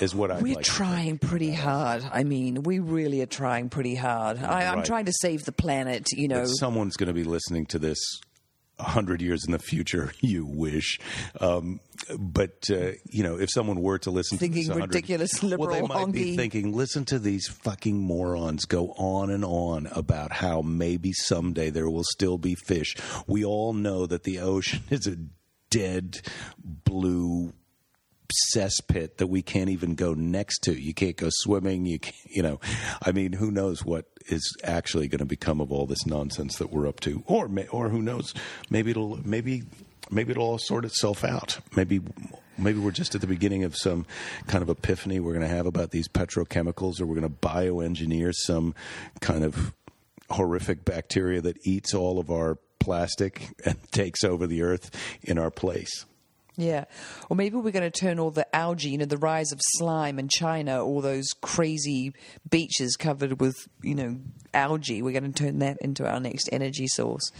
Is 0.00 0.14
what 0.14 0.30
I 0.30 0.40
We're 0.40 0.54
like. 0.56 0.64
trying 0.64 1.18
pretty 1.18 1.52
hard. 1.52 2.04
I 2.10 2.24
mean, 2.24 2.62
we 2.62 2.78
really 2.78 3.20
are 3.22 3.26
trying 3.26 3.68
pretty 3.68 3.94
hard. 3.94 4.38
I, 4.42 4.66
I'm 4.66 4.76
Right. 4.78 4.84
trying 4.84 5.04
to 5.04 5.12
save 5.20 5.44
the 5.44 5.52
planet. 5.52 6.06
You 6.12 6.28
know, 6.28 6.40
But 6.40 6.46
someone's 6.48 6.96
going 6.96 7.08
to 7.08 7.12
be 7.14 7.24
listening 7.24 7.66
to 7.66 7.78
this 7.78 7.98
a 8.78 8.84
hundred 8.84 9.20
years 9.20 9.44
in 9.44 9.52
the 9.52 9.58
future. 9.58 10.12
You 10.22 10.46
wish, 10.46 10.98
um, 11.38 11.80
but 12.18 12.70
uh, 12.70 12.92
you 13.10 13.22
know, 13.22 13.38
if 13.38 13.50
someone 13.50 13.82
were 13.82 13.98
to 13.98 14.10
listen, 14.10 14.38
Thinking 14.38 14.62
to 14.62 14.68
this 14.68 14.74
100 14.78 14.94
ridiculous 14.94 15.30
well, 15.42 15.50
they 15.50 15.80
liberal 15.82 15.88
might 15.88 16.12
be 16.12 16.34
thinking, 16.36 16.72
listen 16.72 17.04
to 17.06 17.18
these 17.18 17.46
fucking 17.46 17.98
morons 17.98 18.64
go 18.64 18.92
on 18.96 19.28
and 19.30 19.44
on 19.44 19.86
about 19.92 20.32
how 20.32 20.62
maybe 20.62 21.12
someday 21.12 21.68
there 21.68 21.90
will 21.90 22.04
still 22.04 22.38
be 22.38 22.54
fish. 22.54 22.96
We 23.26 23.44
all 23.44 23.74
know 23.74 24.06
that 24.06 24.22
the 24.22 24.38
ocean 24.38 24.82
is 24.90 25.06
a 25.06 25.16
dead 25.68 26.20
blue 26.58 27.52
cesspit 28.54 29.16
that 29.16 29.26
we 29.26 29.42
can't 29.42 29.70
even 29.70 29.94
go 29.94 30.14
next 30.14 30.60
to. 30.60 30.72
You 30.72 30.94
can't 30.94 31.16
go 31.16 31.28
swimming. 31.30 31.86
You 31.86 31.98
can't, 31.98 32.16
you 32.24 32.42
know, 32.42 32.60
I 33.02 33.12
mean, 33.12 33.32
who 33.32 33.50
knows 33.50 33.84
what 33.84 34.06
is 34.26 34.56
actually 34.64 35.08
going 35.08 35.20
to 35.20 35.24
become 35.24 35.60
of 35.60 35.72
all 35.72 35.86
this 35.86 36.06
nonsense 36.06 36.56
that 36.56 36.72
we're 36.72 36.86
up 36.86 37.00
to, 37.00 37.22
or 37.26 37.50
or 37.70 37.88
who 37.88 38.02
knows, 38.02 38.34
maybe 38.68 38.90
it'll 38.90 39.18
maybe 39.26 39.64
maybe 40.10 40.32
it'll 40.32 40.44
all 40.44 40.58
sort 40.58 40.84
itself 40.84 41.24
out. 41.24 41.58
Maybe 41.76 42.00
maybe 42.58 42.78
we're 42.78 42.90
just 42.90 43.14
at 43.14 43.20
the 43.20 43.26
beginning 43.26 43.64
of 43.64 43.76
some 43.76 44.06
kind 44.46 44.62
of 44.62 44.68
epiphany 44.68 45.20
we're 45.20 45.32
going 45.32 45.48
to 45.48 45.54
have 45.54 45.66
about 45.66 45.90
these 45.90 46.08
petrochemicals, 46.08 47.00
or 47.00 47.06
we're 47.06 47.20
going 47.20 47.28
to 47.28 47.34
bioengineer 47.34 48.32
some 48.34 48.74
kind 49.20 49.44
of 49.44 49.72
horrific 50.30 50.84
bacteria 50.84 51.40
that 51.40 51.56
eats 51.66 51.94
all 51.94 52.18
of 52.18 52.30
our 52.30 52.58
plastic 52.78 53.48
and 53.64 53.76
takes 53.92 54.24
over 54.24 54.46
the 54.46 54.62
earth 54.62 54.90
in 55.22 55.38
our 55.38 55.50
place. 55.50 56.04
Yeah. 56.60 56.84
Or 57.30 57.36
maybe 57.36 57.56
we're 57.56 57.70
going 57.70 57.90
to 57.90 58.00
turn 58.00 58.18
all 58.18 58.30
the 58.30 58.54
algae, 58.54 58.90
you 58.90 58.98
know, 58.98 59.06
the 59.06 59.16
rise 59.16 59.50
of 59.50 59.60
slime 59.62 60.18
in 60.18 60.28
China, 60.28 60.84
all 60.84 61.00
those 61.00 61.28
crazy 61.40 62.12
beaches 62.48 62.96
covered 62.96 63.40
with, 63.40 63.56
you 63.82 63.94
know, 63.94 64.18
algae, 64.52 65.00
we're 65.00 65.18
going 65.18 65.32
to 65.32 65.44
turn 65.44 65.60
that 65.60 65.78
into 65.80 66.06
our 66.06 66.20
next 66.20 66.50
energy 66.52 66.86
source. 66.86 67.32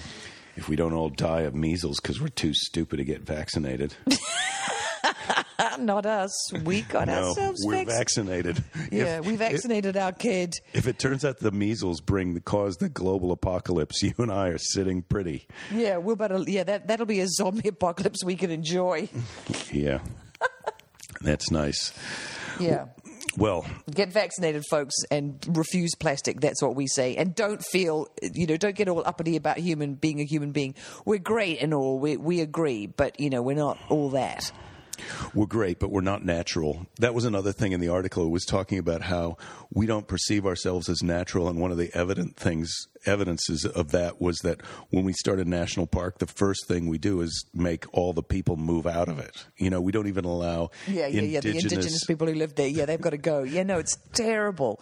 If 0.56 0.68
we 0.68 0.76
don't 0.76 0.94
all 0.94 1.10
die 1.10 1.42
of 1.42 1.54
measles 1.54 2.00
because 2.00 2.20
we're 2.20 2.28
too 2.28 2.54
stupid 2.54 2.96
to 2.96 3.04
get 3.04 3.20
vaccinated. 3.20 3.94
Not 5.78 6.06
us. 6.06 6.52
We 6.64 6.82
got 6.82 7.06
no, 7.06 7.28
ourselves 7.28 7.60
we're 7.64 7.76
vac- 7.84 7.86
vaccinated. 7.88 8.62
Yeah, 8.90 9.18
If- 9.18 9.26
we 9.26 9.36
vaccinated 9.36 9.96
our 9.96 10.12
kid. 10.12 10.54
If 10.72 10.86
it 10.86 10.98
turns 10.98 11.24
out 11.24 11.38
the 11.38 11.50
measles 11.52 12.00
bring 12.00 12.34
the 12.34 12.40
cause 12.40 12.76
the 12.78 12.88
global 12.88 13.32
apocalypse, 13.32 14.02
you 14.02 14.12
and 14.18 14.30
I 14.32 14.48
are 14.48 14.58
sitting 14.58 15.02
pretty. 15.02 15.46
Yeah, 15.72 15.96
about 15.96 16.28
to, 16.28 16.44
yeah, 16.50 16.64
that, 16.64 16.88
that'll 16.88 17.06
be 17.06 17.20
a 17.20 17.28
zombie 17.28 17.68
apocalypse 17.68 18.24
we 18.24 18.36
can 18.36 18.50
enjoy. 18.50 19.08
Yeah. 19.72 20.00
That's 21.22 21.50
nice. 21.50 21.92
Yeah. 22.58 22.86
Well, 23.36 23.66
Get 23.90 24.10
vaccinated, 24.12 24.64
folks, 24.70 24.94
and 25.10 25.38
refuse 25.56 25.94
plastic. 25.94 26.40
That's 26.40 26.62
what 26.62 26.74
we 26.74 26.86
say. 26.86 27.16
And 27.16 27.34
don't 27.34 27.62
feel, 27.62 28.08
you 28.22 28.46
know, 28.46 28.56
don't 28.56 28.74
get 28.74 28.88
all 28.88 29.02
uppity 29.04 29.36
about 29.36 29.58
human 29.58 29.94
being 29.94 30.20
a 30.20 30.24
human 30.24 30.52
being. 30.52 30.74
We're 31.04 31.18
great 31.18 31.60
and 31.60 31.72
all. 31.74 31.98
We 31.98 32.16
we 32.16 32.40
agree, 32.40 32.86
but 32.86 33.20
you 33.20 33.30
know, 33.30 33.42
we're 33.42 33.56
not 33.56 33.78
all 33.88 34.10
that. 34.10 34.50
We're 35.34 35.46
great, 35.46 35.78
but 35.78 35.90
we're 35.90 36.00
not 36.00 36.24
natural. 36.24 36.86
That 36.98 37.14
was 37.14 37.24
another 37.24 37.52
thing 37.52 37.72
in 37.72 37.80
the 37.80 37.88
article. 37.88 38.24
It 38.24 38.30
was 38.30 38.44
talking 38.44 38.78
about 38.78 39.02
how 39.02 39.36
we 39.72 39.86
don't 39.86 40.08
perceive 40.08 40.46
ourselves 40.46 40.88
as 40.88 41.02
natural, 41.02 41.48
and 41.48 41.60
one 41.60 41.70
of 41.70 41.78
the 41.78 41.90
evident 41.94 42.36
things, 42.36 42.88
evidences 43.06 43.64
of 43.64 43.90
that 43.92 44.20
was 44.20 44.38
that 44.40 44.60
when 44.90 45.04
we 45.04 45.12
start 45.12 45.38
a 45.38 45.44
national 45.44 45.86
park, 45.86 46.18
the 46.18 46.26
first 46.26 46.66
thing 46.66 46.88
we 46.88 46.98
do 46.98 47.20
is 47.20 47.44
make 47.54 47.84
all 47.92 48.12
the 48.12 48.22
people 48.22 48.56
move 48.56 48.86
out 48.86 49.08
of 49.08 49.18
it. 49.18 49.44
You 49.56 49.70
know, 49.70 49.80
we 49.80 49.92
don't 49.92 50.06
even 50.06 50.24
allow 50.24 50.70
Yeah, 50.86 51.06
yeah, 51.06 51.22
yeah. 51.22 51.40
The 51.40 51.50
indigenous 51.56 52.04
people 52.04 52.26
who 52.26 52.34
live 52.34 52.54
there, 52.54 52.68
yeah, 52.68 52.84
they've 52.84 53.00
got 53.00 53.10
to 53.10 53.18
go. 53.18 53.42
Yeah, 53.42 53.62
no, 53.62 53.78
it's 53.78 53.96
terrible. 54.12 54.80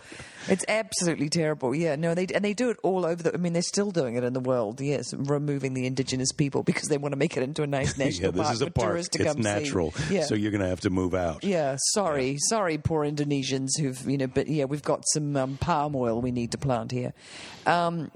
It's 0.48 0.64
absolutely 0.68 1.28
terrible. 1.28 1.74
Yeah, 1.74 1.96
no, 1.96 2.14
they 2.14 2.26
and 2.34 2.44
they 2.44 2.54
do 2.54 2.70
it 2.70 2.78
all 2.82 3.04
over 3.04 3.22
the. 3.22 3.34
I 3.34 3.36
mean, 3.36 3.52
they're 3.52 3.62
still 3.62 3.90
doing 3.90 4.16
it 4.16 4.24
in 4.24 4.32
the 4.32 4.40
world. 4.40 4.80
Yes, 4.80 5.12
removing 5.14 5.74
the 5.74 5.86
indigenous 5.86 6.32
people 6.32 6.62
because 6.62 6.88
they 6.88 6.96
want 6.98 7.12
to 7.12 7.16
make 7.18 7.36
it 7.36 7.42
into 7.42 7.62
a 7.62 7.66
nice 7.66 7.98
national 7.98 8.26
Yeah, 8.26 8.30
this 8.32 8.42
park 8.42 8.54
is 8.54 8.62
a 8.62 8.64
for 8.66 8.70
park. 8.72 8.88
tourists 8.88 9.16
to 9.16 9.22
It's 9.24 9.32
come 9.34 9.42
natural, 9.42 9.92
see. 9.92 10.16
Yeah. 10.16 10.22
so 10.24 10.34
you're 10.34 10.50
going 10.50 10.62
to 10.62 10.68
have 10.68 10.80
to 10.80 10.90
move 10.90 11.14
out. 11.14 11.44
Yeah, 11.44 11.76
sorry, 11.92 12.36
sorry, 12.48 12.78
poor 12.78 13.04
Indonesians 13.04 13.78
who've 13.78 14.00
you 14.08 14.16
know, 14.18 14.26
but 14.26 14.48
yeah, 14.48 14.64
we've 14.64 14.82
got 14.82 15.02
some 15.08 15.36
um, 15.36 15.56
palm 15.58 15.94
oil 15.94 16.20
we 16.20 16.30
need 16.32 16.52
to 16.52 16.58
plant 16.58 16.92
here. 16.92 17.12
Um, 17.66 18.07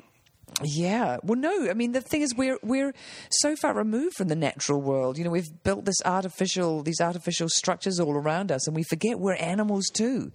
yeah, 0.63 1.19
well, 1.23 1.39
no, 1.39 1.71
I 1.71 1.75
mean 1.75 1.93
the 1.93 2.01
thing 2.01 2.23
is 2.23 2.35
we're 2.35 2.59
we're 2.63 2.95
so 3.31 3.57
far 3.57 3.75
removed 3.75 4.17
from 4.17 4.29
the 4.29 4.37
natural 4.37 4.81
world. 4.81 5.19
You 5.19 5.25
know, 5.25 5.31
we've 5.31 5.63
built 5.65 5.85
this 5.85 6.03
artificial 6.05 6.83
these 6.83 7.01
artificial 7.01 7.49
structures 7.49 7.99
all 7.99 8.13
around 8.15 8.53
us, 8.53 8.67
and 8.67 8.77
we 8.77 8.83
forget 8.83 9.19
we're 9.19 9.35
animals 9.35 9.89
too. 9.89 10.33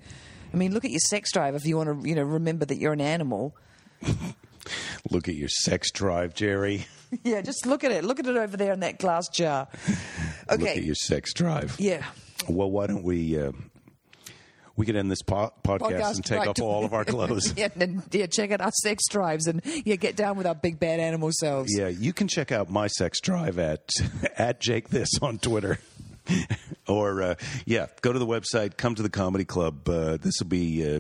I 0.54 0.58
mean, 0.58 0.74
look 0.74 0.86
at 0.86 0.92
your 0.92 1.00
sex 1.00 1.32
drive 1.32 1.56
if 1.56 1.66
you 1.66 1.78
want 1.78 2.02
to, 2.04 2.10
you 2.10 2.16
know, 2.16 2.24
remember 2.24 2.66
that 2.66 2.78
you're 2.78 2.94
an 2.94 3.02
animal. 3.02 3.56
Look 5.12 5.28
at 5.30 5.36
your 5.36 5.50
sex 5.50 5.92
drive, 5.92 6.34
Jerry. 6.34 6.86
Yeah, 7.24 7.40
just 7.40 7.66
look 7.66 7.86
at 7.86 7.94
it. 7.94 8.04
Look 8.04 8.20
at 8.20 8.28
it 8.28 8.36
over 8.36 8.58
there 8.58 8.74
in 8.74 8.82
that 8.82 9.00
glass 9.00 9.30
jar. 9.30 9.70
Okay. 10.50 10.62
Look 10.62 10.78
at 10.78 10.84
your 10.84 10.96
sex 10.96 11.34
drive. 11.34 11.76
Yeah. 11.80 12.06
Well, 12.50 12.70
why 12.70 12.88
don't 12.88 13.04
we? 13.04 13.40
Uh, 13.40 13.54
we 14.78 14.86
could 14.86 14.96
end 14.96 15.12
this 15.12 15.24
po- 15.24 15.52
podcast, 15.64 16.16
and 16.16 16.26
take 16.26 16.40
right. 16.40 16.48
off 16.48 16.62
all 16.62 16.86
of 16.86 16.94
our 16.94 17.04
clothes. 17.06 17.54
yeah, 17.58 17.68
and, 17.76 18.04
yeah, 18.12 18.28
check 18.28 18.52
out 18.52 18.62
our 18.62 18.72
sex 18.72 19.04
drives 19.10 19.48
and 19.48 19.62
yeah, 19.84 19.96
get 19.96 20.16
down 20.16 20.38
with 20.38 20.48
our 20.48 20.56
big 20.56 20.80
bad 20.80 21.00
animal 21.00 21.32
selves. 21.34 21.76
Yeah, 21.76 21.88
you 21.88 22.14
can 22.14 22.28
check 22.28 22.52
out 22.52 22.70
my 22.70 22.88
sex 22.88 23.20
drive 23.20 23.60
at 23.60 23.90
at 24.38 24.62
Jake 24.62 24.90
This 24.90 25.10
on 25.22 25.40
Twitter. 25.40 25.80
or 26.88 27.22
uh, 27.22 27.36
yeah, 27.66 27.88
go 28.02 28.14
to 28.14 28.20
the 28.20 28.28
website, 28.28 28.78
come 28.78 28.96
to 28.96 29.04
the 29.04 29.10
comedy 29.10 29.46
club. 29.46 29.88
Uh, 29.90 30.18
this 30.18 30.36
will 30.40 30.48
be 30.48 30.96
uh, 30.96 31.00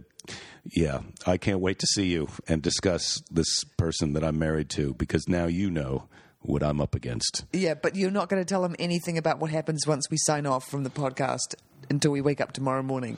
yeah. 0.65 1.01
I 1.25 1.37
can't 1.37 1.59
wait 1.59 1.79
to 1.79 1.87
see 1.87 2.07
you 2.07 2.29
and 2.47 2.61
discuss 2.61 3.21
this 3.29 3.63
person 3.77 4.13
that 4.13 4.23
I'm 4.23 4.39
married 4.39 4.69
to 4.71 4.93
because 4.95 5.27
now 5.27 5.45
you 5.45 5.69
know 5.69 6.07
what 6.41 6.63
I'm 6.63 6.79
up 6.81 6.95
against. 6.95 7.45
Yeah, 7.53 7.73
but 7.73 7.95
you're 7.95 8.09
not 8.09 8.29
going 8.29 8.41
to 8.41 8.47
tell 8.47 8.61
them 8.61 8.75
anything 8.79 9.17
about 9.17 9.39
what 9.39 9.51
happens 9.51 9.85
once 9.85 10.09
we 10.09 10.17
sign 10.17 10.45
off 10.45 10.67
from 10.67 10.83
the 10.83 10.89
podcast 10.89 11.55
until 11.89 12.11
we 12.11 12.21
wake 12.21 12.41
up 12.41 12.53
tomorrow 12.53 12.81
morning. 12.81 13.17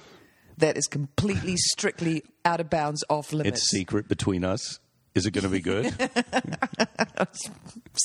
That 0.60 0.78
is 0.78 0.88
completely, 0.88 1.56
strictly 1.56 2.24
out 2.44 2.60
of 2.60 2.70
bounds, 2.70 3.04
off 3.10 3.32
limits. 3.32 3.60
It's 3.60 3.70
secret 3.70 4.10
between 4.10 4.44
us. 4.44 4.80
Is 5.16 5.26
it 5.26 5.32
going 5.32 5.44
to 5.44 5.50
be 5.50 5.62
good? 5.62 5.94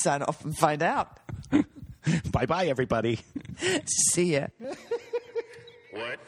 Sign 0.00 0.22
off 0.22 0.44
and 0.44 0.56
find 0.56 0.82
out. 0.82 1.18
bye 2.30 2.46
bye, 2.46 2.66
everybody. 2.66 3.18
See 4.14 4.34
ya. 4.34 4.46
What? 5.90 6.18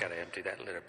Got 0.00 0.08
to 0.08 0.18
empty 0.18 0.40
that 0.40 0.58
litter. 0.64 0.79